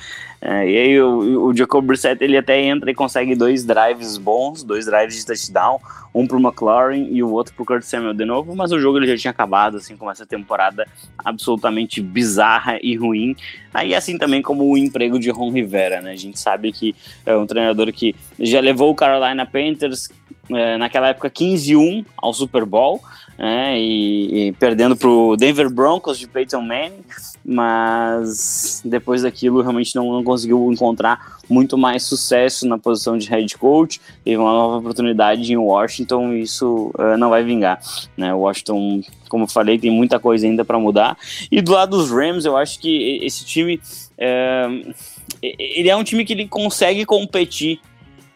[0.43, 4.63] É, e aí o, o Jacob Brissett ele até entra e consegue dois drives bons,
[4.63, 5.79] dois drives de touchdown,
[6.15, 9.05] um pro McLaurin e o outro pro Kurt Samuel de novo, mas o jogo ele
[9.05, 10.87] já tinha acabado, assim, com essa temporada
[11.23, 13.35] absolutamente bizarra e ruim.
[13.71, 16.11] Aí assim também como o emprego de Ron Rivera, né?
[16.11, 20.09] A gente sabe que é um treinador que já levou o Carolina Panthers
[20.49, 22.99] é, naquela época 15-1 ao Super Bowl,
[23.41, 27.03] né, e, e perdendo para o Denver Broncos de Peyton Manning,
[27.43, 33.57] mas depois daquilo realmente não, não, conseguiu encontrar muito mais sucesso na posição de head
[33.57, 37.81] coach, teve uma nova oportunidade em Washington e isso uh, não vai vingar.
[38.15, 38.31] Né?
[38.31, 41.17] Washington, como eu falei, tem muita coisa ainda para mudar.
[41.51, 43.81] E do lado dos Rams, eu acho que esse time,
[44.19, 44.93] uh,
[45.41, 47.79] ele é um time que ele consegue competir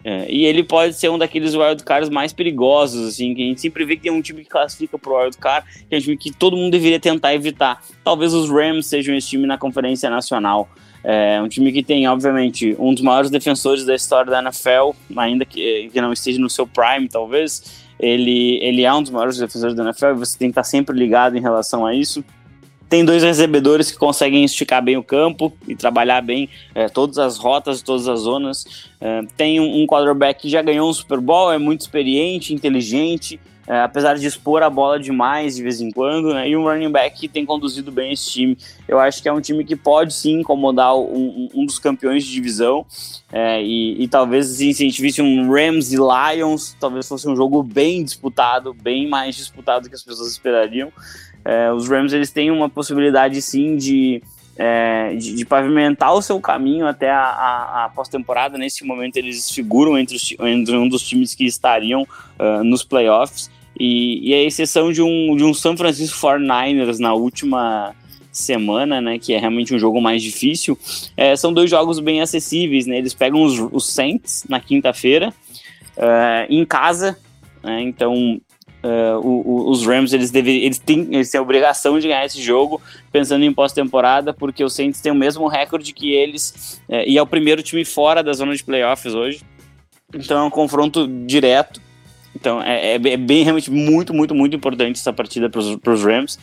[0.08, 3.84] é, e ele pode ser um daqueles wildcards mais perigosos, assim, que a gente sempre
[3.84, 6.56] vê que tem um time que classifica pro wildcard, que é um time que todo
[6.56, 7.82] mundo deveria tentar evitar.
[8.04, 10.70] Talvez os Rams sejam esse time na Conferência Nacional.
[11.04, 15.44] É um time que tem, obviamente, um dos maiores defensores da história da NFL, ainda
[15.44, 17.84] que, que não esteja no seu prime, talvez.
[18.00, 21.36] Ele, ele é um dos maiores defensores da NFL você tem que estar sempre ligado
[21.36, 22.24] em relação a isso.
[22.88, 27.38] Tem dois recebedores que conseguem esticar bem o campo e trabalhar bem é, todas as
[27.38, 28.90] rotas, todas as zonas.
[29.02, 33.40] É, tem um, um quarterback que já ganhou um Super Bowl, é muito experiente, inteligente,
[33.68, 36.48] é, apesar de expor a bola demais de vez em quando, né?
[36.48, 38.58] E um running back que tem conduzido bem esse time.
[38.88, 42.32] Eu acho que é um time que pode sim incomodar um, um dos campeões de
[42.32, 42.86] divisão.
[43.34, 47.28] É, e, e, talvez assim, se a gente visse um Rams e Lions, talvez fosse
[47.28, 50.92] um jogo bem disputado, bem mais disputado do que as pessoas esperariam.
[51.46, 54.22] É, os Rams eles têm uma possibilidade sim de,
[54.58, 58.58] é, de, de, pavimentar o seu caminho até a, a, a pós-temporada.
[58.58, 63.52] Nesse momento eles figuram entre, os, entre, um dos times que estariam uh, nos playoffs.
[63.80, 67.94] E, e a exceção de um, de um San Francisco 49ers na última
[68.32, 70.78] semana, né, que é realmente um jogo mais difícil,
[71.16, 75.34] é, são dois jogos bem acessíveis, né, eles pegam os, os Saints na quinta-feira,
[75.98, 77.18] uh, em casa,
[77.64, 78.42] né, então
[78.86, 82.24] Uh, o, o, os Rams eles, deveriam, eles, têm, eles têm a obrigação de ganhar
[82.24, 82.80] esse jogo
[83.12, 87.22] pensando em pós-temporada, porque os Saints têm o mesmo recorde que eles uh, e é
[87.22, 89.42] o primeiro time fora da zona de playoffs hoje.
[90.14, 91.82] Então é um confronto direto.
[92.36, 96.38] Então é, é, é bem realmente muito, muito, muito importante essa partida para os Rams,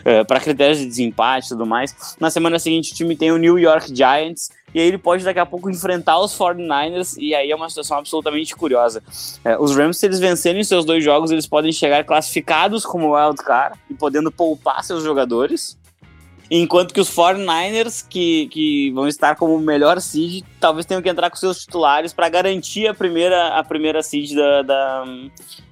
[0.00, 1.94] uh, para critérios de desempate e tudo mais.
[2.20, 5.38] Na semana seguinte o time tem o New York Giants, e aí ele pode daqui
[5.38, 9.02] a pouco enfrentar os 49ers, e aí é uma situação absolutamente curiosa.
[9.42, 13.42] É, os Rams, se eles vencerem seus dois jogos, eles podem chegar classificados como wild
[13.42, 15.78] card e podendo poupar seus jogadores,
[16.50, 21.30] enquanto que os 49ers, que, que vão estar como melhor seed, talvez tenham que entrar
[21.30, 25.04] com seus titulares para garantir a primeira, a primeira seed da, da,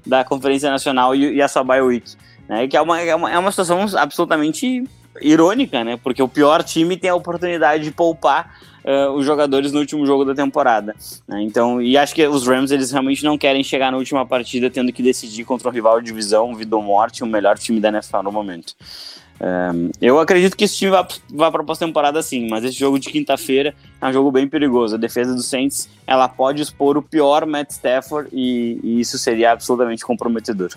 [0.06, 2.16] da Conferência Nacional e, e a sua bye week.
[2.48, 2.66] né?
[2.66, 4.82] Que é uma, é uma, é uma situação absolutamente
[5.20, 5.98] irônica, né?
[6.02, 10.24] Porque o pior time tem a oportunidade de poupar uh, os jogadores no último jogo
[10.24, 10.94] da temporada.
[11.26, 11.42] Né?
[11.42, 14.92] Então, e acho que os Rams eles realmente não querem chegar na última partida tendo
[14.92, 18.22] que decidir contra um rival de divisão, vida ou morte, o melhor time da NFL
[18.22, 18.74] no momento.
[19.40, 23.10] Um, eu acredito que esse time vai para a pós-temporada sim, mas esse jogo de
[23.10, 24.94] quinta-feira é um jogo bem perigoso.
[24.94, 29.52] A defesa do Saints ela pode expor o pior Matt Stafford e, e isso seria
[29.52, 30.70] absolutamente comprometedor.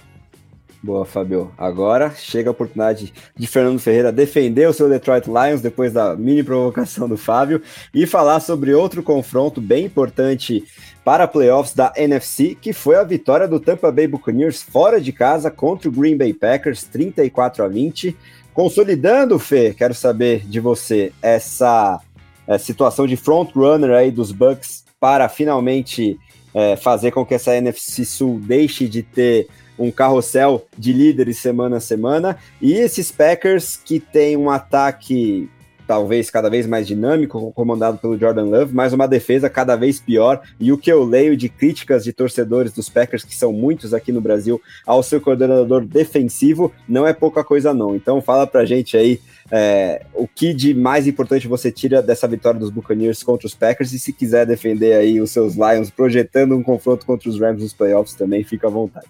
[0.88, 1.52] Boa, Fabio.
[1.58, 6.42] Agora chega a oportunidade de Fernando Ferreira defender o seu Detroit Lions depois da mini
[6.42, 7.62] provocação do Fábio
[7.94, 10.64] e falar sobre outro confronto bem importante
[11.04, 15.52] para playoffs da NFC, que foi a vitória do Tampa Bay Buccaneers fora de casa
[15.52, 18.16] contra o Green Bay Packers, 34 a 20.
[18.54, 22.00] Consolidando, Fê, quero saber de você essa
[22.48, 26.18] é, situação de front runner aí dos Bucks para finalmente
[26.54, 31.78] é, fazer com que essa NFC Sul deixe de ter um carrossel de líderes semana
[31.78, 32.38] a semana.
[32.62, 35.50] E esses Packers que tem um ataque
[35.88, 40.42] talvez cada vez mais dinâmico, comandado pelo Jordan Love, mas uma defesa cada vez pior.
[40.60, 44.12] E o que eu leio de críticas de torcedores dos Packers, que são muitos aqui
[44.12, 47.96] no Brasil, ao seu coordenador defensivo, não é pouca coisa, não.
[47.96, 52.60] Então fala pra gente aí é, o que de mais importante você tira dessa vitória
[52.60, 56.62] dos Buccaneers contra os Packers e se quiser defender aí os seus Lions projetando um
[56.62, 59.08] confronto contra os Rams nos playoffs também, fica à vontade.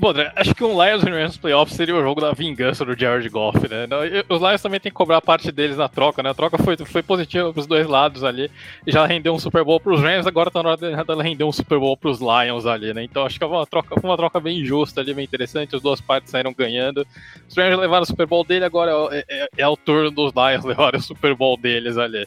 [0.00, 3.28] Bom, André, acho que um Lions Rams Playoffs seria o jogo da vingança do Jared
[3.28, 3.86] Goff, né?
[4.30, 6.30] Os Lions também tem que cobrar parte deles na troca, né?
[6.30, 8.50] A troca foi, foi positiva pros dois lados ali.
[8.86, 11.78] Já rendeu um Super Bowl pros Rams, agora tá na hora de render um Super
[11.78, 13.04] Bowl pros Lions ali, né?
[13.04, 15.76] Então acho que é uma troca, uma troca bem justa ali, bem interessante.
[15.76, 17.06] As duas partes saíram ganhando.
[17.46, 20.64] Os Rams levaram o Super Bowl dele, agora é, é, é o turno dos Lions
[20.64, 22.26] levarem o Super Bowl deles ali.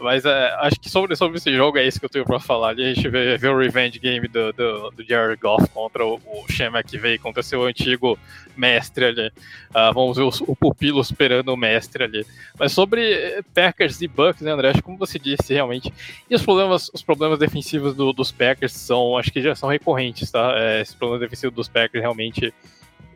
[0.00, 2.70] Mas é, acho que sobre, sobre esse jogo é isso que eu tenho pra falar.
[2.70, 6.52] A gente vê, vê o revenge game do, do, do Jared Goff contra o, o
[6.52, 8.18] Sean McVay, contra seu antigo
[8.56, 9.28] mestre ali.
[9.70, 12.26] Uh, vamos ver o, o pupilo esperando o mestre ali.
[12.58, 14.70] Mas sobre Packers e Bucks, né, André?
[14.70, 15.92] Acho que como você disse, realmente.
[16.28, 20.30] E os problemas, os problemas defensivos do, dos Packers são, acho que já são recorrentes,
[20.30, 20.54] tá?
[20.56, 22.52] É, esses problemas defensivos dos Packers realmente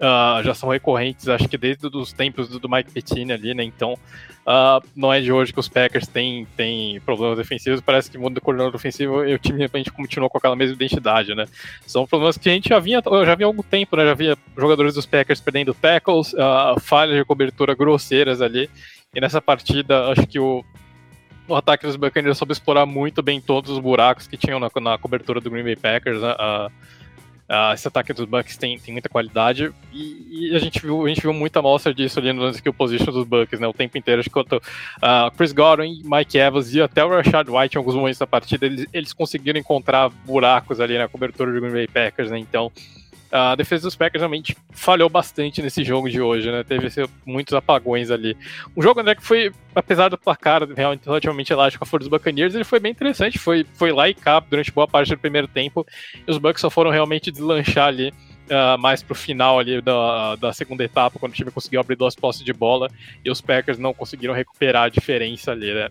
[0.02, 3.62] uh, já são recorrentes, acho que desde os tempos do, Mike Pettine ali, né?
[3.62, 8.18] Então, uh, não é de hoje que os Packers têm, têm problemas defensivos, parece que
[8.18, 11.46] muda o coordenador ofensivo e o time realmente continua com aquela mesma identidade, né?
[11.86, 14.04] São problemas que a gente já vinha, já vinha há algum tempo, né?
[14.04, 18.68] Já via jogadores dos Packers perdendo tackles, uh, falhas de cobertura grosseiras ali,
[19.14, 20.64] e nessa partida, acho que o,
[21.46, 24.98] o ataque dos Buccaneers soube explorar muito bem todos os buracos que tinham na, na
[24.98, 26.32] cobertura do Green Bay Packers, né?
[26.32, 26.72] Uh,
[27.48, 31.08] Uh, esse ataque dos Bucks tem, tem muita qualidade e, e, a gente viu a
[31.08, 33.66] gente viu muita amostra disso ali no skill position dos Bucks, né?
[33.66, 37.78] O tempo inteiro, enquanto uh, Chris Godwin, Mike Evans e até o Rashad White em
[37.78, 41.88] alguns momentos da partida, eles, eles conseguiram encontrar buracos ali na cobertura do Green Bay
[41.88, 42.38] Packers, né?
[42.38, 42.72] Então
[43.32, 46.62] a defesa dos Packers realmente falhou bastante nesse jogo de hoje, né?
[46.62, 46.88] Teve
[47.24, 48.36] muitos apagões ali.
[48.76, 52.62] Um jogo, André, que foi, apesar do placar relativamente elástico a favor dos Buccaneers, ele
[52.62, 53.38] foi bem interessante.
[53.38, 55.86] Foi, foi lá e cá durante boa parte do primeiro tempo.
[56.26, 58.12] E os Bucks só foram realmente deslanchar ali.
[58.42, 62.14] Uh, mais pro final ali da, da segunda etapa, quando o time conseguiu abrir duas
[62.14, 62.90] posses de bola
[63.24, 65.88] e os Packers não conseguiram recuperar a diferença ali, né?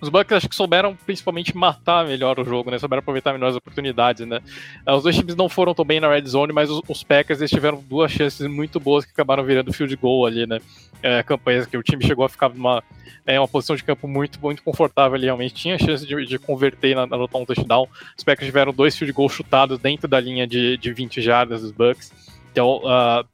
[0.00, 2.78] Os Bucks acho que souberam principalmente matar melhor o jogo, né?
[2.78, 4.40] Souberam aproveitar melhor as oportunidades, né?
[4.84, 7.40] Ah, os dois times não foram tão bem na red zone, mas os, os Packers
[7.40, 10.60] eles tiveram duas chances muito boas que acabaram virando field goal ali, né?
[11.02, 12.82] É, campanhas que o time chegou a ficar numa
[13.26, 16.94] é, uma posição de campo muito, muito confortável ali, realmente tinha chance de, de converter
[16.94, 17.88] na, lutar um touchdown.
[18.16, 21.70] Os Packers tiveram dois field goals chutados dentro da linha de, de 20 jardas dos
[21.70, 22.12] Bucks.
[22.52, 23.26] Então, uh,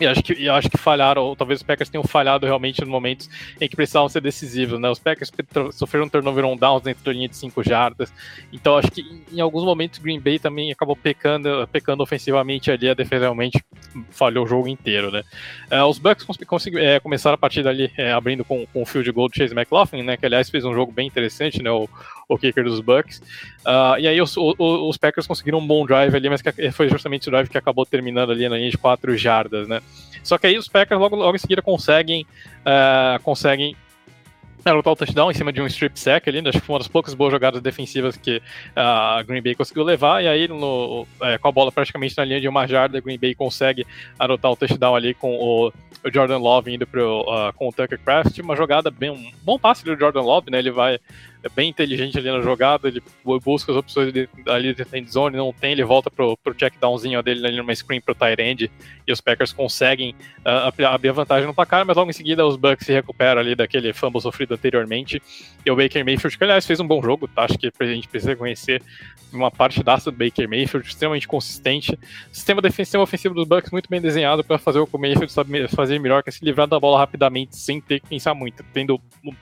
[0.00, 3.28] e acho que, acho que falharam, ou talvez os Packers tenham falhado realmente nos momentos
[3.60, 4.88] em que precisavam ser decisivos, né?
[4.88, 5.30] Os Packers
[5.72, 8.12] sofreram um turnover on downs dentro da linha de 5 jardas.
[8.52, 12.94] Então acho que em alguns momentos Green Bay também acabou pecando, pecando ofensivamente ali, a
[12.94, 13.62] defesa realmente
[14.10, 15.22] falhou o jogo inteiro, né?
[15.70, 16.26] Uh, os Bucks
[16.76, 20.02] é, começaram a partida ali é, abrindo com, com o field goal do Chase McLaughlin,
[20.02, 20.16] né?
[20.16, 21.70] Que aliás fez um jogo bem interessante, né?
[21.70, 21.88] O,
[22.28, 23.20] o kicker dos Bucks.
[23.60, 26.42] Uh, e aí os, os, os, Packers conseguiram um bom drive ali, mas
[26.72, 29.80] foi justamente o drive que acabou terminando ali na linha de 4 jardas, né?
[30.22, 32.26] Só que aí os Packers logo, logo em seguida conseguem,
[32.60, 33.74] uh, conseguem
[34.72, 36.50] lutar o touchdown em cima de um strip sack ali, né?
[36.50, 38.42] acho que foi uma das poucas boas jogadas defensivas que
[38.74, 42.40] a Green Bay conseguiu levar, e aí no, é, com a bola praticamente na linha
[42.40, 43.86] de uma jarda, Green Bay consegue
[44.18, 47.98] adotar o touchdown ali com o, o Jordan Love indo pro, uh, com o Tucker
[47.98, 50.98] Craft, uma jogada bem, um bom passe do Jordan Love, né, ele vai
[51.42, 53.02] é bem inteligente ali na jogada, ele
[53.44, 56.74] busca as opções de, ali de end zone, não tem, ele volta pro, pro check
[56.80, 58.70] downzinho dele ali numa screen pro tight end,
[59.06, 62.56] e os Packers conseguem uh, abrir a vantagem no placar, mas logo em seguida os
[62.56, 65.22] Bucks se recuperam ali daquele fumble sofrido anteriormente,
[65.64, 67.44] e o Baker Mayfield, que aliás fez um bom jogo, tá?
[67.44, 68.82] acho que a gente precisa conhecer
[69.32, 71.98] uma parte da do Baker Mayfield, extremamente consistente,
[72.32, 75.66] sistema defensivo ofensivo dos Bucks muito bem desenhado para fazer o que o Mayfield sabe
[75.68, 79.00] fazer melhor, que é se livrar da bola rapidamente, sem ter que pensar muito, tendo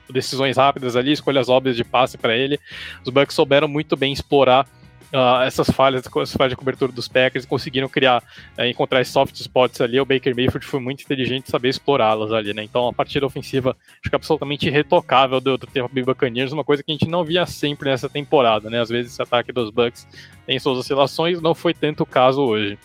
[0.09, 2.59] decisões rápidas ali, escolhas óbvias de passe para ele,
[3.03, 4.67] os Bucks souberam muito bem explorar
[5.07, 8.21] Uh, essas falhas, essas falhas de cobertura dos Packers conseguiram criar,
[8.57, 9.97] uh, encontrar soft spots ali.
[10.01, 12.63] O Baker Mayfield foi muito inteligente saber explorá-las ali, né?
[12.63, 16.03] Então a partida ofensiva que é absolutamente irretocável do, do Tampa Bay
[16.51, 18.81] uma coisa que a gente não via sempre nessa temporada, né?
[18.81, 20.05] Às vezes esse ataque dos Bucks
[20.45, 22.77] tem suas oscilações, não foi tanto o caso hoje.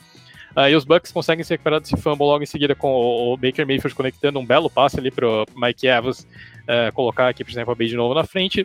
[0.57, 3.37] Uh, e os Bucks conseguem se recuperar desse fumble logo em seguida com o, o
[3.37, 7.51] Baker Mayfield conectando um belo passe ali para o Mike Evans uh, colocar aqui, por
[7.51, 8.65] exemplo, a Bay de novo na frente.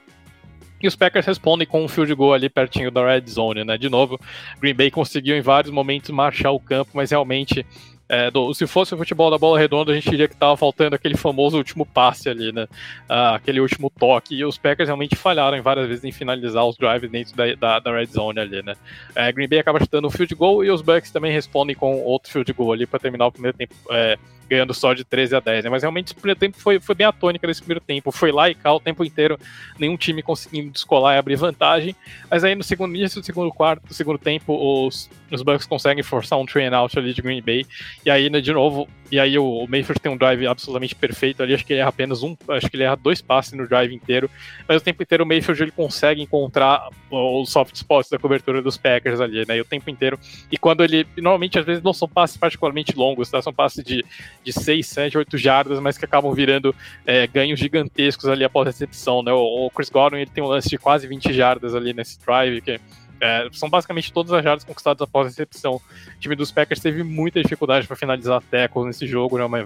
[0.82, 3.78] E os Packers respondem com um field goal ali pertinho da red zone, né?
[3.78, 4.20] De novo,
[4.60, 7.66] Green Bay conseguiu em vários momentos marchar o campo, mas realmente
[8.10, 10.96] é, do, se fosse o futebol da bola redonda, a gente diria que estava faltando
[10.96, 12.68] aquele famoso último passe ali, né?
[13.08, 14.36] Ah, aquele último toque.
[14.36, 17.92] E os Packers realmente falharam várias vezes em finalizar os drives dentro da, da, da
[17.92, 18.76] red zone ali, né?
[19.14, 22.32] É, Green Bay acaba chutando um field goal e os Bucks também respondem com outro
[22.32, 23.76] field goal ali para terminar o primeiro tempo.
[23.92, 24.18] É,
[24.50, 25.70] ganhando só de 13 a 10, né?
[25.70, 28.12] Mas realmente o primeiro tempo foi, foi bem a tônica primeiro tempo.
[28.12, 29.40] Foi lá e cá o tempo inteiro,
[29.78, 31.96] nenhum time conseguindo descolar e abrir vantagem.
[32.30, 34.54] Mas aí no segundo início do segundo quarto, do segundo tempo,
[34.88, 37.66] os, os Bucks conseguem forçar um train out ali de Green Bay.
[38.06, 41.42] E aí, né, de novo, e aí o, o Mayfield tem um drive absolutamente perfeito
[41.42, 41.54] ali.
[41.54, 44.30] Acho que ele erra apenas um, acho que ele erra dois passes no drive inteiro.
[44.68, 48.78] Mas o tempo inteiro o Mayfield ele consegue encontrar os soft spots da cobertura dos
[48.78, 49.58] Packers ali, né?
[49.58, 50.20] E o tempo inteiro.
[50.52, 51.06] E quando ele.
[51.18, 53.42] Normalmente, às vezes, não são passes particularmente longos, tá?
[53.42, 54.04] São passes de
[54.44, 56.74] de 6, 7, 8 jardas, mas que acabam virando
[57.06, 59.32] é, ganhos gigantescos ali após a recepção, né?
[59.32, 62.62] O, o, Chris Gordon ele tem um lance de quase 20 jardas ali nesse drive,
[62.62, 62.80] que
[63.20, 65.76] é, são basicamente todas as jardas conquistadas após a recepção.
[65.76, 69.46] O time dos Packers teve muita dificuldade para finalizar tackles nesse jogo, né?
[69.46, 69.60] Uma,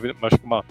[0.43, 0.65] uma,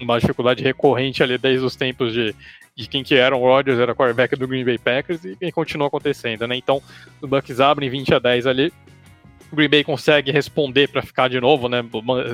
[0.00, 2.34] uma dificuldade recorrente ali desde os tempos de,
[2.74, 5.88] de quem que era o Rodgers, era quarterback do Green Bay Packers, e, e continua
[5.88, 6.56] acontecendo, né?
[6.56, 6.82] Então,
[7.20, 8.72] os Bucks abrem 20 a 10 ali,
[9.54, 11.82] o Green Bay consegue responder para ficar de novo, né?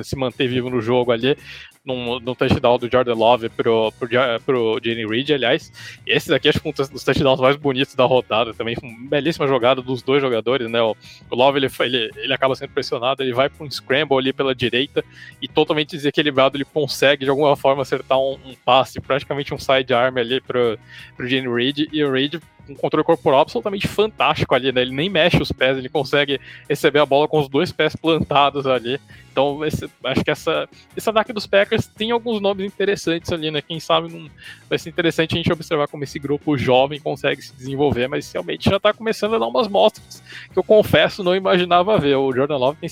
[0.03, 1.37] Se manter vivo no jogo ali,
[1.83, 4.09] num touchdown do Jordan Love pro, pro,
[4.45, 4.79] pro
[5.09, 5.71] Reed, aliás.
[6.05, 8.75] Esse daqui acho que é um dos touchdowns mais bonitos da rodada também.
[8.81, 10.81] Uma belíssima jogada dos dois jogadores, né?
[10.81, 10.95] O,
[11.29, 14.53] o Love ele, ele, ele acaba sendo pressionado, ele vai para um scramble ali pela
[14.53, 15.03] direita
[15.41, 20.17] e totalmente desequilibrado, ele consegue de alguma forma acertar um, um passe, praticamente um sidearm
[20.17, 20.77] ali pro,
[21.15, 21.87] pro Jenny Reed.
[21.91, 22.35] E o Reed
[22.69, 24.81] um controle corporal absolutamente fantástico ali, né?
[24.81, 26.39] Ele nem mexe os pés, ele consegue
[26.69, 28.99] receber a bola com os dois pés plantados ali.
[29.31, 33.61] Então, esse, acho que essa, esse ataque dos Packers tem alguns nomes interessantes ali, né?
[33.61, 34.29] Quem sabe não,
[34.69, 38.69] vai ser interessante a gente observar como esse grupo jovem consegue se desenvolver, mas realmente
[38.69, 40.21] já está começando a dar umas mostras
[40.51, 42.15] que eu confesso não imaginava ver.
[42.15, 42.89] O Jordan Love tem,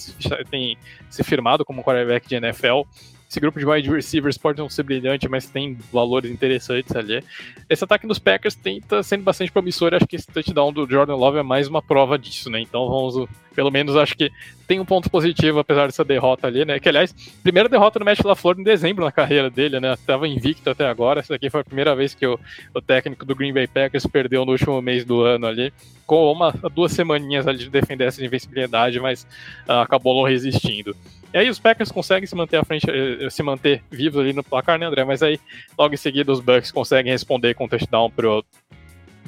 [0.49, 0.77] tem
[1.09, 2.83] se firmado como quarterback de NFL
[3.29, 7.23] esse grupo de wide receivers pode não ser brilhante, mas tem valores interessantes ali.
[7.69, 9.93] Esse ataque dos Packers está sendo bastante promissor.
[9.93, 12.59] Acho que esse touchdown do Jordan Love é mais uma prova disso, né?
[12.59, 14.31] Então vamos, pelo menos acho que
[14.67, 16.79] tem um ponto positivo apesar dessa derrota ali, né?
[16.79, 19.95] Que aliás, primeira derrota no Matt LaFleur em dezembro na carreira dele, né?
[20.07, 21.19] Tava invicto até agora.
[21.19, 22.39] Essa daqui foi a primeira vez que o,
[22.73, 25.71] o técnico do Green Bay Packers perdeu no último mês do ano ali,
[26.07, 29.21] com uma duas semaninhas ali de defender essa invencibilidade, mas
[29.67, 30.95] uh, acabou não resistindo.
[31.33, 34.33] E aí os Packers conseguem se manter à frente, eh, eh, se manter vivos ali
[34.33, 35.03] no placar, né, André?
[35.03, 35.39] Mas aí,
[35.77, 38.43] logo em seguida, os Bucks conseguem responder com touchdown pro,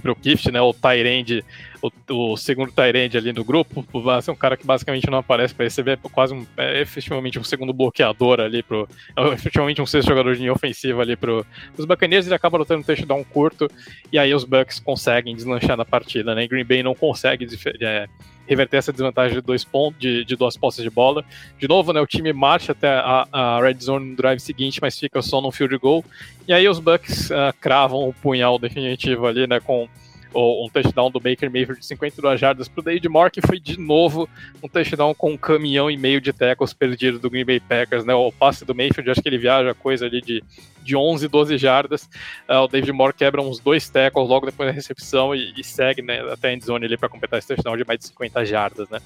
[0.01, 0.59] pro Gift, né?
[0.59, 1.45] O Tyrande,
[1.81, 3.85] o, o segundo Tyrande ali no grupo,
[4.21, 7.43] ser um cara que basicamente não aparece para receber, é quase um, é efetivamente um
[7.43, 8.87] segundo bloqueador ali pro.
[9.15, 11.45] É efetivamente um sexto jogador de ofensiva ali pro.
[11.77, 13.69] Os Buccaneers ele acaba lutando um touchdown curto,
[14.11, 16.43] e aí os Bucks conseguem deslanchar na partida, né?
[16.43, 17.47] E Green Bay não consegue
[17.79, 18.07] é,
[18.51, 21.23] reverter essa desvantagem de dois pontos, de, de duas postas de bola.
[21.57, 24.99] De novo, né, o time marcha até a, a red zone no drive seguinte, mas
[24.99, 26.03] fica só no field goal.
[26.47, 29.87] E aí os Bucks uh, cravam o punhal definitivo ali, né, com
[30.33, 33.79] um touchdown do Baker Mayfield de 52 jardas para o David Moore, que foi de
[33.79, 34.29] novo
[34.63, 38.13] um touchdown com um caminhão e meio de tackles perdidos do Green Bay Packers, né?
[38.13, 40.43] O passe do Mayfield, acho que ele viaja coisa ali de,
[40.83, 42.09] de 11, 12 jardas.
[42.47, 46.01] Uh, o David Moore quebra uns dois tackles logo depois da recepção e, e segue
[46.01, 48.99] né, até a endzone ali para completar esse touchdown de mais de 50 jardas, né?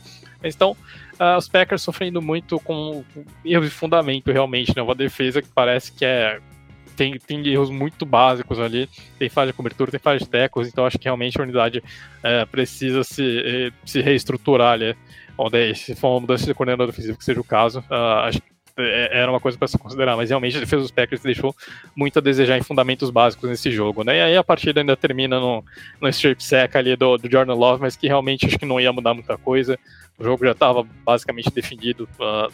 [0.43, 0.77] Então,
[1.19, 3.03] uh, os Packers sofrendo muito com
[3.43, 4.81] erros de fundamento, realmente, né?
[4.81, 6.39] Uma defesa que parece que é
[6.95, 8.89] tem, tem erros muito básicos ali,
[9.19, 11.83] tem falha de cobertura, tem falha de tecos, então acho que realmente a unidade
[12.23, 14.95] é, precisa se, eh, se reestruturar ali,
[15.37, 18.55] onde se for uma mudança de coordenador ofensivo, que seja o caso, uh, acho que
[18.77, 21.55] é, era uma coisa para se considerar, mas realmente a defesa dos Packers deixou
[21.95, 24.17] muito a desejar em fundamentos básicos nesse jogo, né?
[24.17, 25.63] E aí a partida ainda termina no,
[26.01, 28.91] no strip sack ali do, do Jordan Love, mas que realmente acho que não ia
[28.91, 29.79] mudar muita coisa.
[30.17, 32.07] O jogo já estava basicamente definido.
[32.19, 32.51] Uh,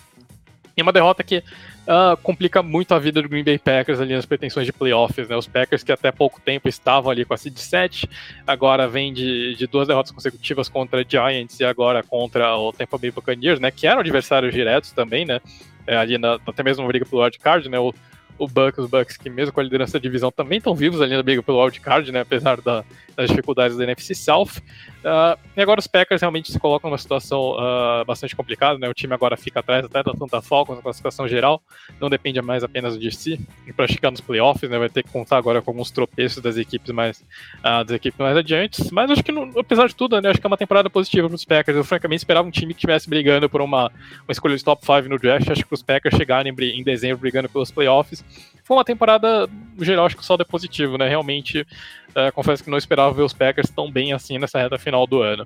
[0.76, 4.26] e uma derrota que uh, complica muito a vida do Green Bay Packers ali nas
[4.26, 5.36] pretensões de playoffs, né?
[5.36, 8.10] Os Packers que até pouco tempo estavam ali com a seed 7,
[8.46, 13.12] agora vem de, de duas derrotas consecutivas contra Giants e agora contra o Tampa Bay
[13.12, 13.72] Buccaneers, né?
[13.72, 15.40] Que eram adversários diretos também, né?
[15.88, 17.80] É, ali na, até mesmo briga pelo wild card, né?
[17.80, 17.94] O,
[18.38, 21.16] o Bucks, os Bucks que mesmo com a liderança da divisão também estão vivos ali
[21.16, 22.22] na briga pelo wild card, né?
[22.22, 22.84] Apesar da,
[23.16, 24.62] das dificuldades da NFC South.
[25.02, 28.88] Uh, e agora os Packers realmente se colocam numa situação uh, bastante complicada, né?
[28.88, 31.62] O time agora fica atrás até da Tanta Falcons na classificação geral,
[32.00, 33.40] não depende mais apenas de si.
[33.76, 34.78] Para chegar nos playoffs, né?
[34.78, 37.20] Vai ter que contar agora com alguns tropeços das equipes mais,
[37.60, 38.92] uh, das equipes mais adiantes.
[38.92, 40.30] Mas acho que, apesar de tudo, né?
[40.30, 41.78] Acho que é uma temporada positiva para os Packers.
[41.78, 45.10] Eu francamente esperava um time que estivesse brigando por uma, uma escolha de top 5
[45.10, 45.50] no draft.
[45.50, 48.24] Acho que os Packers chegarem em dezembro brigando pelos playoffs.
[48.72, 51.10] Foi uma temporada, no geral, acho que só é positivo, né?
[51.10, 51.68] Realmente
[52.12, 55.22] Uh, confesso que não esperava ver os Packers tão bem assim nessa reta final do
[55.22, 55.46] ano.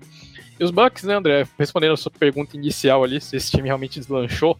[0.60, 1.48] E os Bucks, né, André?
[1.60, 4.58] Respondendo a sua pergunta inicial ali, se esse time realmente deslanchou,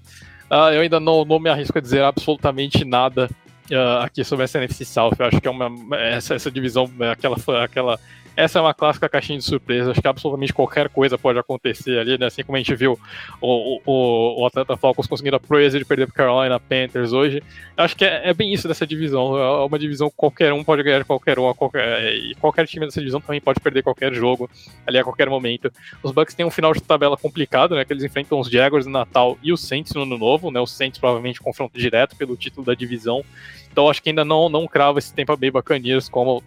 [0.52, 3.30] uh, eu ainda não, não me arrisco a dizer absolutamente nada
[3.72, 5.16] uh, aqui sobre essa NFC South.
[5.18, 8.00] Eu acho que é uma, essa, essa divisão, aquela, aquela
[8.36, 9.92] essa é uma clássica caixinha de surpresa.
[9.92, 12.26] Acho que absolutamente qualquer coisa pode acontecer ali, né?
[12.26, 13.00] Assim como a gente viu
[13.42, 17.42] o, o, o Atlanta Falcons conseguindo a proeza de perder para Carolina Panthers hoje.
[17.78, 19.38] Acho que é, é, bem isso dessa divisão.
[19.38, 23.00] É uma divisão que qualquer um pode ganhar qualquer um, qualquer, e qualquer time dessa
[23.00, 24.50] divisão também pode perder qualquer jogo
[24.86, 25.72] ali a qualquer momento.
[26.04, 27.86] Os Bucks têm um final de tabela complicado, né?
[27.86, 30.60] Que eles enfrentam os Jaguars no Natal e os Saints no Ano Novo, né?
[30.60, 33.24] Os Saints provavelmente confronto direto pelo título da divisão.
[33.72, 36.42] Então acho que ainda não, não crava esse tempo bem bacaninhas como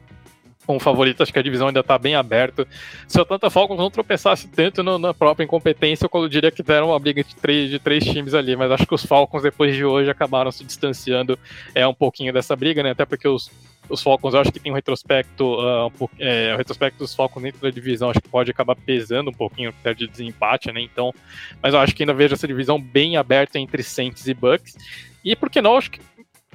[0.69, 2.69] como favorito, acho que a divisão ainda está bem aberta.
[3.07, 6.89] Se o Atlanta Falcons não tropeçasse tanto no, na própria incompetência, eu diria que deram
[6.89, 9.83] uma briga de três, de três times ali, mas acho que os Falcons, depois de
[9.83, 11.39] hoje, acabaram se distanciando
[11.75, 12.91] é, um pouquinho dessa briga, né?
[12.91, 13.51] Até porque os,
[13.89, 17.43] os Falcons, eu acho que tem um retrospecto, uh, um, é, o retrospecto dos Falcons
[17.43, 20.83] dentro da divisão, acho que pode acabar pesando um pouquinho até de desempate, né?
[20.83, 21.15] Então,
[21.63, 24.77] mas eu acho que ainda vejo essa divisão bem aberta entre Saints e Bucks.
[25.25, 25.79] E por que não?
[25.79, 26.01] Acho que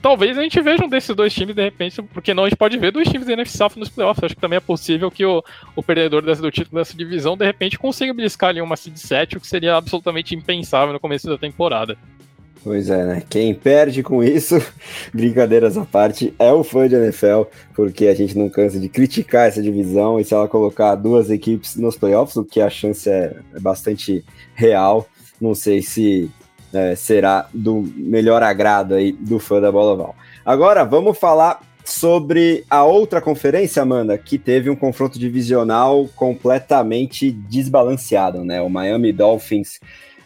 [0.04, 2.78] talvez a gente veja um desses dois times de repente, porque não a gente pode
[2.78, 4.22] ver dois times da NFC South nos playoffs.
[4.22, 5.42] Acho que também é possível que o,
[5.78, 9.38] o perdedor desse, do título dessa divisão de repente consiga beliscar ali uma seed 7,
[9.38, 11.98] o que seria absolutamente impensável no começo da temporada.
[12.62, 13.24] Pois é, né?
[13.30, 14.56] Quem perde com isso,
[15.14, 17.44] brincadeiras à parte, é o fã de NFL,
[17.74, 21.78] porque a gente não cansa de criticar essa divisão e se ela colocar duas equipes
[21.78, 24.24] nos playoffs, o que a chance é, é bastante
[24.54, 25.08] real.
[25.40, 26.30] Não sei se
[26.74, 30.16] é, será do melhor agrado aí do fã da bola oval.
[30.46, 38.44] Agora vamos falar sobre a outra conferência, Amanda, que teve um confronto divisional completamente desbalanceado,
[38.44, 38.62] né?
[38.62, 39.80] O Miami Dolphins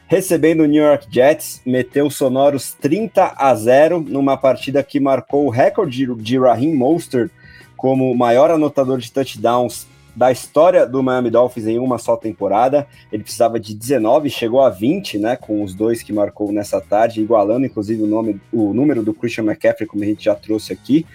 [0.07, 5.49] recebendo o New York Jets, meteu sonoros 30 a 0 numa partida que marcou o
[5.49, 7.29] recorde de Raheem Mostert
[7.75, 9.85] como maior anotador de touchdowns
[10.17, 12.87] da história do Miami Dolphins em uma só temporada.
[13.11, 17.21] Ele precisava de 19, chegou a 20, né, com os dois que marcou nessa tarde,
[17.21, 21.05] igualando inclusive o, nome, o número do Christian McCaffrey, como a gente já trouxe aqui.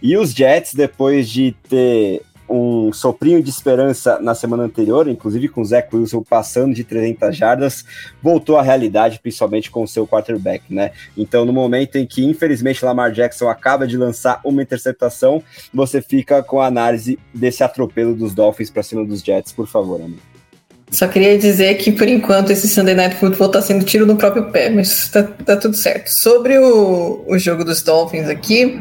[0.00, 2.22] E os Jets, depois de ter
[2.52, 7.36] um soprinho de esperança na semana anterior, inclusive com o Zach Wilson passando de 300
[7.36, 7.84] jardas,
[8.22, 10.92] voltou à realidade, principalmente com o seu quarterback, né?
[11.16, 15.42] Então, no momento em que, infelizmente, Lamar Jackson acaba de lançar uma interceptação,
[15.72, 20.00] você fica com a análise desse atropelo dos Dolphins para cima dos Jets, por favor,
[20.00, 20.20] amigo.
[20.90, 24.50] Só queria dizer que, por enquanto, esse Sunday Night Football está sendo tiro no próprio
[24.50, 26.08] pé, mas tá, tá tudo certo.
[26.08, 28.78] Sobre o, o jogo dos Dolphins aqui,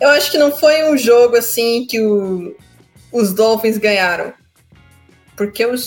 [0.00, 2.56] eu acho que não foi um jogo assim que o,
[3.12, 4.32] os Dolphins ganharam.
[5.36, 5.86] Porque os,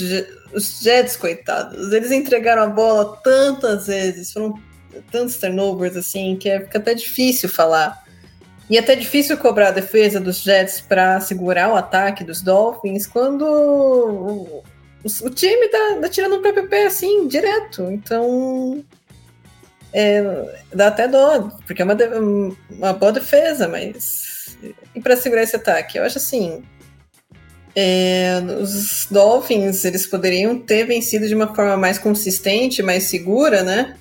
[0.54, 4.54] os Jets, coitados, eles entregaram a bola tantas vezes, foram
[5.12, 8.04] tantos turnovers assim, que é, fica até difícil falar.
[8.70, 13.08] E é até difícil cobrar a defesa dos Jets para segurar o ataque dos Dolphins
[13.08, 14.64] quando o,
[15.04, 17.84] o, o time tá, tá tirando o pé assim, direto.
[17.92, 18.84] Então,
[19.94, 21.98] é, dá até dó, porque é uma,
[22.70, 24.58] uma boa defesa, mas.
[24.94, 25.98] E para segurar esse ataque?
[25.98, 26.64] Eu acho assim.
[27.76, 33.96] É, os Dolphins eles poderiam ter vencido de uma forma mais consistente, mais segura, né?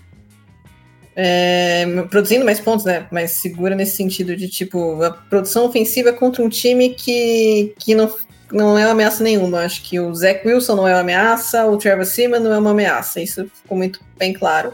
[1.15, 3.07] É, produzindo mais pontos, né?
[3.11, 8.15] Mais segura nesse sentido de tipo a produção ofensiva contra um time que, que não,
[8.53, 9.61] não é uma ameaça nenhuma.
[9.61, 12.71] Acho que o Zach Wilson não é uma ameaça, o Trevor Seaman não é uma
[12.71, 13.21] ameaça.
[13.21, 14.73] Isso ficou muito bem claro.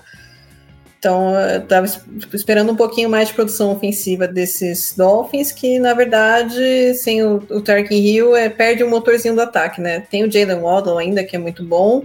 [1.04, 5.92] Então, eu estava tipo, esperando um pouquinho mais de produção ofensiva desses Dolphins, que na
[5.92, 10.00] verdade, sem o, o Tark Hill, é, perde o motorzinho do ataque, né?
[10.00, 12.04] Tem o Jalen Waddle ainda, que é muito bom.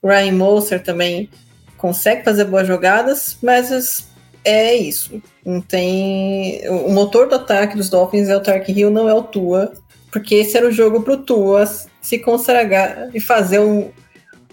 [0.00, 1.28] O Ryan Moser também
[1.76, 4.06] consegue fazer boas jogadas, mas
[4.44, 5.20] é isso.
[5.44, 6.60] Não tem.
[6.68, 9.72] O motor do ataque dos Dolphins é o Tark Hill, não é o Tua.
[10.12, 11.66] Porque esse era o jogo pro Tua
[12.00, 13.90] se consagrar e fazer um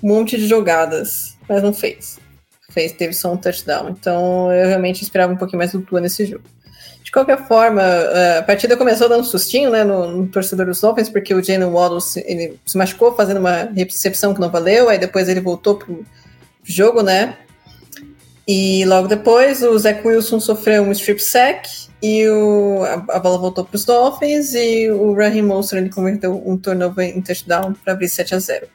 [0.02, 1.38] monte de jogadas.
[1.48, 2.25] Mas não fez.
[2.76, 3.90] Fez, teve só um touchdown.
[3.90, 6.44] Então eu realmente esperava um pouquinho mais do Tua nesse jogo.
[7.02, 7.82] De qualquer forma,
[8.40, 11.72] a partida começou dando um sustinho né, no, no torcedor dos Dolphins, porque o Jalen
[11.72, 15.76] Waddle se, ele se machucou fazendo uma recepção que não valeu, aí depois ele voltou
[15.78, 16.04] pro
[16.64, 17.38] jogo, né?
[18.48, 21.70] E logo depois o Zach Wilson sofreu um strip sack
[22.02, 26.44] e o, a, a bola voltou para os Dolphins e o Raheem Monster ele converteu
[26.46, 28.68] um turnover em touchdown para abrir 7 a 0.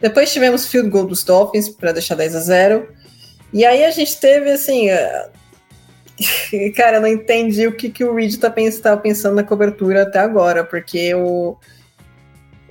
[0.00, 2.88] Depois tivemos field goal dos Dolphins para deixar 10 a 0.
[3.52, 6.72] E aí a gente teve assim, uh...
[6.76, 10.64] cara, eu não entendi o que, que o Reed tá pensando na cobertura até agora,
[10.64, 11.56] porque o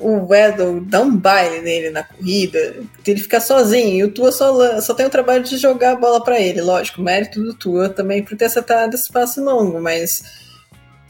[0.01, 2.75] o Weddle dá um baile nele na corrida,
[3.05, 6.23] ele fica sozinho, e o Tua só, só tem o trabalho de jogar a bola
[6.23, 10.23] para ele, lógico, mérito do Tua também por ter acertado esse passe longo, mas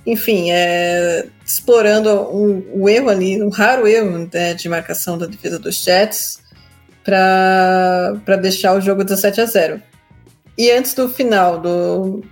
[0.05, 5.57] enfim, é, explorando um, um, erro ali, um raro erro né, de marcação da defesa
[5.57, 6.40] dos Jets
[7.03, 9.81] para deixar o jogo 17 a 0.
[10.57, 12.23] E antes do final do,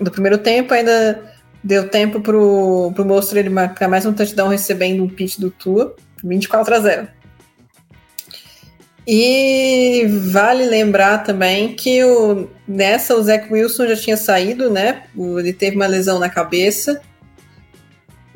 [0.00, 1.32] do primeiro tempo, ainda
[1.64, 5.94] Deu tempo pro, pro Monstro ele marcar mais um touchdown recebendo um pitch do Tua,
[6.24, 7.08] 24 a 0.
[9.06, 15.04] E vale lembrar também que o, nessa o Zach Wilson já tinha saído, né?
[15.16, 17.00] Ele teve uma lesão na cabeça.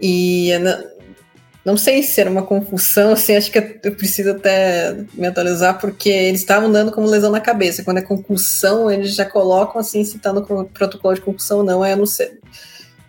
[0.00, 0.50] E
[1.66, 6.08] não sei se era uma confusão, assim, acho que eu preciso até me atualizar, porque
[6.08, 7.82] eles estavam dando como lesão na cabeça.
[7.82, 11.84] Quando é concussão, eles já colocam assim, se tá no protocolo de concussão ou não,
[11.84, 12.38] é, não sei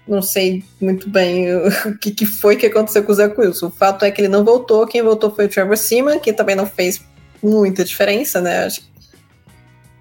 [0.08, 1.54] não sei muito bem
[1.86, 3.68] o que, que foi que aconteceu com o Zach Wilson.
[3.68, 6.56] O fato é que ele não voltou, quem voltou foi o Trevor Seaman, que também
[6.56, 7.00] não fez
[7.44, 8.66] muita diferença, né?
[8.66, 8.82] Acho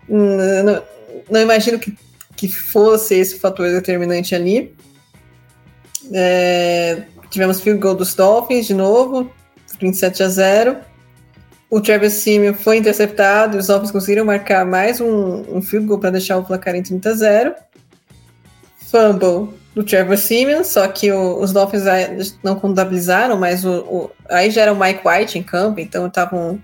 [0.08, 0.82] não,
[1.28, 1.94] não imagino que,
[2.34, 4.74] que fosse esse fator determinante ali.
[6.12, 9.31] É, tivemos field goal dos Dolphins de novo,
[9.81, 10.77] 27 a 0.
[11.69, 15.98] O Trevor Simeon foi interceptado e os Dolphins conseguiram marcar mais um, um field goal
[15.98, 17.55] para deixar o placar em 30 a 0.
[18.90, 21.82] Fumble do Trevor Simeon, só que o, os Dolphins
[22.43, 26.62] não contabilizaram, mas o, o, aí já era o Mike White em campo, então estavam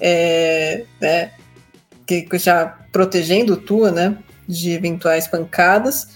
[0.00, 1.30] é, né,
[2.34, 6.08] já protegendo o Tua, né, de eventuais pancadas.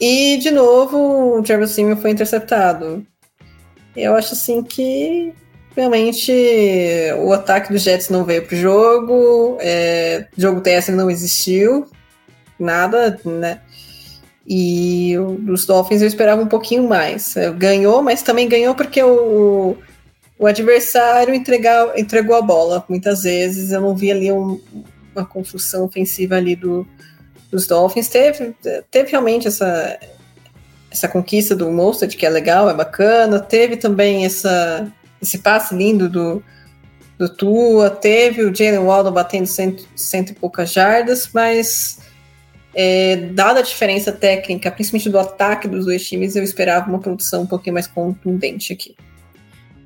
[0.00, 3.04] E, de novo, o Trevor Simeon foi interceptado.
[3.96, 5.32] Eu acho, assim, que
[5.76, 6.32] realmente
[7.20, 11.86] o ataque dos Jets não veio pro jogo, é, jogo terrestre não existiu,
[12.58, 13.60] nada, né?
[14.46, 15.14] E
[15.46, 17.34] os Dolphins eu esperava um pouquinho mais.
[17.58, 19.76] Ganhou, mas também ganhou porque o,
[20.38, 23.70] o adversário entregar, entregou a bola muitas vezes.
[23.70, 24.58] Eu não vi ali um,
[25.14, 26.88] uma construção ofensiva ali do,
[27.50, 28.08] dos Dolphins.
[28.08, 28.54] Teve,
[28.90, 29.98] teve realmente essa,
[30.90, 33.40] essa conquista do Mostert, que é legal, é bacana.
[33.40, 36.42] Teve também essa, esse passe lindo do,
[37.18, 37.90] do Tua.
[37.90, 42.00] Teve o Jalen Waddle batendo cento, cento e poucas jardas, mas
[42.74, 47.42] é, dada a diferença técnica, principalmente do ataque dos dois times, eu esperava uma produção
[47.42, 48.94] um pouquinho mais contundente aqui.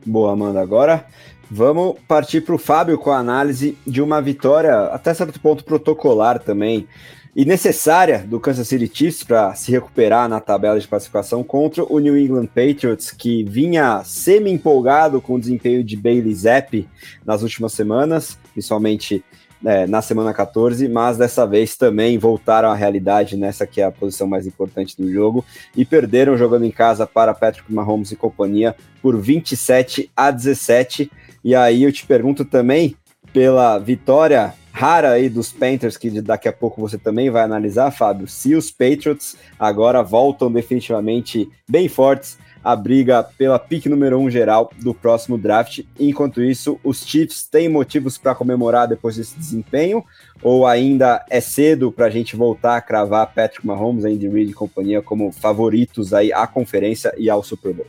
[0.05, 0.61] Boa, Amanda.
[0.61, 1.07] Agora
[1.49, 6.39] vamos partir para o Fábio com a análise de uma vitória, até certo ponto protocolar
[6.39, 6.89] também,
[7.35, 11.99] e necessária do Kansas City Chiefs para se recuperar na tabela de classificação contra o
[11.99, 16.87] New England Patriots, que vinha semi-empolgado com o desempenho de Bailey Zapp
[17.25, 19.25] nas últimas semanas, principalmente
[19.65, 23.93] é, na semana 14, mas dessa vez também voltaram à realidade nessa que é a
[23.93, 25.45] posição mais importante do jogo
[25.75, 31.11] e perderam jogando em casa para Patrick Mahomes e companhia por 27 a 17.
[31.45, 32.95] E aí eu te pergunto também
[33.33, 38.27] pela vitória rara aí dos Panthers, que daqui a pouco você também vai analisar, Fábio,
[38.27, 44.31] se os Patriots agora voltam definitivamente bem fortes a briga pela pick número 1 um
[44.31, 45.81] geral do próximo draft.
[45.99, 50.05] Enquanto isso, os Chiefs têm motivos para comemorar depois desse desempenho?
[50.43, 54.55] Ou ainda é cedo para a gente voltar a cravar Patrick Mahomes, Andy Reid e
[54.55, 57.87] companhia como favoritos aí à conferência e ao Super Bowl?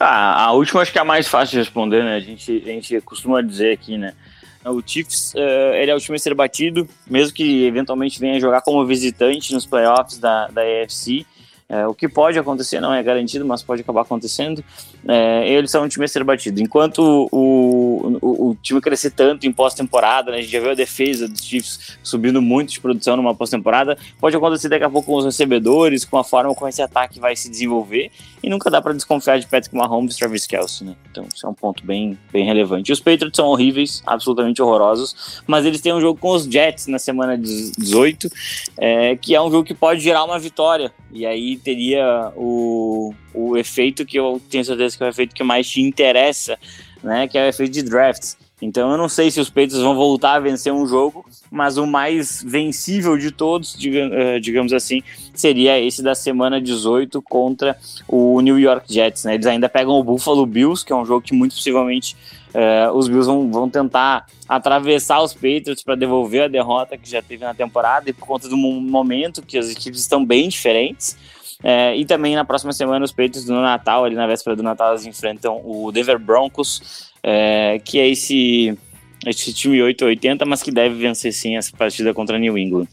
[0.00, 2.14] Ah, a última acho que é a mais fácil de responder, né?
[2.14, 4.14] A gente, a gente costuma dizer aqui, né?
[4.64, 8.60] O Chiefs uh, ele é o time a ser batido, mesmo que eventualmente venha jogar
[8.62, 11.24] como visitante nos playoffs da, da AFC.
[11.70, 14.64] É, o que pode acontecer, não é garantido, mas pode acabar acontecendo.
[15.06, 16.60] É, eles são um time a ser batido.
[16.60, 20.38] Enquanto o, o, o, time crescer tanto em pós-temporada, né?
[20.38, 23.96] A gente já viu a defesa dos Chiefs subindo muito de produção numa pós-temporada.
[24.20, 27.36] Pode acontecer daqui a pouco com os recebedores, com a forma como esse ataque vai
[27.36, 28.10] se desenvolver.
[28.42, 30.96] E nunca dá para desconfiar de Patrick Mahomes e Travis Kelsey, né?
[31.10, 32.92] Então, isso é um ponto bem, bem relevante.
[32.92, 36.98] Os Patriots são horríveis, absolutamente horrorosos, mas eles têm um jogo com os Jets na
[36.98, 38.28] semana 18,
[38.76, 40.92] é, que é um jogo que pode gerar uma vitória.
[41.10, 45.42] E aí teria o, o efeito que eu tenho certeza que é o efeito que
[45.42, 46.58] mais te interessa,
[47.02, 47.28] né?
[47.28, 48.36] Que é o efeito de drafts.
[48.60, 51.86] Então eu não sei se os Patriots vão voltar a vencer um jogo, mas o
[51.86, 55.00] mais vencível de todos, eh, digamos assim,
[55.32, 57.76] seria esse da semana 18 contra
[58.08, 59.24] o New York Jets.
[59.24, 59.34] Né?
[59.34, 62.16] Eles ainda pegam o Buffalo Bills, que é um jogo que muito possivelmente
[62.48, 67.22] uh, os Bills vão, vão tentar atravessar os Patriots para devolver a derrota que já
[67.22, 71.16] teve na temporada e por conta do momento que as equipes estão bem diferentes.
[71.62, 74.92] É, e também na próxima semana os Patriots no Natal, ali na véspera do Natal,
[74.92, 78.78] eles enfrentam o Denver Broncos, é, que é esse,
[79.26, 82.86] esse time 880, mas que deve vencer sim essa partida contra New England.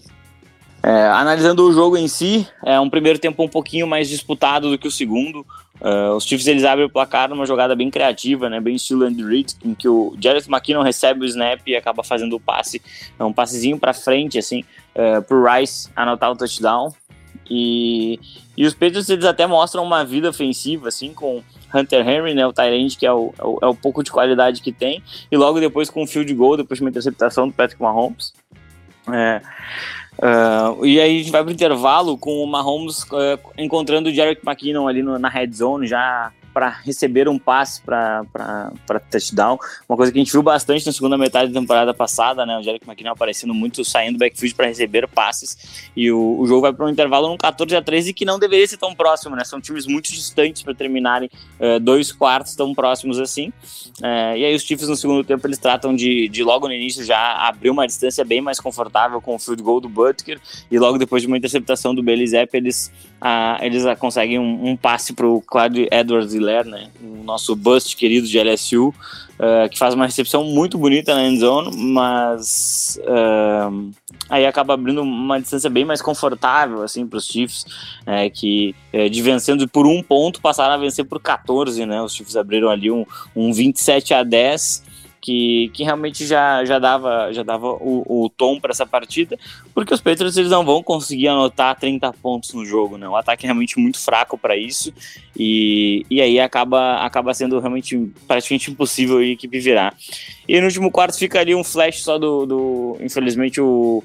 [0.82, 4.78] É, analisando o jogo em si, é um primeiro tempo um pouquinho mais disputado do
[4.78, 5.46] que o segundo.
[5.82, 9.24] Uh, os Chiefs eles abrem o placar numa jogada bem criativa, né, bem estilo Andy
[9.24, 12.82] Reid, em que o Jarrett McKinnon recebe o snap e acaba fazendo o passe,
[13.20, 14.64] é um passezinho para frente assim,
[14.96, 16.94] uh, pro Rice anotar o touchdown.
[17.50, 18.20] E,
[18.58, 21.44] e os Patriots eles até mostram uma vida ofensiva, assim, com
[21.74, 24.62] Hunter Henry, né, o Tyrande, que é o, é o, é o, pouco de qualidade
[24.62, 27.82] que tem, e logo depois com o field goal, depois de uma interceptação do Patrick
[27.82, 28.34] Mahomes.
[29.12, 29.42] É,
[30.18, 34.42] uh, e aí a gente vai pro intervalo com o Mahomes uh, encontrando o Jarek
[34.46, 38.24] McKinnon ali no, na red zone, já para receber um passe para
[39.12, 39.60] touchdown.
[39.90, 42.58] Uma coisa que a gente viu bastante na segunda metade da temporada passada, né?
[42.58, 45.92] O Jerick McKinnon aparecendo muito, saindo backfield para receber passes.
[45.94, 48.66] E o, o jogo vai para um intervalo no 14 a 13 que não deveria
[48.66, 49.44] ser tão próximo, né?
[49.44, 51.30] São times muito distantes para terminarem
[51.60, 53.50] uh, dois quartos tão próximos assim.
[54.00, 57.04] Uh, e aí os Chiefs no segundo tempo eles tratam de, de logo no início
[57.04, 60.40] já abrir uma distância bem mais confortável com o field goal do Butker
[60.72, 65.14] e logo depois de uma interceptação do Belizep eles, uh, eles conseguem um, um passe
[65.14, 66.90] para o Clyde Edwards né?
[67.02, 68.94] O nosso bust querido de LSU, uh,
[69.40, 73.92] eh, que faz uma recepção muito bonita na endzone, mas uh,
[74.30, 77.66] aí acaba abrindo uma distância bem mais confortável assim para os Chiefs,
[78.06, 82.02] é, que é, de vencendo por um ponto passaram a vencer por 14, né?
[82.02, 83.06] Os Chiefs abriram ali um,
[83.36, 84.95] um 27 a 10
[85.26, 89.40] que, que realmente já, já dava, já dava o, o tom para essa partida,
[89.74, 93.10] porque os Patriots eles não vão conseguir anotar 30 pontos no jogo, né?
[93.10, 94.94] O ataque é realmente muito fraco para isso,
[95.36, 97.98] e, e aí acaba, acaba sendo realmente
[98.28, 99.96] praticamente impossível a equipe virar.
[100.48, 104.04] E no último quarto fica ali um flash só do, do infelizmente, o,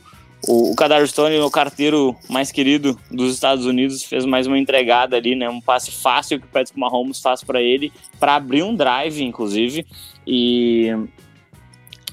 [0.48, 5.18] o, o Kadar Stone, o carteiro mais querido dos Estados Unidos, fez mais uma entregada
[5.18, 5.50] ali, né?
[5.50, 9.84] Um passe fácil que o Patrick Mahomes faz para ele, para abrir um drive, inclusive
[10.26, 10.88] e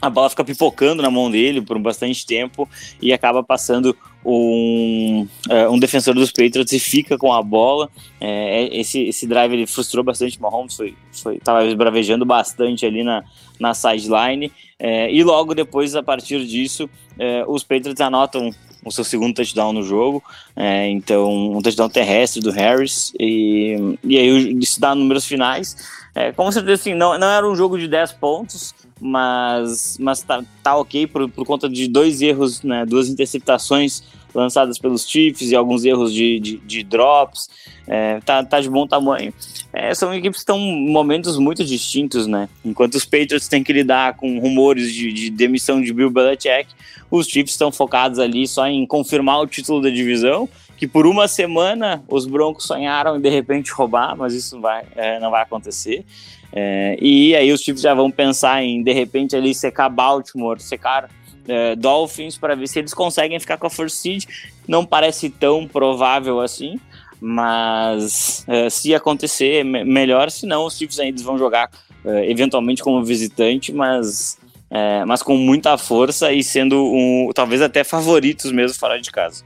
[0.01, 2.69] a bola fica pipocando na mão dele por bastante tempo
[3.01, 7.89] e acaba passando um, uh, um defensor dos Patriots e fica com a bola.
[8.19, 13.03] É, esse, esse drive ele frustrou bastante o Mahomes, foi, foi, tava esbravejando bastante ali
[13.03, 13.23] na,
[13.59, 14.51] na sideline.
[14.77, 18.51] É, e logo depois, a partir disso, é, os Patriots anotam
[18.85, 20.23] o seu segundo touchdown no jogo.
[20.55, 23.13] É, então, um touchdown terrestre do Harris.
[23.19, 25.75] E, e aí isso dá números finais.
[26.17, 30.43] É, com certeza, assim, não, não era um jogo de 10 pontos, mas, mas tá,
[30.63, 34.01] tá ok por, por conta de dois erros, né, duas interceptações
[34.33, 37.47] lançadas pelos Chiefs e alguns erros de, de, de drops.
[37.87, 39.31] É, tá, tá de bom tamanho.
[39.71, 42.49] É, são equipes que estão em momentos muito distintos, né?
[42.65, 46.67] Enquanto os Patriots têm que lidar com rumores de, de demissão de Bill Belichick,
[47.11, 51.27] os Chiefs estão focados ali só em confirmar o título da divisão que por uma
[51.27, 56.05] semana os Broncos sonharam em de repente roubar, mas isso vai, é, não vai acontecer.
[56.53, 61.09] É, e aí os Chiefs já vão pensar em de repente ali secar Baltimore, secar
[61.47, 64.25] é, Dolphins para ver se eles conseguem ficar com a first seed.
[64.67, 66.79] Não parece tão provável assim,
[67.19, 70.29] mas é, se acontecer, melhor.
[70.29, 71.71] Se não, os Chiefs ainda vão jogar
[72.05, 74.37] é, eventualmente como visitante, mas
[74.69, 79.43] é, mas com muita força e sendo um, talvez até favoritos mesmo fora de casa.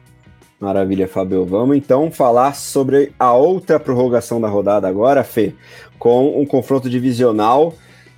[0.61, 1.43] Maravilha, Fabio.
[1.43, 5.55] Vamos então falar sobre a outra prorrogação da rodada agora, Fê,
[5.97, 7.73] com um confronto divisional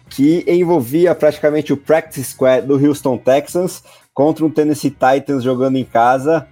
[0.09, 3.81] que envolvia praticamente o practice squad do Houston Texans
[4.13, 6.45] contra um Tennessee Titans jogando em casa,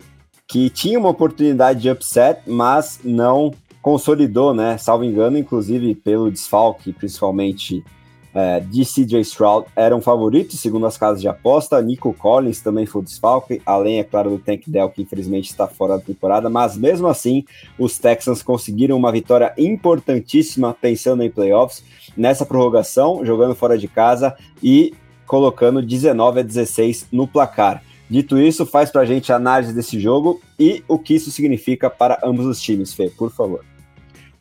[0.48, 4.78] que tinha uma oportunidade de upset, mas não consolidou, né?
[4.78, 7.84] Salvo engano, inclusive pelo desfalque, principalmente
[8.34, 11.82] é, de CJ Stroud eram favoritos, segundo as casas de aposta.
[11.82, 15.98] Nico Collins também foi desfalque, além, é claro, do Tank Dell, que infelizmente está fora
[15.98, 16.50] da temporada.
[16.50, 17.44] Mas mesmo assim,
[17.78, 21.84] os Texans conseguiram uma vitória importantíssima pensando em playoffs
[22.16, 24.94] nessa prorrogação, jogando fora de casa e
[25.26, 27.84] colocando 19 a 16 no placar.
[28.10, 31.90] Dito isso, faz para a gente a análise desse jogo e o que isso significa
[31.90, 33.64] para ambos os times, Fê, por favor.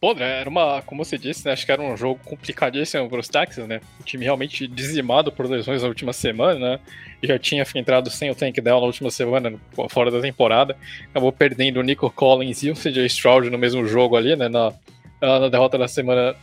[0.00, 3.20] Pô, né, era uma, como você disse, né, acho que era um jogo complicadíssimo para
[3.20, 3.82] os Texans, né?
[4.00, 6.80] O time realmente dizimado por lesões na última semana, né?
[7.22, 9.52] Já tinha entrado sem o Tank Dell na última semana,
[9.90, 10.74] fora da temporada.
[11.10, 14.48] Acabou perdendo o Nico Collins e o CJ Stroud no mesmo jogo ali, né?
[14.48, 14.72] Na,
[15.20, 16.34] na derrota da semana,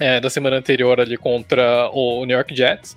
[0.00, 2.96] é, da semana anterior ali contra o New York Jets.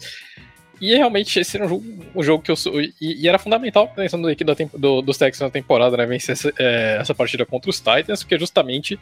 [0.81, 4.27] E realmente esse era um jogo, um jogo que eu e, e, era fundamental pensando
[4.27, 6.07] aqui da, do, dos Texans na temporada, né?
[6.07, 8.99] Vencer essa, é, essa partida contra os Titans, porque justamente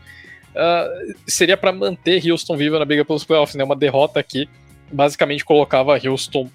[0.56, 3.64] uh, seria para manter Houston viva na briga pelos playoffs, né?
[3.64, 4.50] Uma derrota aqui
[4.92, 6.50] basicamente colocava Houston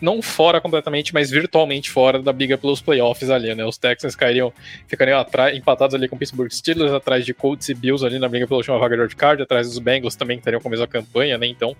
[0.00, 3.64] não fora completamente, mas virtualmente fora da briga pelos playoffs ali, né?
[3.64, 4.52] Os Texans cairiam,
[4.86, 8.46] ficariam atrás, empatados ali com Pittsburgh Steelers, atrás de Colts e Bills ali na briga
[8.46, 11.38] pela última vaga de card, atrás dos Bengals também que estariam com a mesma campanha,
[11.38, 11.46] né?
[11.46, 11.76] Então,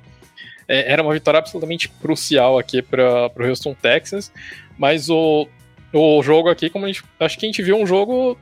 [0.69, 4.33] é, era uma vitória absolutamente crucial aqui para o Houston Texans,
[4.79, 5.49] mas o,
[5.93, 8.39] o jogo aqui, como a gente, acho que a gente viu um jogo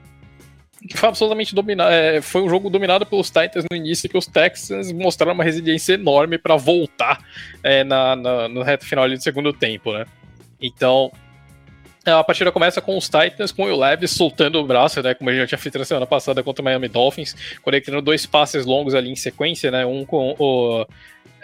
[0.94, 1.92] foi absolutamente dominado.
[1.92, 5.94] É, foi um jogo dominado pelos Titans no início, que os Texans mostraram uma resiliência
[5.94, 7.18] enorme para voltar
[7.62, 10.04] é, na, na, no reto final do segundo tempo, né?
[10.60, 11.10] Então,
[12.04, 15.14] a partida começa com os Titans, com o Levis soltando o braço, né?
[15.14, 18.26] Como a gente já tinha feito na semana passada contra o Miami Dolphins, conectando dois
[18.26, 19.86] passes longos ali em sequência, né?
[19.86, 20.86] Um com o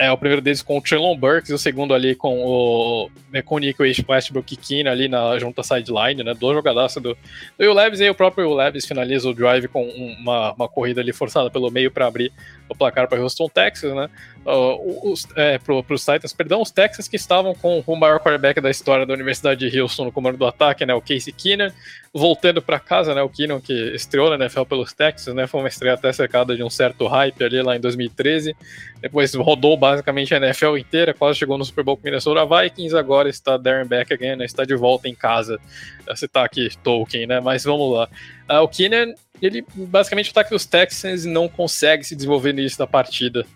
[0.00, 3.42] é, o primeiro deles com o Traylon Burks e o segundo ali com o, né,
[3.42, 3.76] com o Nick
[4.08, 6.32] Westbrook Keen ali na junta sideline, né?
[6.32, 7.16] Dois jogadores do, do
[7.58, 11.02] Will Levis e aí o próprio Will Levis finaliza o drive com uma, uma corrida
[11.02, 12.32] ali forçada pelo meio para abrir
[12.66, 14.08] o placar para Houston, Texas, né?
[14.44, 18.58] Uh, os, é, pro, pros Titans, perdão, os Texans que estavam com o maior quarterback
[18.58, 20.94] da história da Universidade de Houston no comando do ataque, né?
[20.94, 21.70] O Casey Keenan,
[22.12, 23.22] voltando para casa, né?
[23.22, 25.46] O Keenan que estreou na NFL pelos Texans, né?
[25.46, 28.56] Foi uma estreia até cercada de um certo hype ali lá em 2013.
[29.02, 32.96] Depois rodou basicamente a NFL inteira, quase chegou no Super Bowl com Minnesota Vikings.
[32.96, 34.46] Agora está Darren Beck again, né?
[34.46, 35.60] Está de volta em casa.
[36.08, 37.40] Você tá aqui, Tolkien, né?
[37.40, 38.08] Mas vamos lá.
[38.50, 42.86] Uh, o Keenan, ele basicamente ataque dos Texans não consegue se desenvolver no início da
[42.86, 43.46] partida.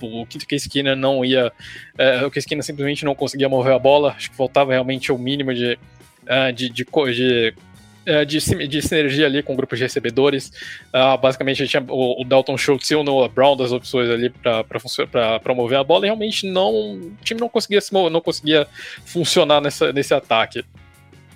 [0.00, 0.26] Uh, o
[0.70, 1.52] Keenan não ia.
[1.94, 4.12] Uh, o Keenan simplesmente não conseguia mover a bola.
[4.12, 5.78] Acho que faltava realmente o mínimo de,
[6.24, 7.54] uh, de, de, de
[8.06, 8.38] é, de,
[8.68, 10.52] de sinergia ali com o grupo de recebedores.
[10.88, 15.40] Uh, basicamente, tinha o, o Dalton Schultz e o Noah Brown das opções ali para
[15.40, 17.80] promover a bola e realmente não, o time não conseguia,
[18.10, 18.66] não conseguia
[19.06, 20.64] funcionar nessa, nesse ataque.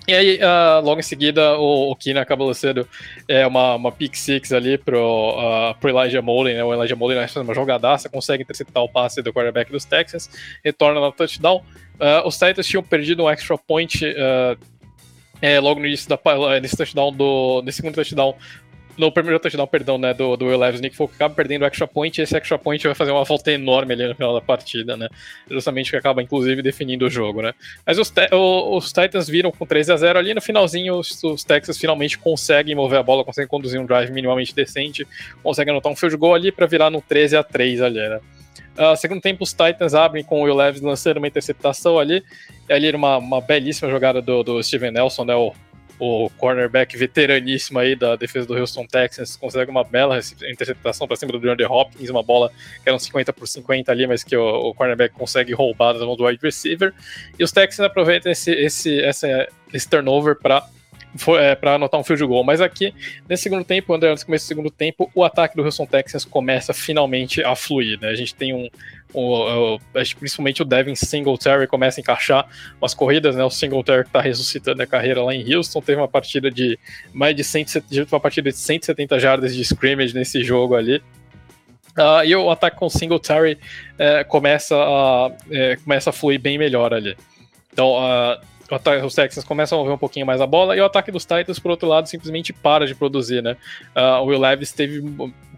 [0.09, 2.89] E aí, uh, logo em seguida, o, o Keenan acaba sendo
[3.27, 6.63] é, uma, uma pick six ali pro, uh, pro Elijah Molden, né?
[6.63, 10.27] O Elijah Molden faz uma jogadaça, consegue interceptar o passe do quarterback dos Texans,
[10.65, 11.57] retorna no touchdown.
[11.99, 14.03] Uh, os Titans tinham perdido um extra point
[15.43, 16.19] é, logo no início da
[16.59, 18.35] nesse touchdown do nesse segundo touchdown
[18.99, 21.87] no primeiro touchdown, perdão, né, do, do Will Levis, Nick Folk acaba perdendo o extra
[21.87, 24.97] point, e esse extra point vai fazer uma falta enorme ali no final da partida,
[24.97, 25.07] né,
[25.49, 27.53] justamente que acaba, inclusive, definindo o jogo, né.
[27.85, 31.77] Mas os, os Titans viram com 13 a 0 ali, no finalzinho os, os Texas
[31.77, 35.07] finalmente conseguem mover a bola, conseguem conduzir um drive minimamente decente,
[35.41, 38.19] conseguem anotar um field goal ali para virar no 13 a 3 ali, né.
[38.77, 42.23] Uh, segundo tempo, os Titans abrem com o Will Levis lançando uma interceptação ali.
[42.69, 45.35] E ali era uma, uma belíssima jogada do, do Steven Nelson, né?
[45.35, 45.53] O,
[45.99, 50.19] o cornerback veteraníssimo aí da defesa do Houston Texans, consegue uma bela
[50.49, 54.07] interceptação para cima do DeAndre Hopkins, uma bola que era um 50 por 50 ali,
[54.07, 56.93] mas que o, o cornerback consegue roubar da mão do wide receiver.
[57.37, 60.65] E os Texans aproveitam esse, esse, essa, esse turnover para
[61.39, 62.43] é, para anotar um field goal.
[62.43, 62.93] Mas aqui,
[63.27, 66.25] nesse segundo tempo, André, antes do começo do segundo tempo, o ataque do Houston Texans
[66.25, 67.99] começa finalmente a fluir.
[67.99, 68.09] Né?
[68.09, 68.69] A gente tem um,
[69.13, 69.77] um,
[70.19, 72.47] principalmente o Devin Singletary começa a encaixar
[72.79, 73.43] umas corridas, né?
[73.43, 76.77] O Singletary que está ressuscitando a carreira lá em Houston, teve uma partida de
[77.13, 81.01] mais de 170, uma partida de 170 jardas de scrimmage nesse jogo ali.
[81.97, 86.57] Uh, e o ataque com o Singletary uh, começa, a, uh, começa a fluir bem
[86.57, 87.17] melhor ali.
[87.73, 88.39] Então, uh,
[89.05, 91.59] os Texans começam a mover um pouquinho mais a bola e o ataque dos Titans,
[91.59, 93.57] por outro lado, simplesmente para de produzir, né?
[93.95, 95.01] Uh, o Will Levis teve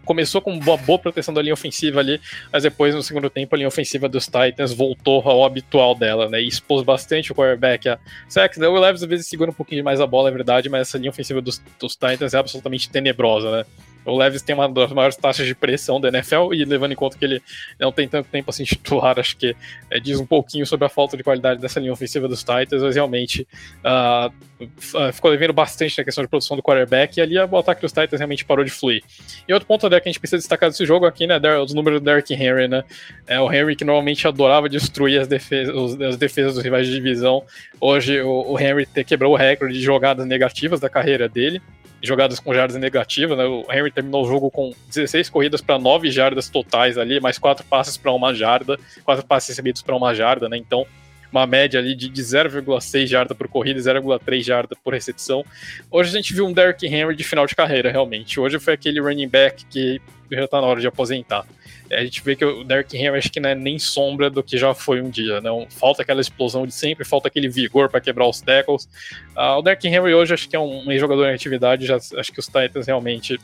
[0.04, 2.20] começou com uma boa proteção da linha ofensiva ali,
[2.52, 6.40] mas depois no segundo tempo a linha ofensiva dos Titans voltou ao habitual dela, né?
[6.40, 7.98] E expôs bastante o quarterback a
[8.28, 8.58] sacks.
[8.58, 8.66] Né?
[8.66, 10.98] O Will Levis às vezes segura um pouquinho mais a bola, é verdade, mas essa
[10.98, 13.64] linha ofensiva dos, dos Titans é absolutamente tenebrosa, né?
[14.04, 17.16] O Levis tem uma das maiores taxas de pressão da NFL e levando em conta
[17.16, 17.42] que ele
[17.78, 19.54] não tem tanto tempo assim titular, acho que
[19.90, 22.94] é, diz um pouquinho sobre a falta de qualidade dessa linha ofensiva dos Titans, mas
[22.94, 23.46] realmente
[23.84, 27.92] uh, ficou devendo bastante na questão de produção do quarterback e ali o ataque dos
[27.92, 29.02] Titans realmente parou de fluir.
[29.46, 32.00] E outro ponto é que a gente precisa destacar desse jogo aqui, né, os números
[32.00, 32.84] do Derrick Henry, né,
[33.26, 37.44] é o Henry que normalmente adorava destruir as defesas, as defesas dos rivais de divisão,
[37.80, 41.60] hoje o, o Henry quebrou o recorde de jogadas negativas da carreira dele,
[42.02, 43.44] jogadas com jardas negativas, né?
[43.44, 47.64] O Henry terminou o jogo com 16 corridas para 9 jardas totais ali, mais 4
[47.64, 50.56] passes para uma jarda, 4 passes recebidos para uma jarda, né?
[50.56, 50.86] Então,
[51.30, 55.44] uma média ali de, de 0,6 jarda por corrida e 0,3 jarda por recepção.
[55.90, 58.38] Hoje a gente viu um Derrick Henry de final de carreira, realmente.
[58.38, 60.00] Hoje foi aquele running back que
[60.30, 61.46] já está na hora de aposentar.
[61.90, 64.42] É, a gente vê que o Derrick Henry acho que não é nem sombra do
[64.42, 65.40] que já foi um dia.
[65.40, 68.88] Não falta aquela explosão de sempre, falta aquele vigor para quebrar os tackles.
[69.36, 71.86] Uh, o Derrick Henry hoje acho que é um, um jogador em atividade.
[71.86, 73.38] Já, acho que os Titans realmente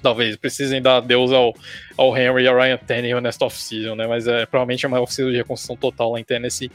[0.00, 1.54] talvez precisem dar adeus ao,
[1.96, 4.06] ao Henry e ao Ryan Tannehill nesta off-season, né?
[4.06, 6.70] Mas é provavelmente é uma off-season de reconstrução total lá em Tennessee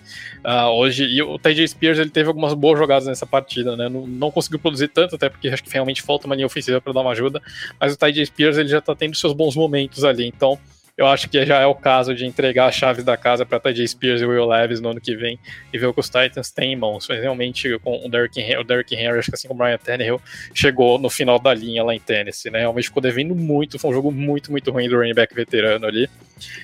[0.45, 1.05] uh, hoje.
[1.05, 3.89] E o TJ Spears ele teve algumas boas jogadas nessa partida, né?
[3.89, 6.93] Não, não conseguiu produzir tanto, até porque acho que realmente falta uma linha ofensiva para
[6.93, 7.41] dar uma ajuda.
[7.79, 10.59] Mas o TJ Spears ele já está tendo seus bons momentos ali, então
[10.97, 13.85] eu acho que já é o caso de entregar as chaves da casa para Tajay
[13.85, 15.37] Spears e Will Levis no ano que vem
[15.73, 17.05] e ver o que os Titans têm em mãos.
[17.09, 19.77] Mas realmente, com o Derrick Henry, o Derrick Henry acho que assim como o Brian
[19.77, 20.21] Tannehill,
[20.53, 22.59] chegou no final da linha lá em Tennessee, né?
[22.59, 26.09] Realmente ficou devendo muito, foi um jogo muito, muito ruim do running back veterano ali.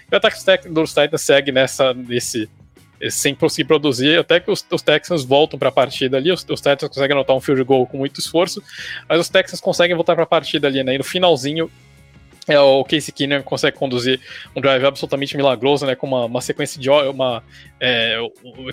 [0.09, 2.49] E o ataque dos Titans segue nessa, nesse,
[3.09, 6.61] sem conseguir produzir, até que os, os Texans voltam para a partida ali, os, os
[6.61, 8.63] Texans conseguem anotar um field goal com muito esforço,
[9.09, 10.95] mas os Texans conseguem voltar para a partida ali, né?
[10.95, 11.69] E no finalzinho,
[12.51, 14.19] é, o Casey Keenan consegue conduzir
[14.55, 17.43] um drive absolutamente milagroso, né, com uma, uma sequência de uma
[17.79, 18.17] é,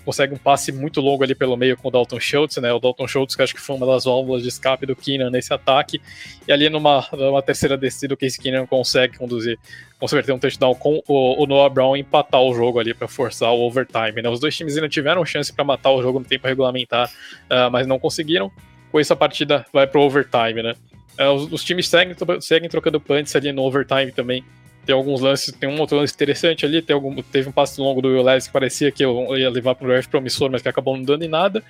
[0.05, 3.07] consegue um passe muito longo ali pelo meio com o Dalton Schultz, né, o Dalton
[3.07, 6.01] Schultz que acho que foi uma das válvulas de escape do Keenan nesse ataque,
[6.47, 9.59] e ali numa, numa terceira descida o Casey Keenan consegue conduzir,
[9.99, 13.61] converter um touchdown com o, o Noah Brown empatar o jogo ali para forçar o
[13.61, 17.09] overtime, né, os dois times ainda tiveram chance para matar o jogo no tempo regulamentar,
[17.09, 18.51] uh, mas não conseguiram,
[18.91, 20.75] com isso a partida vai pro overtime, né.
[21.17, 24.45] É, os, os, times seguem, seguem trocando punts ali no overtime também.
[24.85, 26.81] Tem alguns lances, tem um outro lance interessante ali.
[26.81, 29.85] Tem algum, teve um passe longo do Will Levis que parecia que ia levar para
[29.85, 31.63] o draft promissor, mas que acabou não dando em nada.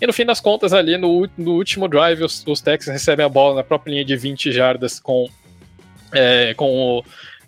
[0.00, 3.28] E no fim das contas, ali no, no último drive, os, os Texans recebem a
[3.28, 5.28] bola na própria linha de 20 jardas com,
[6.12, 7.04] é, com o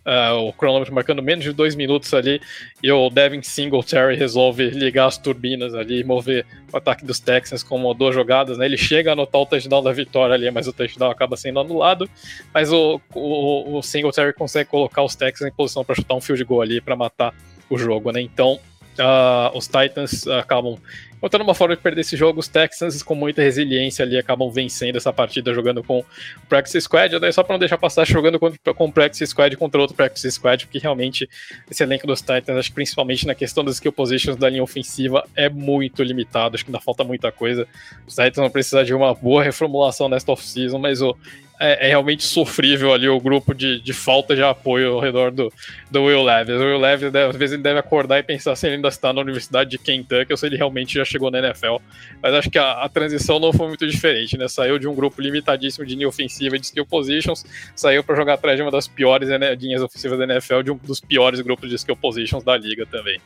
[0.07, 2.41] uh, o cronômetro marcando menos de dois minutos ali,
[2.83, 7.63] e o Devin Singletary resolve ligar as turbinas ali e mover o ataque dos Texans
[7.63, 8.67] como duas jogadas, né?
[8.67, 12.09] Ele chega a anotar o touchdown da vitória ali, mas o touchdown acaba sendo anulado,
[12.53, 16.43] mas o, o, o Singletary consegue colocar os Texans em posição para chutar um field
[16.45, 17.35] goal ali para matar
[17.71, 18.21] o jogo, né?
[18.21, 18.59] Então,
[18.99, 20.77] Uh, os Titans acabam
[21.19, 22.41] encontrando uma forma de perder esse jogo.
[22.41, 26.05] Os Texans, com muita resiliência ali, acabam vencendo essa partida jogando com o
[26.49, 27.19] Practice Squad.
[27.19, 28.51] Daí, só para não deixar passar, jogando com,
[28.85, 31.29] o Practice Squad contra outro Practice Squad, porque realmente
[31.71, 35.49] esse elenco dos Titans, acho principalmente na questão das skill positions da linha ofensiva, é
[35.49, 36.55] muito limitado.
[36.55, 37.67] Acho que ainda falta muita coisa.
[38.07, 41.17] Os Titans vão precisar de uma boa reformulação nesta off-season, mas o
[41.61, 45.53] é, é, realmente sofrível ali o grupo de, de falta de apoio ao redor do,
[45.91, 46.55] do Will Levis.
[46.55, 49.13] O Will Levis, deve, às vezes, ele deve acordar e pensar se ele ainda está
[49.13, 51.77] na Universidade de Kentucky ou se ele realmente já chegou na NFL.
[52.23, 54.47] Mas acho que a, a transição não foi muito diferente, né?
[54.47, 57.45] Saiu de um grupo limitadíssimo de linha ofensiva e de skill positions,
[57.75, 59.29] saiu para jogar atrás de uma das piores
[59.61, 63.21] linhas ofensivas da NFL, de um dos piores grupos de skill positions da liga também.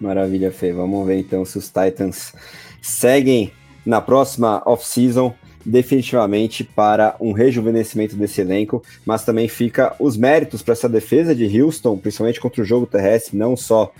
[0.00, 0.72] Maravilha, Fê.
[0.72, 2.34] Vamos ver então se os Titans
[2.80, 3.52] seguem
[3.84, 5.34] na próxima off-season
[5.66, 11.60] definitivamente para um rejuvenescimento desse elenco, mas também fica os méritos para essa defesa de
[11.60, 13.92] Houston, principalmente contra o jogo terrestre, não só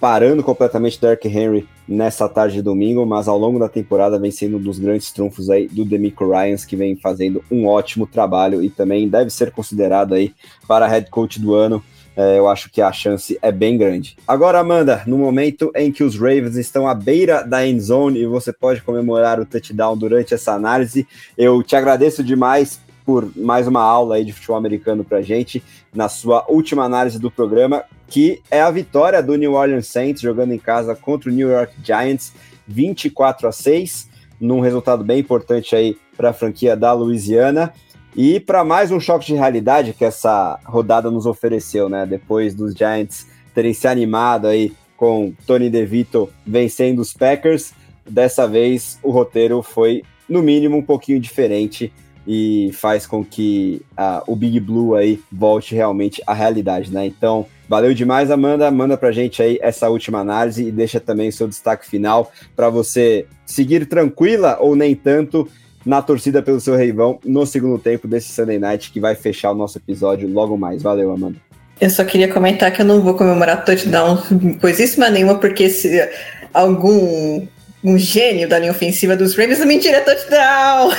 [0.00, 4.58] parando completamente Derrick Henry nessa tarde de domingo, mas ao longo da temporada vem sendo
[4.58, 8.68] um dos grandes trunfos aí do Demico Ryans, que vem fazendo um ótimo trabalho e
[8.68, 10.34] também deve ser considerado aí
[10.66, 11.82] para head coach do ano
[12.16, 14.16] é, eu acho que a chance é bem grande.
[14.26, 18.26] Agora, Amanda, no momento em que os Ravens estão à beira da end zone e
[18.26, 23.82] você pode comemorar o touchdown durante essa análise, eu te agradeço demais por mais uma
[23.82, 25.62] aula aí de futebol americano pra gente,
[25.94, 30.54] na sua última análise do programa, que é a vitória do New Orleans Saints jogando
[30.54, 32.32] em casa contra o New York Giants,
[32.66, 34.08] 24 a 6,
[34.40, 37.72] num resultado bem importante aí para a franquia da Louisiana.
[38.16, 42.06] E para mais um choque de realidade que essa rodada nos ofereceu, né?
[42.06, 47.72] Depois dos Giants terem se animado aí com Tony DeVito vencendo os Packers,
[48.08, 51.92] dessa vez o roteiro foi no mínimo um pouquinho diferente
[52.26, 57.04] e faz com que uh, o Big Blue aí volte realmente à realidade, né?
[57.04, 58.70] Então, valeu demais, Amanda.
[58.70, 62.70] Manda pra gente aí essa última análise e deixa também o seu destaque final para
[62.70, 65.48] você seguir tranquila ou nem tanto
[65.84, 69.54] na torcida pelo seu Reivão no segundo tempo desse Sunday Night que vai fechar o
[69.54, 70.82] nosso episódio logo mais.
[70.82, 71.36] Valeu, Amanda.
[71.80, 74.22] Eu só queria comentar que eu não vou comemorar touchdown
[74.60, 76.08] coisíssima nenhuma, porque se
[76.52, 77.46] algum
[77.82, 80.90] um gênio da linha ofensiva dos Ravens, mentira, é touchdown!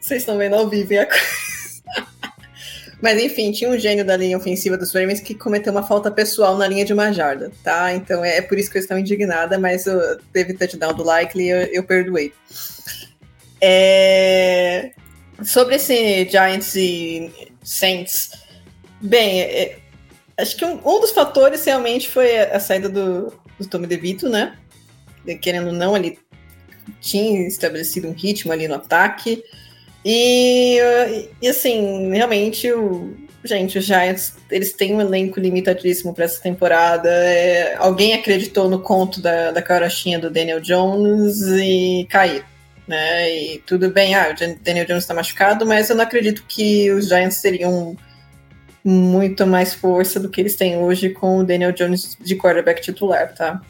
[0.00, 1.08] Vocês estão vendo ao vivo coisa.
[3.00, 6.56] Mas enfim, tinha um gênio da linha ofensiva dos Ravens que cometeu uma falta pessoal
[6.56, 7.94] na linha de uma jarda, tá?
[7.94, 11.58] Então é, por isso que eu estou indignada, mas eu, teve touchdown do Likely, eu,
[11.58, 12.32] eu perdoei.
[13.60, 14.90] É...
[15.44, 18.30] Sobre esse Giants e Saints,
[19.00, 19.78] bem, é,
[20.36, 24.28] acho que um, um, dos fatores realmente foi a, a saída do, do Tommy DeVito,
[24.28, 24.56] né?
[25.40, 26.18] Querendo ou não, ele
[27.00, 29.44] tinha estabelecido um ritmo ali no ataque.
[30.10, 30.78] E,
[31.42, 33.14] e assim, realmente, o,
[33.44, 37.10] gente, os Giants, eles têm um elenco limitadíssimo para essa temporada.
[37.10, 42.42] É, alguém acreditou no conto da, da carochinha do Daniel Jones e caiu.
[42.86, 43.30] Né?
[43.36, 47.08] E tudo bem, ah, o Daniel Jones está machucado, mas eu não acredito que os
[47.08, 47.94] Giants teriam
[48.82, 53.34] muito mais força do que eles têm hoje com o Daniel Jones de quarterback titular,
[53.34, 53.60] tá?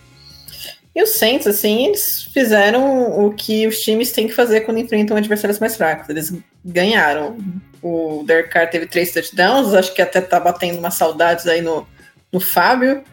[0.99, 5.16] E os Saints, assim, eles fizeram o que os times têm que fazer quando enfrentam
[5.16, 6.09] adversários mais fracos.
[6.09, 6.35] Eles
[6.65, 7.39] ganharam.
[7.81, 11.87] O Derek Carr teve três touchdowns, acho que até tá batendo umas saudades aí no,
[12.33, 13.05] no Fábio.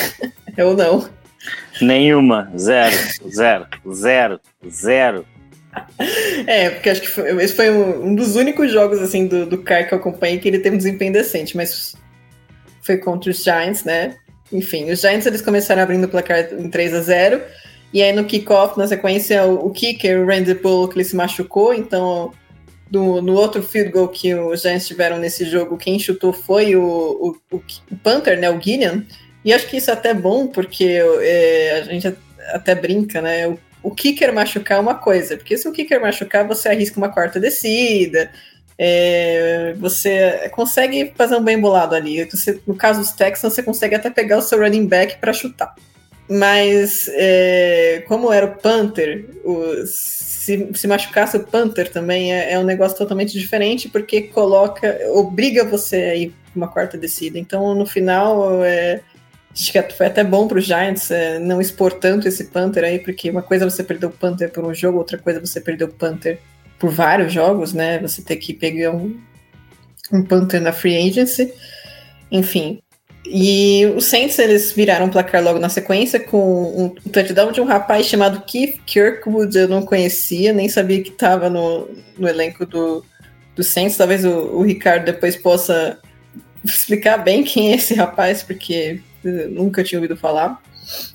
[0.54, 1.08] Eu não.
[1.80, 2.52] Nenhuma.
[2.58, 2.94] Zero.
[3.34, 3.66] Zero.
[3.90, 4.40] Zero.
[4.70, 5.26] Zero.
[6.46, 9.62] É, porque acho que foi, esse foi um, um, dos únicos jogos assim do, do
[9.62, 11.96] Carr que eu acompanhei que ele teve um desempenho decente, mas
[12.82, 14.16] foi contra os Giants, né?
[14.52, 17.42] Enfim, os Giants eles começaram abrindo o placar em 3 a 0
[17.92, 21.74] e aí no kickoff, na sequência, o, o kicker, o Randy Bullock, ele se machucou,
[21.74, 22.32] então
[22.90, 27.36] do, no outro field goal que os Giants tiveram nesse jogo, quem chutou foi o,
[27.50, 29.04] o, o, Panther, né, o Gillian,
[29.44, 32.16] e acho que isso é até bom, porque é, a gente
[32.52, 36.46] até brinca, né, o, o kicker machucar é uma coisa, porque se o kicker machucar,
[36.46, 38.30] você arrisca uma quarta descida,
[38.82, 42.24] é, você consegue fazer um bem bolado ali.
[42.24, 45.74] Você, no caso dos Texans, você consegue até pegar o seu running back para chutar.
[46.26, 52.58] Mas, é, como era o Panther, o, se, se machucasse o Panther também é, é,
[52.58, 57.38] um negócio totalmente diferente, porque coloca, obriga você a ir uma quarta descida.
[57.38, 59.02] Então, no final, é,
[59.52, 62.98] acho que foi até bom para os Giants é, não expor tanto esse Panther aí,
[62.98, 65.60] porque uma coisa é você perder o Panther por um jogo, outra coisa é você
[65.60, 66.38] perder o Panther
[66.80, 67.98] por vários jogos, né?
[68.00, 69.20] Você ter que pegar um,
[70.10, 71.52] um Panther na free agency.
[72.32, 72.80] Enfim.
[73.26, 77.66] E os Saints, eles viraram um placar logo na sequência com um touchdown de um
[77.66, 79.56] rapaz chamado Keith Kirkwood.
[79.56, 81.86] Eu não conhecia, nem sabia que estava no,
[82.18, 83.04] no elenco do,
[83.54, 83.98] do Saints.
[83.98, 85.98] Talvez o, o Ricardo depois possa
[86.64, 90.60] explicar bem quem é esse rapaz, porque nunca tinha ouvido falar.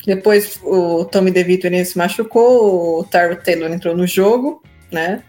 [0.06, 4.62] Depois o Tommy DeVito ele se machucou, o Tyler Taylor entrou no jogo,
[4.92, 5.24] né?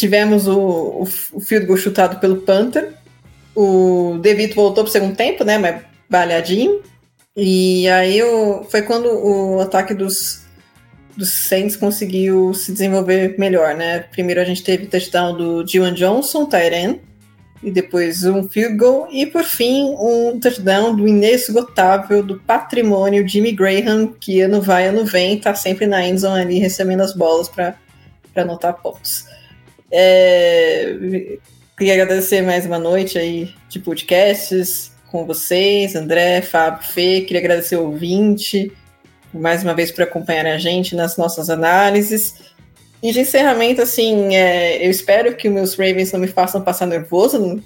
[0.00, 2.94] Tivemos o, o, o field goal chutado pelo Panther.
[3.54, 5.58] O Devito voltou para o segundo tempo, né?
[5.58, 6.80] Mas balhadinho.
[7.36, 10.46] E aí o, foi quando o ataque dos,
[11.14, 13.98] dos Saints conseguiu se desenvolver melhor, né?
[14.10, 16.98] Primeiro a gente teve touchdown do Dion Johnson, Tyren,
[17.62, 23.52] e depois um field goal, e por fim um touchdown do inesgotável, do patrimônio Jimmy
[23.52, 27.76] Graham, que ano vai, ano vem, tá sempre na endzone ali recebendo as bolas para
[28.34, 29.28] anotar pontos.
[29.90, 31.38] É,
[31.76, 37.22] queria agradecer mais uma noite aí de podcasts com vocês, André, Fábio, Fê.
[37.22, 38.72] Queria agradecer o ouvinte
[39.32, 42.34] mais uma vez por acompanhar a gente nas nossas análises.
[43.02, 47.62] E de encerramento, assim, é, eu espero que meus Ravens não me façam passar nervoso.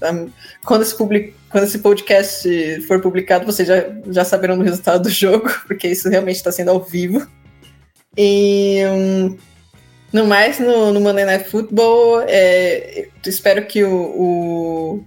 [0.64, 5.10] Quando esse, public, quando esse podcast for publicado, vocês já, já saberão do resultado do
[5.10, 7.26] jogo, porque isso realmente está sendo ao vivo.
[8.16, 8.82] E.
[8.86, 9.36] Um,
[10.14, 15.04] no mais, no, no Monday Night Football, é, espero que o,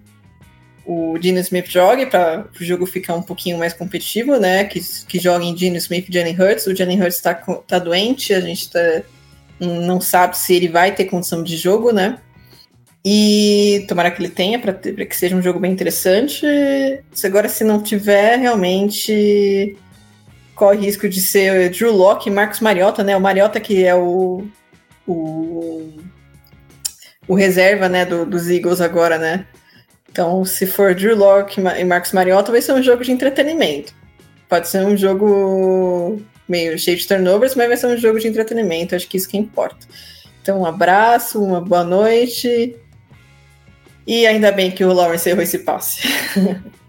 [0.85, 4.65] o, o Gene Smith jogue para o jogo ficar um pouquinho mais competitivo, né?
[4.65, 6.67] Que, que joguem Gene Smith e Jalen Hurts.
[6.67, 9.01] O Jalen Hurts está tá doente, a gente tá,
[9.61, 12.17] não sabe se ele vai ter condição de jogo, né?
[13.05, 16.45] E tomara que ele tenha, para que seja um jogo bem interessante.
[17.23, 19.77] Agora, se não tiver, realmente
[20.53, 23.15] corre risco de ser Drew Locke e Marcos Mariota, né?
[23.15, 24.45] O Mariota que é o
[25.07, 25.93] o,
[27.27, 29.47] o reserva né, do, dos Eagles agora, né?
[30.09, 33.93] Então, se for Drew Locke e Marcos Mariota, vai ser um jogo de entretenimento.
[34.49, 38.95] Pode ser um jogo meio cheio de turnovers, mas vai ser um jogo de entretenimento.
[38.95, 39.85] Acho que isso que importa.
[40.41, 42.75] Então, um abraço, uma boa noite.
[44.07, 46.07] E ainda bem que o Lawrence errou esse passe.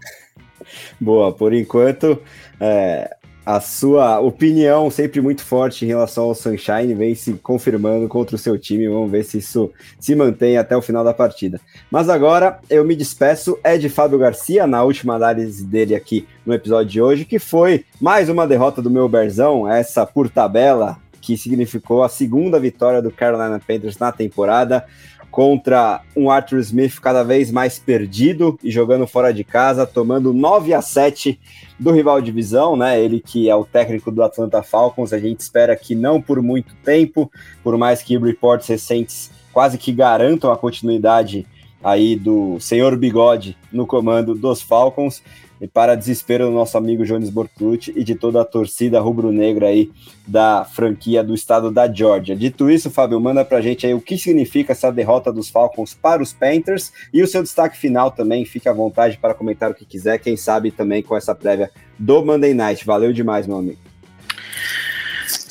[0.99, 2.23] boa, por enquanto,
[2.59, 3.15] é,
[3.45, 8.39] a sua opinião sempre muito forte em relação ao Sunshine vem se confirmando contra o
[8.39, 8.87] seu time.
[8.87, 11.59] Vamos ver se isso se mantém até o final da partida.
[11.89, 13.57] Mas agora eu me despeço.
[13.63, 17.85] É de Fábio Garcia, na última análise dele aqui no episódio de hoje, que foi
[17.99, 23.11] mais uma derrota do meu Berzão, essa por tabela, que significou a segunda vitória do
[23.11, 24.85] Carolina Panthers na temporada
[25.31, 30.73] contra um Arthur Smith cada vez mais perdido e jogando fora de casa, tomando 9
[30.73, 31.39] a 7
[31.79, 32.99] do rival divisão, né?
[32.99, 36.73] Ele que é o técnico do Atlanta Falcons, a gente espera que não por muito
[36.83, 37.31] tempo,
[37.63, 41.45] por mais que reports recentes quase que garantam a continuidade
[41.83, 45.23] aí do senhor Bigode no comando dos Falcons.
[45.61, 49.91] E para desespero do nosso amigo Jones Bortolucci e de toda a torcida rubro-negra aí
[50.25, 52.35] da franquia do estado da Georgia.
[52.35, 56.23] Dito isso, Fábio, manda pra gente aí o que significa essa derrota dos Falcons para
[56.23, 58.45] os Panthers e o seu destaque final também.
[58.45, 62.23] Fique à vontade para comentar o que quiser, quem sabe também com essa prévia do
[62.23, 62.85] Monday Night.
[62.85, 63.79] Valeu demais, meu amigo.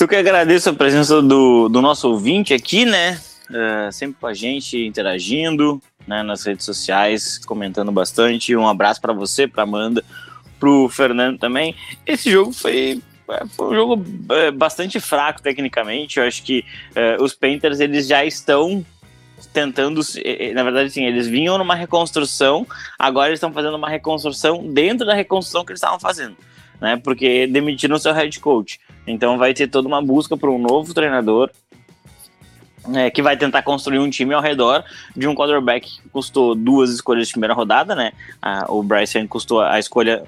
[0.00, 3.20] Eu que agradeço a presença do, do nosso ouvinte aqui, né?
[3.50, 8.56] Uh, sempre com a gente, interagindo, né, nas redes sociais, comentando bastante.
[8.56, 10.02] Um abraço para você, para Amanda,
[10.58, 11.76] para o Fernando também.
[12.06, 16.18] Esse jogo foi, é, foi um jogo é, bastante fraco tecnicamente.
[16.18, 16.64] Eu acho que
[16.96, 18.84] uh, os Panthers eles já estão
[19.52, 20.00] tentando,
[20.52, 22.66] na verdade, sim, eles vinham numa reconstrução,
[22.98, 26.36] agora eles estão fazendo uma reconstrução dentro da reconstrução que eles estavam fazendo,
[26.80, 26.96] né?
[26.96, 28.80] Porque demitiram seu head coach.
[29.06, 31.50] Então vai ter toda uma busca por um novo treinador,
[32.94, 34.84] é, que vai tentar construir um time ao redor
[35.16, 38.12] de um quarterback que custou duas escolhas de primeira rodada, né?
[38.40, 40.24] Ah, o Bryce Young custou a escolha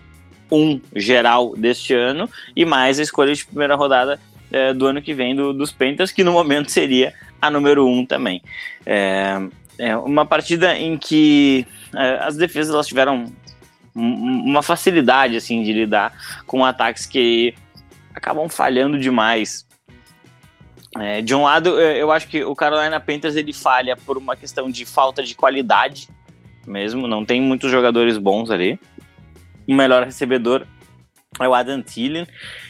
[0.51, 4.21] um geral deste ano e mais a escolha de primeira rodada
[4.51, 8.05] é, do ano que vem do, dos Panthers, que no momento seria a número um
[8.05, 8.43] também.
[8.85, 9.41] É,
[9.79, 13.33] é uma partida em que é, as defesas elas tiveram
[13.95, 16.13] uma facilidade assim de lidar
[16.47, 17.55] com ataques que
[18.15, 19.67] acabam falhando demais
[20.99, 24.71] é, de um lado, eu acho que o Carolina Panthers ele falha por uma questão
[24.71, 26.09] de falta de qualidade
[26.67, 28.79] mesmo, não tem muitos jogadores bons ali.
[29.67, 30.67] O melhor recebedor
[31.39, 32.27] é o Adam Thielen,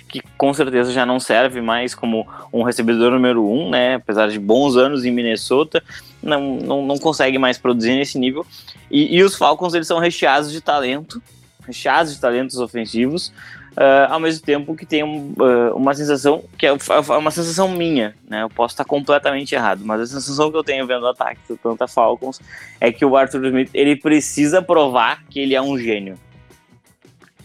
[0.08, 3.94] que com certeza já não serve mais como um recebedor número um, né?
[3.94, 5.82] Apesar de bons anos em Minnesota,
[6.22, 8.46] não, não, não consegue mais produzir nesse nível.
[8.90, 11.22] E, e os Falcons eles são recheados de talento,
[11.66, 13.32] recheados de talentos ofensivos,
[13.72, 17.68] uh, ao mesmo tempo que tem um, uh, uma sensação que é, é uma sensação
[17.68, 18.42] minha, né?
[18.42, 21.54] Eu posso estar completamente errado, mas a sensação que eu tenho vendo o ataque do
[21.54, 22.40] Atlanta Falcons
[22.80, 26.18] é que o Arthur Smith ele precisa provar que ele é um gênio.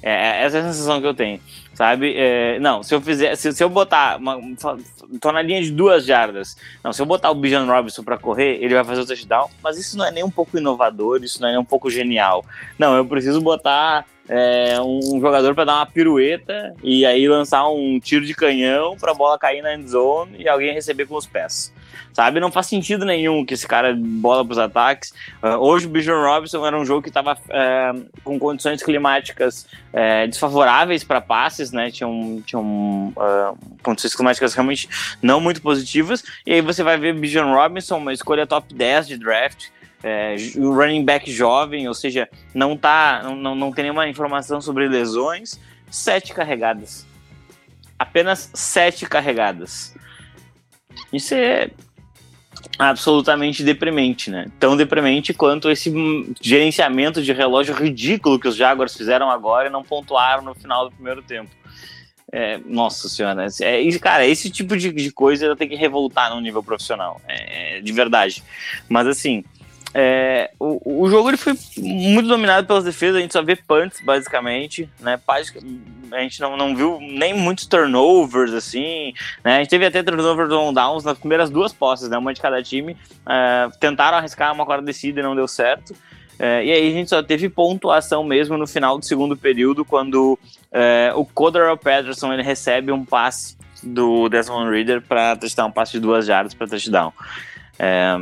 [0.02, 1.40] É, é essa é a sensação que eu tenho,
[1.74, 2.14] sabe?
[2.16, 4.40] É, não, se eu fizer, se, se eu botar, uma,
[5.20, 8.64] tô na linha de duas jardas, não, se eu botar o Bijan Robinson para correr,
[8.64, 11.50] ele vai fazer o touchdown, mas isso não é nem um pouco inovador, isso não
[11.50, 12.46] é nem um pouco genial.
[12.78, 18.00] Não, eu preciso botar é, um jogador para dar uma pirueta e aí lançar um
[18.00, 21.28] tiro de canhão para a bola cair na end zone e alguém receber com os
[21.28, 21.74] pés.
[22.14, 22.40] Sabe?
[22.40, 25.14] Não faz sentido nenhum que esse cara bola para os ataques.
[25.44, 27.92] Uh, hoje o Bijan Robinson era um jogo que estava é,
[28.24, 31.92] com condições climáticas é, desfavoráveis para passes, né?
[31.92, 34.88] Tinham, tinham uh, condições climáticas realmente
[35.22, 36.24] não muito positivas.
[36.46, 39.68] E aí você vai ver Bijan Robinson, uma escolha top 10 de draft,
[40.04, 44.88] é, o running back jovem, ou seja, não tá, não, não tem nenhuma informação sobre
[44.88, 45.60] lesões,
[45.90, 47.06] sete carregadas.
[47.98, 49.96] Apenas sete carregadas.
[51.12, 51.70] Isso é
[52.78, 54.48] absolutamente deprimente, né?
[54.60, 55.92] Tão deprimente quanto esse
[56.42, 60.96] gerenciamento de relógio ridículo que os Jaguars fizeram agora e não pontuaram no final do
[60.96, 61.50] primeiro tempo.
[62.32, 66.62] É, nossa senhora, é, cara, esse tipo de, de coisa tem que revoltar no nível
[66.62, 68.44] profissional, é, de verdade.
[68.90, 69.44] Mas assim,
[69.98, 74.02] é, o, o jogo ele foi muito dominado pelas defesas, a gente só vê punts,
[74.02, 75.18] basicamente, né?
[76.12, 79.56] A gente não, não viu nem muitos turnovers, assim, né?
[79.56, 82.18] A gente teve até turnovers on downs nas primeiras duas posses, né?
[82.18, 82.98] Uma de cada time.
[83.26, 85.96] É, tentaram arriscar uma quarta descida e não deu certo.
[86.38, 90.38] É, e aí a gente só teve pontuação mesmo no final do segundo período, quando
[90.74, 95.94] é, o Cordero Patterson ele recebe um passe do Desmond Reader para touchdown, um passe
[95.94, 97.14] de duas jardas para touchdown.
[97.80, 98.18] É,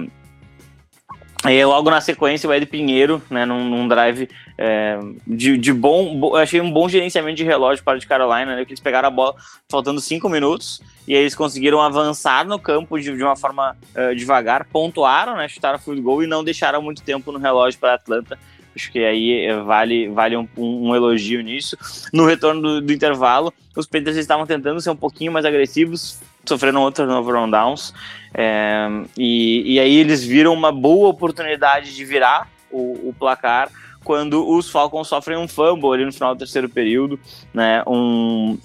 [1.46, 4.98] e logo na sequência, o Ed Pinheiro, né, num, num drive é,
[5.28, 8.64] de, de bom, bo, achei um bom gerenciamento de relógio para o de Carolina, né,
[8.64, 9.36] que eles pegaram a bola
[9.70, 14.16] faltando cinco minutos e aí eles conseguiram avançar no campo de, de uma forma uh,
[14.16, 18.40] devagar, pontuaram, né, chutaram field goal e não deixaram muito tempo no relógio para Atlanta.
[18.76, 21.78] Acho que aí é, vale, vale um, um, elogio nisso.
[22.12, 26.82] No retorno do, do intervalo, os Panthers estavam tentando ser um pouquinho mais agressivos, sofreram
[26.82, 27.94] outros no rundowns.
[28.34, 28.88] É,
[29.18, 33.70] e, e aí eles viram uma boa oportunidade de virar o, o, placar
[34.04, 37.20] quando os Falcons sofrem um fumble ali no final do terceiro período,
[37.54, 37.84] né?
[37.86, 38.58] Um,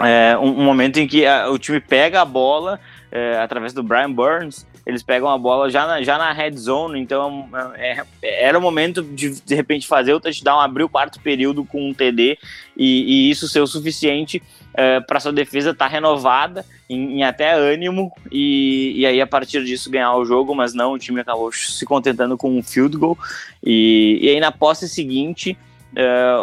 [0.00, 2.80] é, um, um, momento em que a, o time pega a bola
[3.12, 7.00] é, através do Brian Burns, eles pegam a bola já na, já na red zone,
[7.00, 11.20] então é, é era o momento de de repente fazer o touchdown, abrir o quarto
[11.20, 12.36] período com um TD
[12.76, 14.42] e, e isso ser o suficiente
[14.74, 19.26] é, para sua defesa estar tá renovada em, em, até ânimo e, e aí a
[19.26, 22.96] partir disso ganhar o jogo, mas não, o time acabou se contentando com um field
[22.96, 23.18] goal
[23.62, 25.56] e, e aí na posse seguinte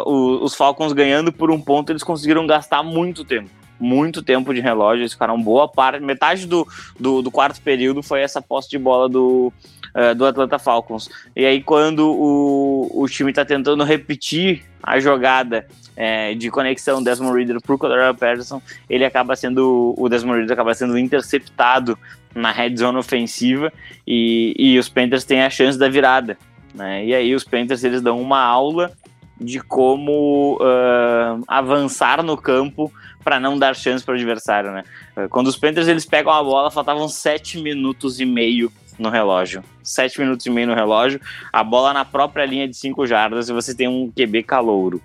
[0.06, 3.50] o, os Falcons ganhando por um ponto, eles conseguiram gastar muito tempo.
[3.78, 6.66] Muito tempo de relógio, eles ficaram boa parte, metade do,
[6.98, 9.52] do, do quarto período foi essa posse de bola do,
[9.94, 11.08] uh, do Atlanta Falcons.
[11.34, 15.66] E aí, quando o, o time está tentando repetir a jogada
[15.96, 20.54] é, de conexão Desmond Reader para o Cordero Patterson, ele acaba sendo, o Desmond Reader
[20.54, 21.98] acaba sendo interceptado
[22.34, 23.72] na red zone ofensiva
[24.06, 26.36] e, e os Panthers têm a chance da virada.
[26.74, 27.06] Né?
[27.06, 28.92] E aí os Panthers eles dão uma aula
[29.38, 32.92] de como uh, avançar no campo
[33.22, 34.82] para não dar chance para o adversário, né?
[35.30, 38.72] Quando os Panthers eles pegam a bola, faltavam sete minutos e meio
[39.02, 39.62] no relógio.
[39.82, 41.20] Sete minutos e meio no relógio,
[41.52, 45.02] a bola na própria linha de cinco jardas e você tem um QB calouro.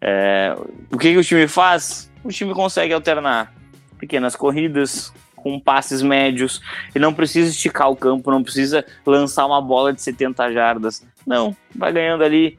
[0.00, 0.56] É,
[0.90, 2.10] o que, que o time faz?
[2.24, 3.52] O time consegue alternar
[3.98, 6.60] pequenas corridas, com passes médios,
[6.94, 11.06] e não precisa esticar o campo, não precisa lançar uma bola de 70 jardas.
[11.26, 12.58] Não, vai ganhando ali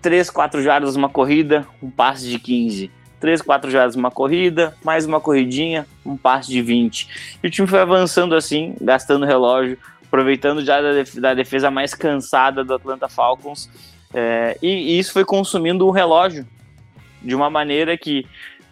[0.00, 2.90] 3, 4 jardas uma corrida, um passe de 15.
[3.20, 7.38] 3, 4 jardas uma corrida, mais uma corridinha, um passe de 20.
[7.42, 9.78] E o time foi avançando assim, gastando relógio,
[10.08, 10.80] aproveitando já
[11.16, 13.70] da defesa mais cansada do Atlanta Falcons.
[14.12, 16.46] É, e, isso foi consumindo o relógio
[17.22, 18.26] de uma maneira que,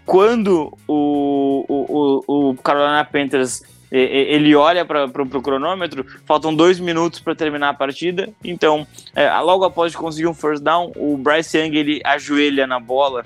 [0.05, 7.21] quando o, o, o, o Carolina Panthers ele olha para o cronômetro, faltam dois minutos
[7.21, 8.29] para terminar a partida.
[8.43, 13.25] Então, é, logo após conseguir um first down, o Bryce Young ele ajoelha na bola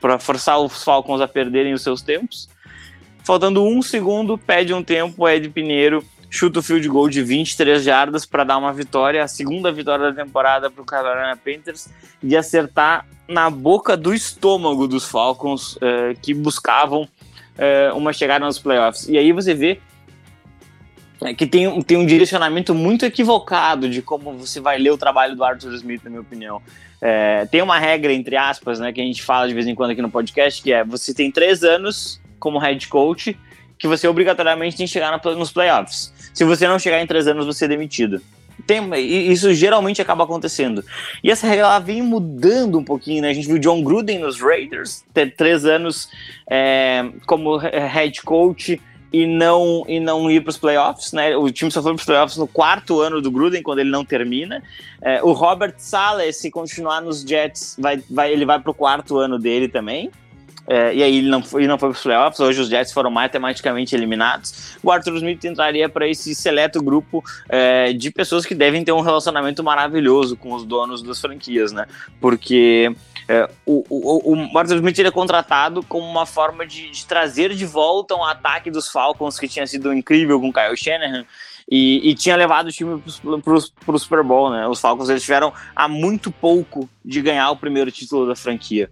[0.00, 2.48] para forçar os Falcons a perderem os seus tempos.
[3.22, 7.84] Faltando um segundo, pede um tempo, o Ed Pinheiro chuta o field goal de 23
[7.84, 11.90] jardas para dar uma vitória, a segunda vitória da temporada para o Carolina Panthers,
[12.22, 18.58] e acertar na boca do estômago dos Falcons uh, que buscavam uh, uma chegada nos
[18.58, 19.06] playoffs.
[19.08, 19.78] E aí você vê
[21.20, 25.36] é, que tem, tem um direcionamento muito equivocado de como você vai ler o trabalho
[25.36, 26.62] do Arthur Smith, na minha opinião.
[26.98, 29.90] É, tem uma regra, entre aspas, né, que a gente fala de vez em quando
[29.90, 33.36] aqui no podcast, que é você tem três anos como head coach
[33.82, 36.14] que você obrigatoriamente tem que chegar nos playoffs.
[36.32, 38.20] Se você não chegar em três anos, você é demitido.
[38.66, 38.82] Tem,
[39.30, 40.84] isso geralmente acaba acontecendo.
[41.22, 43.30] E essa regra ela vem mudando um pouquinho, né?
[43.30, 46.08] A gente viu John Gruden nos Raiders, ter três anos
[46.48, 48.80] é, como head coach
[49.12, 51.36] e não, e não ir para os playoffs, né?
[51.36, 54.04] O time só foi para os playoffs no quarto ano do Gruden, quando ele não
[54.04, 54.62] termina.
[55.00, 59.18] É, o Robert Saleh, se continuar nos Jets, vai, vai, ele vai para o quarto
[59.18, 60.10] ano dele também.
[60.66, 63.10] É, e aí ele não foi, não foi para os playoffs, hoje os Jets foram
[63.10, 64.76] matematicamente eliminados.
[64.82, 69.00] O Arthur Smith entraria para esse seleto grupo é, de pessoas que devem ter um
[69.00, 71.86] relacionamento maravilhoso com os donos das franquias, né?
[72.20, 72.94] Porque
[73.28, 77.54] é, o, o, o Arthur Smith ele é contratado como uma forma de, de trazer
[77.54, 81.24] de volta um ataque dos Falcons que tinha sido incrível com Kyle Shanahan
[81.74, 83.02] e, e, tinha levado o time
[83.42, 84.68] para o Super Bowl, né?
[84.68, 88.90] Os Falcons eles tiveram há muito pouco de ganhar o primeiro título da franquia.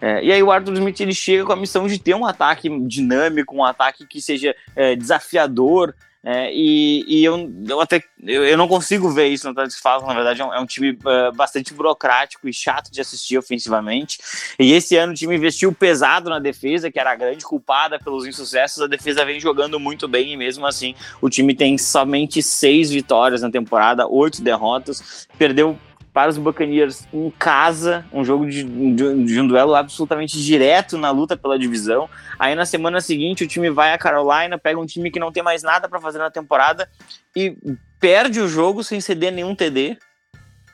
[0.00, 2.70] É, e aí o Arthur Smith ele chega com a missão de ter um ataque
[2.86, 5.94] dinâmico, um ataque que seja é, desafiador,
[6.26, 10.08] é, e, e eu, eu até eu, eu, não consigo ver isso no Tactics Falcons,
[10.08, 14.18] na verdade é um, é um time uh, bastante burocrático e chato de assistir ofensivamente.
[14.58, 18.26] E esse ano o time investiu pesado na defesa, que era a grande culpada pelos
[18.26, 18.82] insucessos.
[18.82, 23.42] A defesa vem jogando muito bem e mesmo assim o time tem somente seis vitórias
[23.42, 25.78] na temporada, oito derrotas, perdeu
[26.14, 31.10] para os Buccaneers em casa, um jogo de, de, de, um duelo absolutamente direto na
[31.10, 32.08] luta pela divisão.
[32.38, 35.42] Aí na semana seguinte o time vai a Carolina, pega um time que não tem
[35.42, 36.88] mais nada para fazer na temporada
[37.34, 37.56] e
[37.98, 39.98] perde o jogo sem ceder nenhum TD.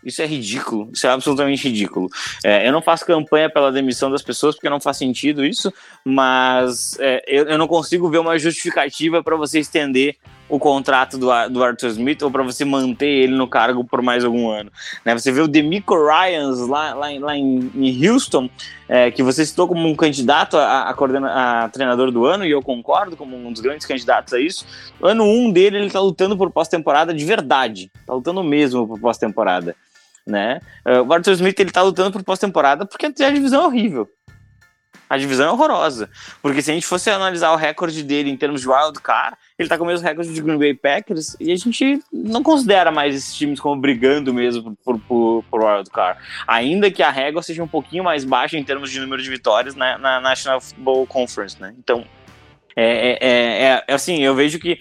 [0.05, 2.09] Isso é ridículo, isso é absolutamente ridículo.
[2.45, 5.73] É, eu não faço campanha pela demissão das pessoas porque não faz sentido isso,
[6.05, 10.17] mas é, eu, eu, não consigo ver uma justificativa para você estender
[10.51, 14.25] o contrato do, do Arthur Smith ou para você manter ele no cargo por mais
[14.25, 14.71] algum ano.
[15.05, 15.17] Né?
[15.17, 18.51] Você vê o Demico Ryans lá, lá, lá em, em Houston,
[18.89, 21.31] é, que você citou como um candidato a, a, coordena,
[21.65, 24.67] a, treinador do ano, e eu concordo como um dos grandes candidatos a isso.
[25.01, 28.89] No ano 1 um dele, ele está lutando por pós-temporada de verdade, está lutando mesmo
[28.89, 29.77] por pós-temporada.
[30.27, 30.61] Né?
[30.87, 34.09] Uh, o Arthur Smith ele tá lutando por pós-temporada porque a divisão é horrível.
[35.11, 36.09] A divisão é horrorosa.
[36.41, 39.69] Porque se a gente fosse analisar o recorde dele em termos de wild card, ele
[39.69, 43.16] tá com o mesmo recorde de Green Bay Packers e a gente não considera mais
[43.16, 46.20] esses times como brigando mesmo por, por, por wild card.
[46.47, 49.74] Ainda que a régua seja um pouquinho mais baixa em termos de número de vitórias
[49.74, 51.74] na, na National Football Conference, né?
[51.77, 52.07] Então,
[52.77, 54.78] é, é, é, é, assim, eu vejo que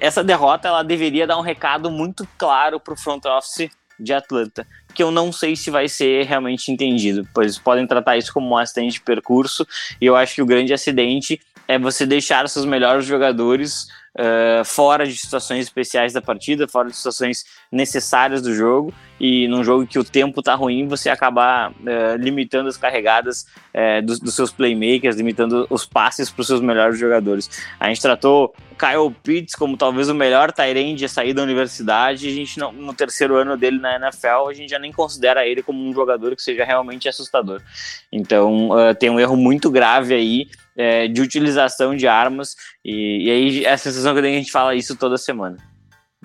[0.00, 3.70] essa derrota ela deveria dar um recado muito claro para o front office
[4.02, 8.32] de Atlanta, que eu não sei se vai ser realmente entendido, pois podem tratar isso
[8.32, 9.66] como um acidente de percurso,
[10.00, 13.86] e eu acho que o grande acidente é você deixar seus melhores jogadores
[14.18, 19.62] uh, fora de situações especiais da partida, fora de situações necessárias do jogo, e num
[19.62, 24.34] jogo que o tempo tá ruim, você acabar uh, limitando as carregadas uh, dos, dos,
[24.34, 27.48] seus playmakers, limitando os passes para os seus melhores jogadores.
[27.78, 32.32] A gente tratou Kyle Pitts como talvez o melhor Tyrande a sair da universidade, a
[32.32, 35.78] gente não, no terceiro ano dele na NFL, a gente já nem considera ele como
[35.78, 37.62] um jogador que seja realmente assustador.
[38.10, 42.54] Então tem um erro muito grave aí é, de utilização de armas,
[42.84, 45.56] e, e aí a sensação que é a gente fala isso toda semana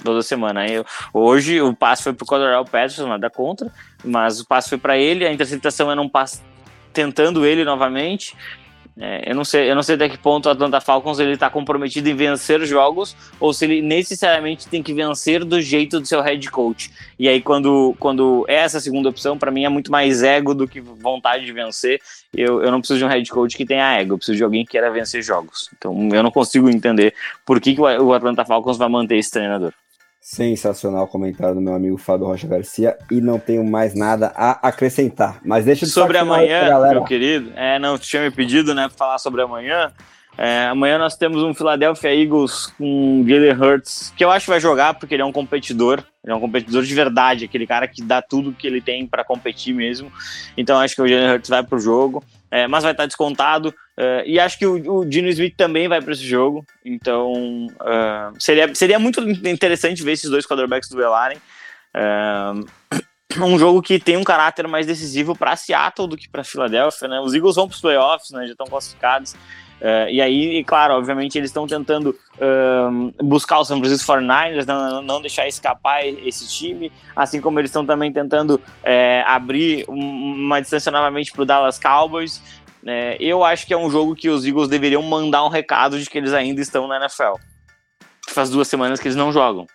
[0.04, 0.62] toda semana.
[0.62, 0.84] Aí,
[1.14, 3.72] hoje o passe foi pro Colorado Patterson, nada contra,
[4.04, 6.42] mas o passe foi para ele, a interceptação era um passe
[6.94, 8.36] tentando ele novamente.
[9.00, 11.52] É, eu, não sei, eu não sei até que ponto o Atlanta Falcons ele está
[11.52, 16.20] comprometido em vencer jogos ou se ele necessariamente tem que vencer do jeito do seu
[16.20, 16.92] head coach.
[17.20, 20.68] E aí, quando, quando é essa segunda opção, para mim é muito mais ego do
[20.68, 22.02] que vontade de vencer.
[22.36, 24.66] Eu, eu não preciso de um head coach que tenha ego, eu preciso de alguém
[24.66, 25.70] que queira vencer jogos.
[25.78, 27.14] Então, eu não consigo entender
[27.46, 29.74] por que, que o Atlanta Falcons vai manter esse treinador.
[30.22, 35.40] Sensacional comentário do meu amigo Fábio Rocha Garcia e não tenho mais nada a acrescentar.
[35.46, 39.18] Mas deixa eu Sobre amanhã, meu querido, é, não, tinha me pedido, né, para falar
[39.20, 39.92] sobre amanhã.
[40.38, 44.60] É, amanhã nós temos um Philadelphia Eagles com Jalen Hurts, que eu acho que vai
[44.60, 48.04] jogar porque ele é um competidor, ele é um competidor de verdade, aquele cara que
[48.04, 50.12] dá tudo que ele tem para competir mesmo.
[50.56, 53.74] Então acho que o Jalen Hurts vai pro jogo, é, mas vai estar descontado.
[53.98, 56.64] Uh, e acho que o, Dino Smith também vai para esse jogo.
[56.86, 61.40] Então uh, seria, seria muito interessante ver esses dois quarterbacks duelarem.
[61.96, 62.64] Uh,
[63.44, 67.08] um jogo que tem um caráter mais decisivo para Seattle do que para Filadélfia.
[67.08, 67.20] Né?
[67.20, 68.46] Os Eagles vão para os playoffs, né?
[68.46, 69.36] já estão classificados.
[70.10, 72.18] E aí, claro, obviamente eles estão tentando
[73.24, 77.86] buscar o São Francisco 49ers, não, não deixar escapar esse time, assim como eles estão
[77.86, 78.60] também tentando
[79.24, 82.42] abrir uma distância novamente para o Dallas Cowboys.
[82.88, 86.10] É, eu acho que é um jogo que os Eagles deveriam mandar um recado de
[86.10, 87.34] que eles ainda estão na NFL.
[88.30, 89.68] Faz duas semanas que eles não jogam.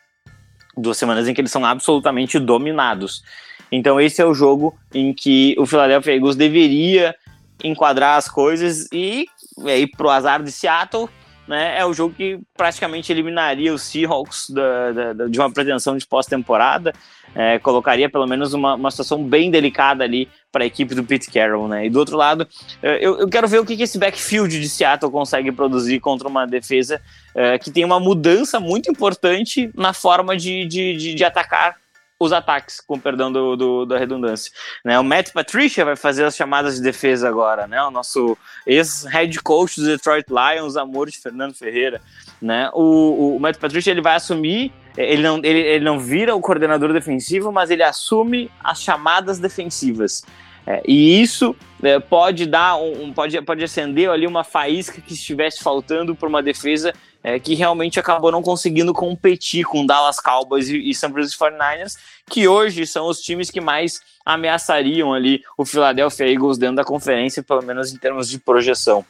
[0.76, 3.22] Duas semanas em que eles são absolutamente dominados.
[3.70, 7.14] Então esse é o jogo em que o Philadelphia Eagles deveria
[7.62, 9.26] enquadrar as coisas e
[9.64, 11.08] aí pro azar de Seattle,
[11.52, 16.06] né, é o jogo que praticamente eliminaria os Seahawks da, da, de uma pretensão de
[16.06, 16.94] pós-temporada
[17.34, 21.30] é, colocaria pelo menos uma, uma situação bem delicada ali para a equipe do Pete
[21.30, 21.86] Carroll, né?
[21.86, 22.46] E do outro lado,
[22.82, 26.28] é, eu, eu quero ver o que, que esse backfield de Seattle consegue produzir contra
[26.28, 27.00] uma defesa
[27.34, 31.76] é, que tem uma mudança muito importante na forma de, de, de, de atacar
[32.22, 34.52] os ataques, com perdão do, do, da redundância.
[34.84, 34.98] Né?
[34.98, 37.82] O Matt Patricia vai fazer as chamadas de defesa agora, né?
[37.82, 38.36] O nosso
[38.66, 42.00] ex-head coach do Detroit Lions, amor de Fernando Ferreira.
[42.40, 42.70] Né?
[42.72, 46.92] O, o Matt Patricia ele vai assumir ele não, ele, ele não vira o coordenador
[46.92, 50.22] defensivo, mas ele assume as chamadas defensivas.
[50.66, 55.62] É, e isso é, pode dar um, pode, pode acender ali uma faísca que estivesse
[55.62, 56.92] faltando para uma defesa
[57.22, 61.96] é, que realmente acabou não conseguindo competir com Dallas Cowboys e, e San Francisco 49ers,
[62.28, 67.42] que hoje são os times que mais ameaçariam ali o Philadelphia Eagles dentro da conferência,
[67.42, 69.04] pelo menos em termos de projeção.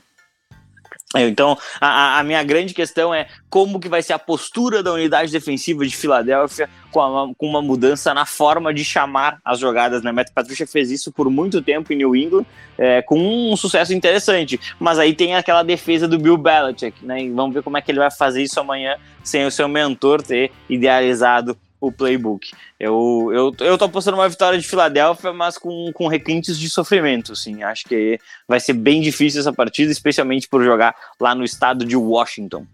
[1.20, 5.30] Então, a, a, minha grande questão é como que vai ser a postura da unidade
[5.30, 10.02] defensiva de Filadélfia com, a, com uma mudança na forma de chamar as jogadas.
[10.02, 10.12] Né?
[10.12, 12.46] Matt Patricia fez isso por muito tempo em New England,
[12.78, 13.18] é, com
[13.52, 14.58] um sucesso interessante.
[14.78, 17.22] Mas aí tem aquela defesa do Bill Belichick, né?
[17.22, 20.22] E vamos ver como é que ele vai fazer isso amanhã sem o seu mentor
[20.22, 22.52] ter idealizado o playbook.
[22.78, 27.32] Eu, eu, eu tô apostando uma vitória de Filadélfia, mas com, com requintes de sofrimento,
[27.32, 27.62] assim.
[27.64, 31.96] Acho que vai ser bem difícil essa partida, especialmente por jogar lá no estado de
[31.96, 32.64] Washington.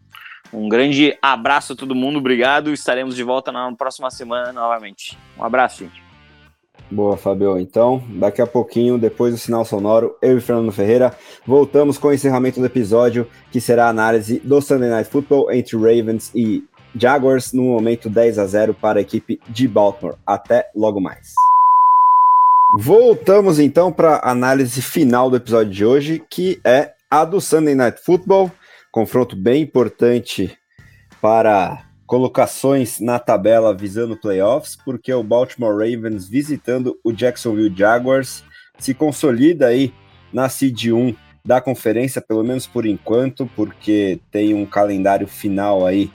[0.53, 2.73] Um grande abraço a todo mundo, obrigado.
[2.73, 5.19] Estaremos de volta na próxima semana novamente.
[5.39, 6.03] Um abraço, gente.
[6.91, 7.59] Boa, Fabio.
[7.59, 11.15] Então, daqui a pouquinho, depois do sinal sonoro, eu e Fernando Ferreira
[11.47, 15.77] voltamos com o encerramento do episódio, que será a análise do Sunday Night Football entre
[15.77, 16.65] Ravens e
[16.99, 20.17] Jaguars no momento 10 a 0 para a equipe de Baltimore.
[20.27, 21.35] Até logo mais.
[22.79, 27.75] Voltamos então para a análise final do episódio de hoje, que é a do Sunday
[27.75, 28.53] Night Football,
[28.93, 30.57] confronto bem importante
[31.21, 38.45] para colocações na tabela visando playoffs, porque o Baltimore Ravens visitando o Jacksonville Jaguars
[38.79, 39.93] se consolida aí
[40.33, 41.15] na seed 1
[41.45, 46.11] da conferência, pelo menos por enquanto, porque tem um calendário final aí,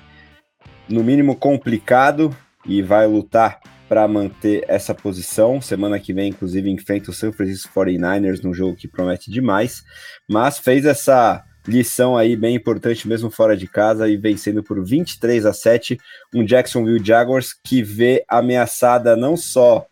[0.90, 2.36] no mínimo complicado,
[2.66, 5.62] e vai lutar para manter essa posição.
[5.62, 9.84] Semana que vem, inclusive, enfrenta o San Francisco 49ers num jogo que promete demais,
[10.30, 15.46] mas fez essa lição aí bem importante mesmo fora de casa e vencendo por 23
[15.46, 15.98] a 7
[16.36, 19.86] um Jacksonville Jaguars que vê ameaçada não só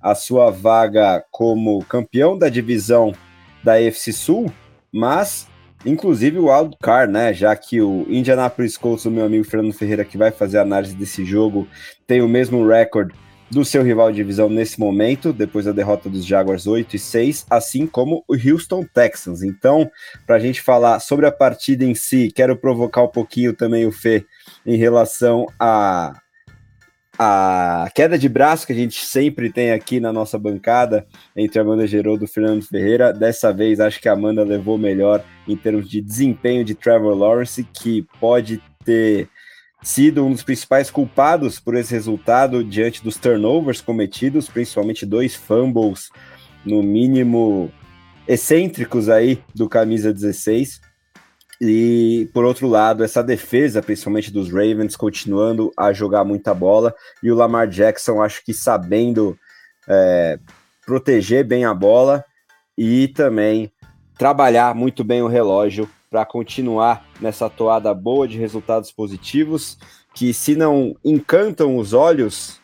[0.00, 3.12] a sua vaga como campeão da divisão
[3.62, 4.50] da AFC Sul,
[4.90, 5.46] mas
[5.84, 7.32] inclusive o wild card, né?
[7.32, 10.94] Já que o Indianapolis Colts, o meu amigo Fernando Ferreira que vai fazer a análise
[10.94, 11.66] desse jogo,
[12.06, 13.14] tem o mesmo recorde
[13.52, 17.46] do seu rival de divisão nesse momento, depois da derrota dos Jaguars 8 e 6,
[17.50, 19.42] assim como o Houston Texans.
[19.42, 19.90] Então,
[20.26, 23.92] para a gente falar sobre a partida em si, quero provocar um pouquinho também o
[23.92, 24.24] Fê
[24.64, 26.14] em relação a
[27.18, 31.06] a queda de braço que a gente sempre tem aqui na nossa bancada
[31.36, 33.12] entre Amanda Geroldo e Fernando Ferreira.
[33.12, 37.64] Dessa vez, acho que a Amanda levou melhor em termos de desempenho de Trevor Lawrence,
[37.64, 39.28] que pode ter
[39.82, 46.08] sido um dos principais culpados por esse resultado diante dos turnovers cometidos, principalmente dois fumbles,
[46.64, 47.70] no mínimo
[48.26, 50.80] excêntricos aí do camisa 16.
[51.64, 57.30] E por outro lado, essa defesa, principalmente dos Ravens, continuando a jogar muita bola, e
[57.30, 59.38] o Lamar Jackson, acho que sabendo
[59.88, 60.40] é,
[60.84, 62.24] proteger bem a bola
[62.76, 63.70] e também
[64.18, 69.78] trabalhar muito bem o relógio para continuar nessa toada boa de resultados positivos,
[70.12, 72.60] que se não encantam os olhos,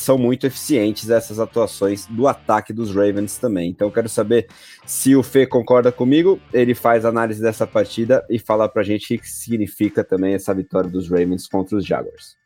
[0.00, 3.70] são muito eficientes essas atuações do ataque dos Ravens também.
[3.70, 4.48] Então quero saber
[4.86, 9.14] se o Fê concorda comigo, ele faz análise dessa partida e fala para a gente
[9.14, 12.36] o que significa também essa vitória dos Ravens contra os Jaguars.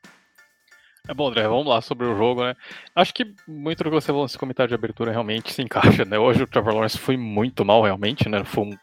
[1.06, 2.56] É bom, André, vamos lá sobre o jogo, né?
[2.96, 6.18] Acho que muito do que você falou nesse comentário de abertura realmente se encaixa, né?
[6.18, 8.42] Hoje o Trevor Lawrence foi muito mal, realmente, né?
[8.42, 8.74] Foi um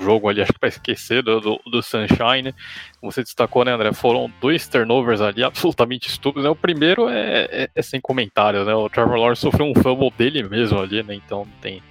[0.00, 2.54] jogo ali, acho que para esquecer do, do, do, Sunshine.
[2.98, 3.92] Como você destacou, né, André?
[3.92, 6.48] Foram dois turnovers ali absolutamente estúpidos, né?
[6.48, 8.74] O primeiro é, é, é sem comentários, né?
[8.74, 11.14] O Trevor Lawrence sofreu um fumble dele mesmo ali, né?
[11.14, 11.82] Então não tem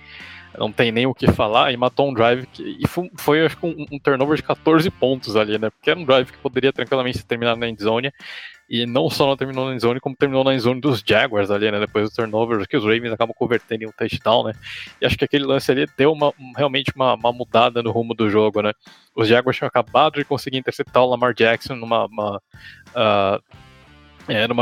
[0.58, 3.58] não tem nem o que falar, e matou um drive que, e foi, foi acho
[3.58, 5.70] que um, um, turnover de 14 pontos ali, né?
[5.70, 8.12] Porque era um drive que poderia tranquilamente terminar na endzone,
[8.70, 11.80] e não só não terminou na endzone, como terminou na endzone dos Jaguars ali, né?
[11.80, 14.54] Depois do turnover, que os Ravens acabam convertendo em um touchdown, né?
[15.00, 18.30] E acho que aquele lance ali deu uma, realmente uma, uma mudada no rumo do
[18.30, 18.72] jogo, né?
[19.16, 22.06] Os Jaguars tinham acabado de conseguir interceptar o Lamar Jackson numa.
[22.08, 22.42] Uma,
[22.96, 23.44] uh,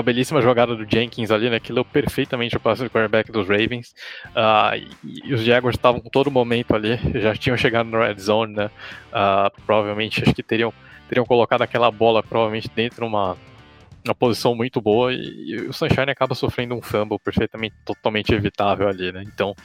[0.03, 1.57] belíssima jogada do Jenkins ali, né?
[1.57, 3.95] Que leu perfeitamente o passe do quarterback dos Ravens.
[4.35, 4.75] Uh,
[5.05, 8.65] e, e, os Jaguars estavam todo momento ali, já tinham chegado no red zone, né?
[8.65, 10.73] Uh, provavelmente acho que teriam,
[11.07, 13.37] teriam colocado aquela bola provavelmente dentro de uma
[14.05, 19.11] uma posição muito boa e, o Sunshine acaba sofrendo um fumble perfeitamente, totalmente evitável ali,
[19.11, 19.23] né?
[19.25, 19.55] Então,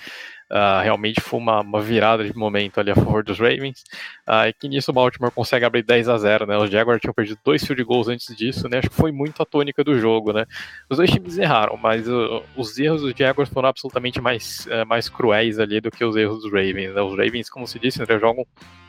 [0.51, 3.83] uh, realmente foi uma, uma, virada de momento ali a favor dos Ravens,
[4.29, 6.57] uh, e que nisso o Baltimore consegue abrir 10 a 0, né?
[6.57, 8.79] Os Jaguars tinham perdido dois field goals antes disso, né?
[8.79, 10.47] Acho que foi muito a tônica do jogo, né?
[10.89, 15.09] Os dois times erraram, mas uh, os erros dos Jaguars foram absolutamente mais, eh, mais
[15.09, 17.01] cruéis ali do que os erros dos Ravens, né?
[17.03, 18.45] Os Ravens, como se disse, né, jogam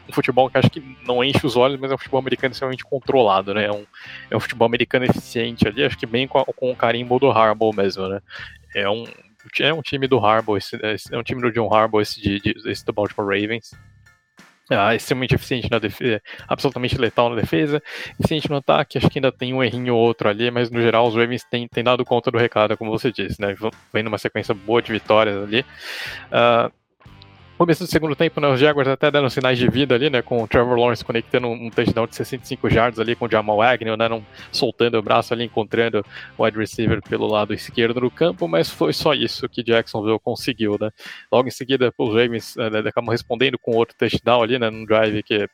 [0.09, 2.83] um futebol que acho que não enche os olhos, mas é um futebol americano extremamente
[2.83, 3.65] controlado, né?
[3.65, 3.85] É um,
[4.31, 7.73] é um futebol americano eficiente ali, acho que bem com, com o carimbo do Harbaugh
[7.73, 8.19] mesmo, né?
[8.75, 9.05] É um,
[9.59, 10.77] é um time do Harbaugh, esse,
[11.11, 13.71] é um time do John Harbaugh, esse, de, de, esse do Baltimore Ravens.
[14.71, 17.81] Ah, extremamente eficiente na defesa, absolutamente letal na defesa,
[18.19, 21.07] eficiente no ataque, acho que ainda tem um errinho ou outro ali, mas no geral
[21.07, 23.55] os Ravens têm, têm dado conta do recado, como você disse, né?
[23.91, 25.61] Vem numa sequência boa de vitórias ali.
[26.27, 26.71] Uh,
[27.59, 30.41] começo do segundo tempo, né, os Jaguars até deram sinais de vida ali, né, com
[30.41, 34.07] o Trevor Lawrence conectando um touchdown de 65 yards ali com o Jamal Agnew, né,
[34.07, 36.01] não, soltando o braço ali, encontrando
[36.37, 40.77] o wide receiver pelo lado esquerdo do campo, mas foi só isso que Jacksonville conseguiu,
[40.79, 40.89] né.
[41.29, 45.21] Logo em seguida, os Ravens né, acabam respondendo com outro touchdown ali, né, num drive
[45.21, 45.45] que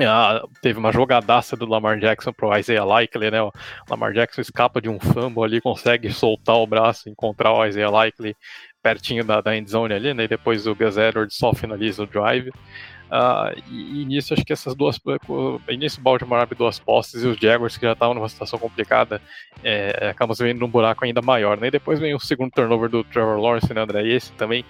[0.00, 3.42] ah, teve uma jogadaça do Lamar Jackson pro Isaiah Likely, né?
[3.42, 3.50] O
[3.90, 8.36] Lamar Jackson escapa de um fumble ali, consegue soltar o braço, encontrar o Isaiah Likely
[8.88, 10.24] pertinho da, da endzone ali, né?
[10.24, 12.48] E depois o Gus Edwards só finaliza o drive.
[13.08, 14.98] Uh, e, e, nisso, acho que essas duas.
[15.68, 19.20] Início, o Baltimore abre duas postes e os Jaguars, que já estavam numa situação complicada,
[19.62, 21.58] é, acabam se vendo num buraco ainda maior.
[21.58, 21.68] Né?
[21.68, 24.04] E depois vem o segundo turnover do Trevor Lawrence, né, André?
[24.04, 24.64] E esse também.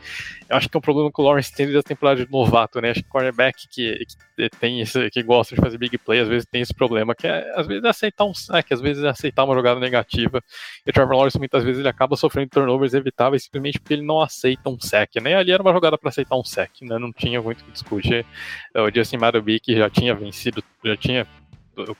[0.48, 2.80] Eu acho que é um problema que o Lawrence tem desde a temporada de novato,
[2.80, 2.90] né?
[2.90, 4.06] Acho que cornerback que,
[4.36, 7.26] que, tem esse, que gosta de fazer big play, às vezes tem esse problema, que
[7.26, 10.42] é, às vezes, aceitar um sack, às vezes, aceitar uma jogada negativa.
[10.86, 14.22] E o Trevor Lawrence, muitas vezes, ele acaba sofrendo turnovers evitáveis simplesmente porque ele não
[14.22, 15.34] aceita um sack, né?
[15.34, 16.98] Ali era uma jogada para aceitar um sack, né?
[16.98, 18.24] Não tinha muito o que discutir.
[18.74, 21.26] É, o Justin Madubic já tinha vencido, já tinha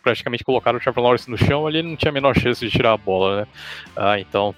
[0.03, 2.93] praticamente colocado o Trevor Lawrence no chão, ali não tinha a menor chance de tirar
[2.93, 3.47] a bola, né?
[3.95, 4.55] Ah, então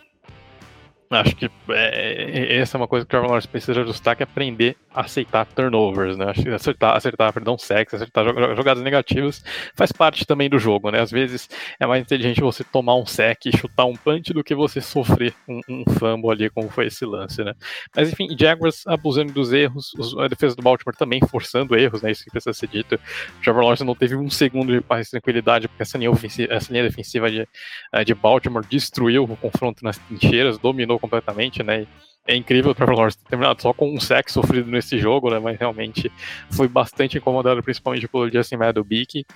[1.12, 4.24] Acho que é, essa é uma coisa que o Trevor Lawrence precisa ajustar, que é
[4.24, 6.26] aprender a aceitar turnovers, né?
[6.55, 8.24] Acertar, acertar, perdão, sexo, acertar
[8.55, 9.42] jogadas negativas
[9.74, 11.00] faz parte também do jogo, né?
[11.00, 11.48] Às vezes
[11.80, 15.34] é mais inteligente você tomar um sec e chutar um punch do que você sofrer
[15.48, 17.55] um, um fumble ali, como foi esse lance, né?
[17.97, 22.12] Mas enfim, Jaguars abusando dos erros, a defesa do Baltimore também forçando erros, né?
[22.12, 22.94] Isso que precisa ser dito.
[22.94, 26.55] O Trevor Lawrence não teve um segundo de paz e tranquilidade, porque essa linha, ofensiva,
[26.55, 27.48] essa linha defensiva de,
[27.92, 31.86] eh, de Baltimore destruiu o confronto nas trincheiras, dominou completamente, né?
[32.26, 35.38] É incrível o Trevor Lawrence ter terminado só com um sec sofrido nesse jogo, né?
[35.38, 36.12] Mas realmente
[36.50, 39.26] foi bastante incomodado, principalmente pelo Justin Maddobick.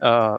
[0.00, 0.38] Uh,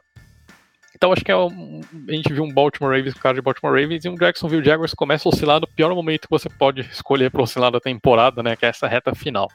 [0.94, 3.78] então acho que é um, a gente viu um Baltimore Ravens, um cara de Baltimore
[3.78, 7.30] Ravens e um Jacksonville Jaguars começa a oscilar no pior momento que você pode escolher
[7.30, 8.56] para oscilar da temporada, né?
[8.56, 9.46] Que é essa reta final.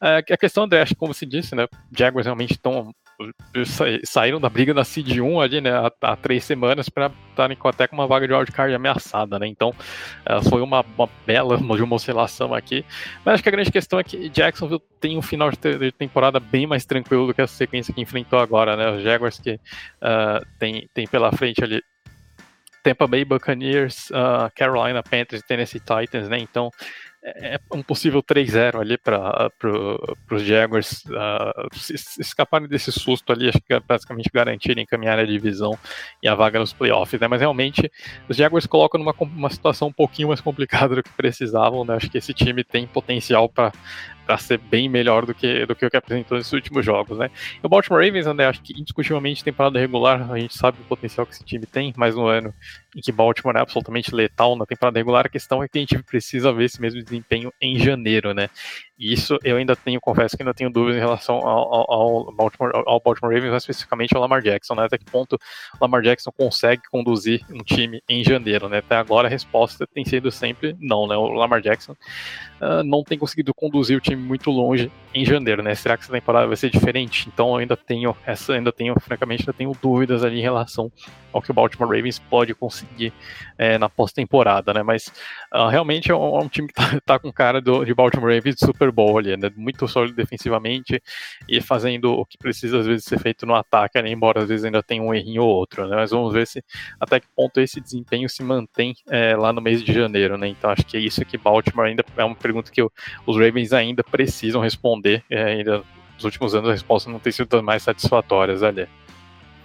[0.00, 1.66] Uh, a questão é, acho que como se disse, né?
[1.90, 2.94] Jaguars realmente estão
[4.04, 7.86] saíram da briga da Seed 1 ali, né, há, há três semanas para estarem até
[7.86, 11.96] com uma vaga de wildcard ameaçada, né, então uh, foi uma, uma bela de uma
[11.96, 12.84] oscilação aqui,
[13.24, 16.66] mas acho que a grande questão é que Jacksonville tem um final de, temporada bem
[16.66, 20.88] mais tranquilo do que essa sequência que enfrentou agora, né, os Jaguars que uh, tem,
[20.92, 21.82] tem pela frente ali
[22.86, 26.38] Tampa Bay Buccaneers, uh, Carolina Panthers e Tennessee Titans, né?
[26.38, 26.70] Então
[27.26, 31.68] é, é um possível 3-0 ali para pro, os Jaguars uh,
[32.20, 35.76] escaparem desse susto ali, acho que basicamente garantirem caminhar a divisão
[36.22, 37.26] e a vaga nos playoffs, né?
[37.26, 37.90] Mas realmente
[38.28, 41.96] os Jaguars colocam numa uma situação um pouquinho mais complicada do que precisavam, né?
[41.96, 43.72] Acho que esse time tem potencial para
[44.26, 47.30] para ser bem melhor do que, do que o que apresentou nesses últimos jogos, né?
[47.62, 51.32] O Baltimore Ravens, André, acho que indiscutivelmente temporada regular, a gente sabe o potencial que
[51.32, 52.52] esse time tem, mas no ano
[52.96, 56.02] em que Baltimore é absolutamente letal na temporada regular, a questão é que a gente
[56.02, 58.48] precisa ver esse mesmo desempenho em janeiro, né?
[58.98, 62.72] E isso eu ainda tenho, confesso que ainda tenho dúvidas em relação ao, ao, Baltimore,
[62.86, 64.84] ao Baltimore Ravens, mais especificamente ao Lamar Jackson, né?
[64.84, 65.38] Até que ponto o
[65.80, 68.78] Lamar Jackson consegue conduzir um time em janeiro, né?
[68.78, 71.14] Até agora a resposta tem sido sempre não, né?
[71.14, 71.94] O Lamar Jackson
[72.60, 75.74] uh, não tem conseguido conduzir o time muito longe em janeiro, né?
[75.74, 77.28] Será que essa temporada vai ser diferente?
[77.32, 80.90] Então ainda tenho essa, ainda tenho, francamente, ainda tenho dúvidas ali em relação
[81.36, 83.12] ao que o Baltimore Ravens pode conseguir
[83.58, 84.82] é, na pós-temporada, né?
[84.82, 85.12] Mas
[85.54, 88.34] uh, realmente é um, é um, time que tá, tá com cara do, de Baltimore
[88.34, 89.50] Ravens Super Bowl ali, né?
[89.56, 91.02] Muito sólido defensivamente
[91.48, 94.10] e fazendo o que precisa às vezes ser feito no ataque, né?
[94.10, 95.96] embora às vezes ainda tenha um errinho ou outro, né?
[95.96, 96.64] Mas vamos ver se
[96.98, 100.48] até que ponto esse desempenho se mantém é, lá no mês de janeiro, né?
[100.48, 104.02] Então acho que é isso que Baltimore ainda é uma pergunta que os Ravens ainda
[104.02, 105.22] precisam responder.
[105.30, 105.82] É, ainda
[106.14, 108.88] nos últimos anos a resposta não tem sido mais satisfatórias ali.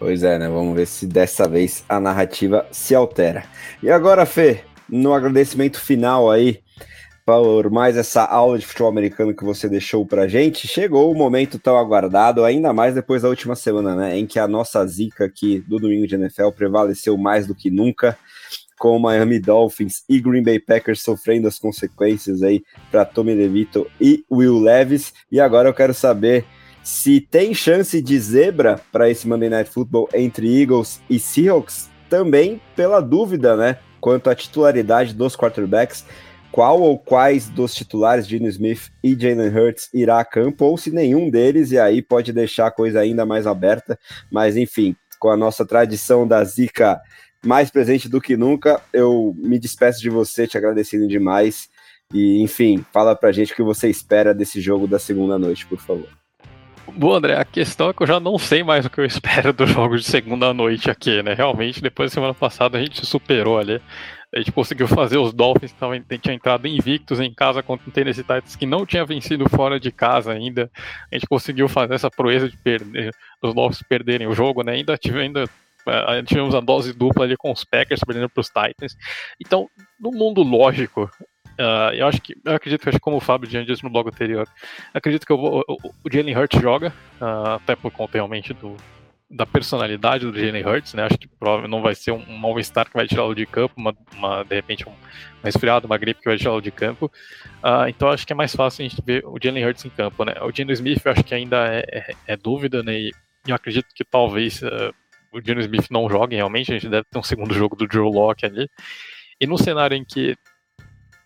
[0.01, 0.49] Pois é, né?
[0.49, 3.43] Vamos ver se dessa vez a narrativa se altera.
[3.83, 6.59] E agora, Fê, no agradecimento final aí,
[7.23, 11.59] por mais essa aula de futebol americano que você deixou pra gente, chegou o momento
[11.59, 14.17] tão aguardado, ainda mais depois da última semana, né?
[14.17, 18.17] Em que a nossa zica aqui do domingo de NFL prevaleceu mais do que nunca,
[18.79, 24.25] com Miami Dolphins e Green Bay Packers sofrendo as consequências aí para Tommy DeVito e
[24.31, 25.13] Will Levis.
[25.31, 26.43] E agora eu quero saber
[26.83, 32.61] se tem chance de zebra para esse Monday Night Football entre Eagles e Seahawks, também
[32.75, 36.05] pela dúvida, né, quanto à titularidade dos quarterbacks,
[36.51, 40.91] qual ou quais dos titulares, Gene Smith e Jalen Hurts, irá a campo, ou se
[40.91, 43.97] nenhum deles, e aí pode deixar a coisa ainda mais aberta,
[44.29, 46.99] mas enfim, com a nossa tradição da zica
[47.43, 51.69] mais presente do que nunca, eu me despeço de você, te agradecendo demais,
[52.13, 55.79] e enfim, fala pra gente o que você espera desse jogo da segunda noite, por
[55.79, 56.20] favor.
[56.95, 59.53] Bom, André, a questão é que eu já não sei mais o que eu espero
[59.53, 61.33] dos jogos de segunda noite aqui, né?
[61.33, 63.81] Realmente, depois da semana passada a gente superou ali.
[64.33, 65.75] A gente conseguiu fazer os Dolphins
[66.07, 69.79] que tinham entrado invictos em casa contra o Tennessee Titans que não tinha vencido fora
[69.79, 70.71] de casa ainda.
[71.11, 73.11] A gente conseguiu fazer essa proeza de perder,
[73.41, 74.73] os Dolphins perderem o jogo, né?
[74.73, 75.43] Ainda tive, ainda
[75.87, 78.95] eh, tivemos a dose dupla ali com os Packers perdendo para os Titans.
[79.43, 79.67] Então,
[79.99, 81.09] no mundo lógico,
[81.61, 84.47] Uh, eu acho que eu acredito que como o Fábio já disse no blog anterior,
[84.93, 86.91] acredito que eu vou, o, o Jalen Hurts joga,
[87.21, 88.75] uh, até por conta realmente do,
[89.29, 91.03] da personalidade do Jalen Hurts, né?
[91.03, 93.95] Acho que provavelmente não vai ser um, um All-Star que vai tirá-lo de campo, uma,
[94.15, 97.11] uma, de repente um, uma resfriado, uma gripe que vai tirá-lo de campo.
[97.63, 100.25] Uh, então acho que é mais fácil a gente ver o Jalen Hurts em campo,
[100.25, 100.33] né?
[100.41, 102.93] O Geno Smith eu acho que ainda é, é, é dúvida, né?
[102.93, 103.11] E
[103.47, 104.91] eu acredito que talvez uh,
[105.31, 108.09] o Geno Smith não jogue realmente, a gente deve ter um segundo jogo do Drew
[108.09, 108.67] Locke ali.
[109.39, 110.35] E no cenário em que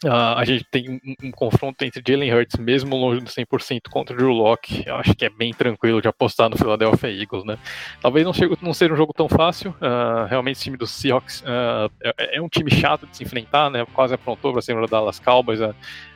[0.06, 4.14] Uh, a gente tem um, um, confronto entre Jalen Hurts, mesmo longe do 100% contra
[4.14, 4.84] o Drew Locke.
[4.86, 7.58] Eu acho que é bem tranquilo de apostar no Philadelphia Eagles, né?
[8.02, 9.72] Talvez não, chegue, não seja um jogo tão fácil.
[9.82, 13.72] Uh, realmente, o time dos Seahawks uh, é, é, um time chato de se enfrentar,
[13.72, 13.84] né?
[13.94, 15.60] Quase aprontou para cima do Dallas Cowboys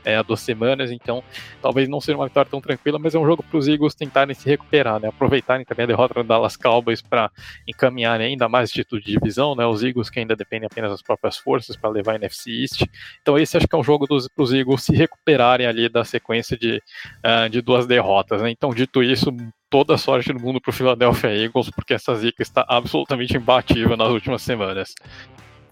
[0.03, 1.23] é, há duas semanas, então
[1.61, 4.33] talvez não seja uma vitória tão tranquila, mas é um jogo para os Eagles tentarem
[4.33, 5.09] se recuperar, né?
[5.09, 7.31] aproveitarem também a derrota do Dallas Cowboys para
[7.67, 9.65] encaminhar ainda mais título de divisão, né?
[9.65, 12.83] os Eagles que ainda dependem apenas das próprias forças para levar a NFC East,
[13.21, 16.57] então esse acho que é um jogo para os Eagles se recuperarem ali da sequência
[16.57, 16.81] de,
[17.25, 18.49] uh, de duas derrotas, né?
[18.49, 19.31] então dito isso,
[19.69, 23.95] toda a sorte do mundo para o Philadelphia Eagles, porque essa zica está absolutamente imbatível
[23.95, 24.93] nas últimas semanas.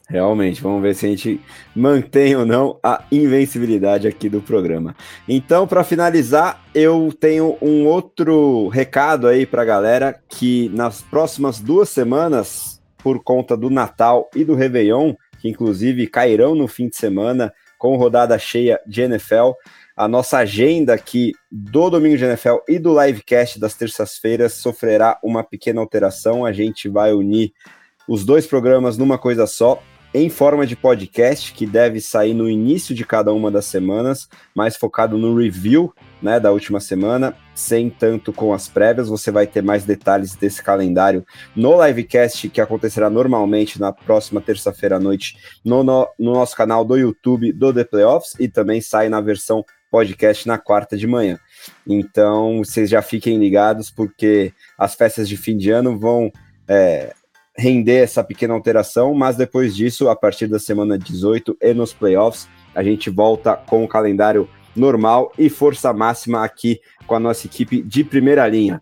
[0.10, 1.42] Realmente, vamos ver se a gente
[1.76, 4.96] mantém ou não a invencibilidade aqui do programa.
[5.28, 11.60] Então, para finalizar, eu tenho um outro recado aí para a galera que nas próximas
[11.60, 16.96] duas semanas, por conta do Natal e do Réveillon, que inclusive cairão no fim de
[16.96, 19.52] semana com rodada cheia de NFL,
[19.96, 25.44] a nossa agenda aqui do Domingo de NFL e do livecast das terças-feiras sofrerá uma
[25.44, 26.46] pequena alteração.
[26.46, 27.52] A gente vai unir
[28.08, 29.82] os dois programas numa coisa só,
[30.18, 34.76] em forma de podcast, que deve sair no início de cada uma das semanas, mais
[34.76, 39.10] focado no review né, da última semana, sem tanto com as prévias.
[39.10, 41.24] Você vai ter mais detalhes desse calendário
[41.56, 46.84] no livecast que acontecerá normalmente na próxima terça-feira à noite no, no, no nosso canal
[46.84, 51.40] do YouTube do The Playoffs e também sai na versão podcast na quarta de manhã.
[51.86, 56.32] Então, vocês já fiquem ligados, porque as festas de fim de ano vão
[56.68, 57.14] é,
[57.58, 62.48] render essa pequena alteração, mas depois disso, a partir da semana 18 e nos playoffs,
[62.76, 67.82] a gente volta com o calendário normal e força máxima aqui com a nossa equipe
[67.82, 68.82] de primeira linha.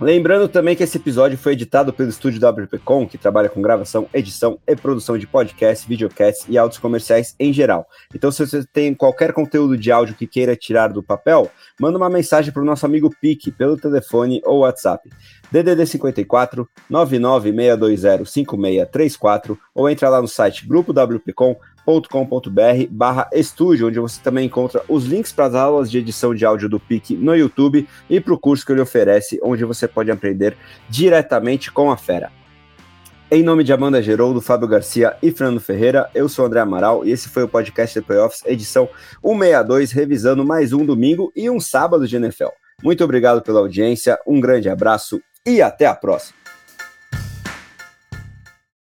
[0.00, 4.58] Lembrando também que esse episódio foi editado pelo estúdio WPcom, que trabalha com gravação, edição
[4.66, 7.86] e produção de podcasts, videocasts e áudios comerciais em geral.
[8.14, 12.10] Então, se você tem qualquer conteúdo de áudio que queira tirar do papel, manda uma
[12.10, 15.10] mensagem para o nosso amigo Pique pelo telefone ou WhatsApp.
[15.50, 21.56] DDD 54 99620 5634 ou entra lá no site grupo WPcom
[22.08, 26.44] com.br barra estúdio, onde você também encontra os links para as aulas de edição de
[26.44, 30.10] áudio do PIC no YouTube e para o curso que ele oferece, onde você pode
[30.10, 30.56] aprender
[30.88, 32.39] diretamente com a fera.
[33.32, 37.12] Em nome de Amanda Geroldo, Fábio Garcia e Fernando Ferreira, eu sou André Amaral e
[37.12, 38.88] esse foi o podcast The Playoffs, edição
[39.22, 42.48] 162, revisando mais um domingo e um sábado de NFL.
[42.82, 46.39] Muito obrigado pela audiência, um grande abraço e até a próxima.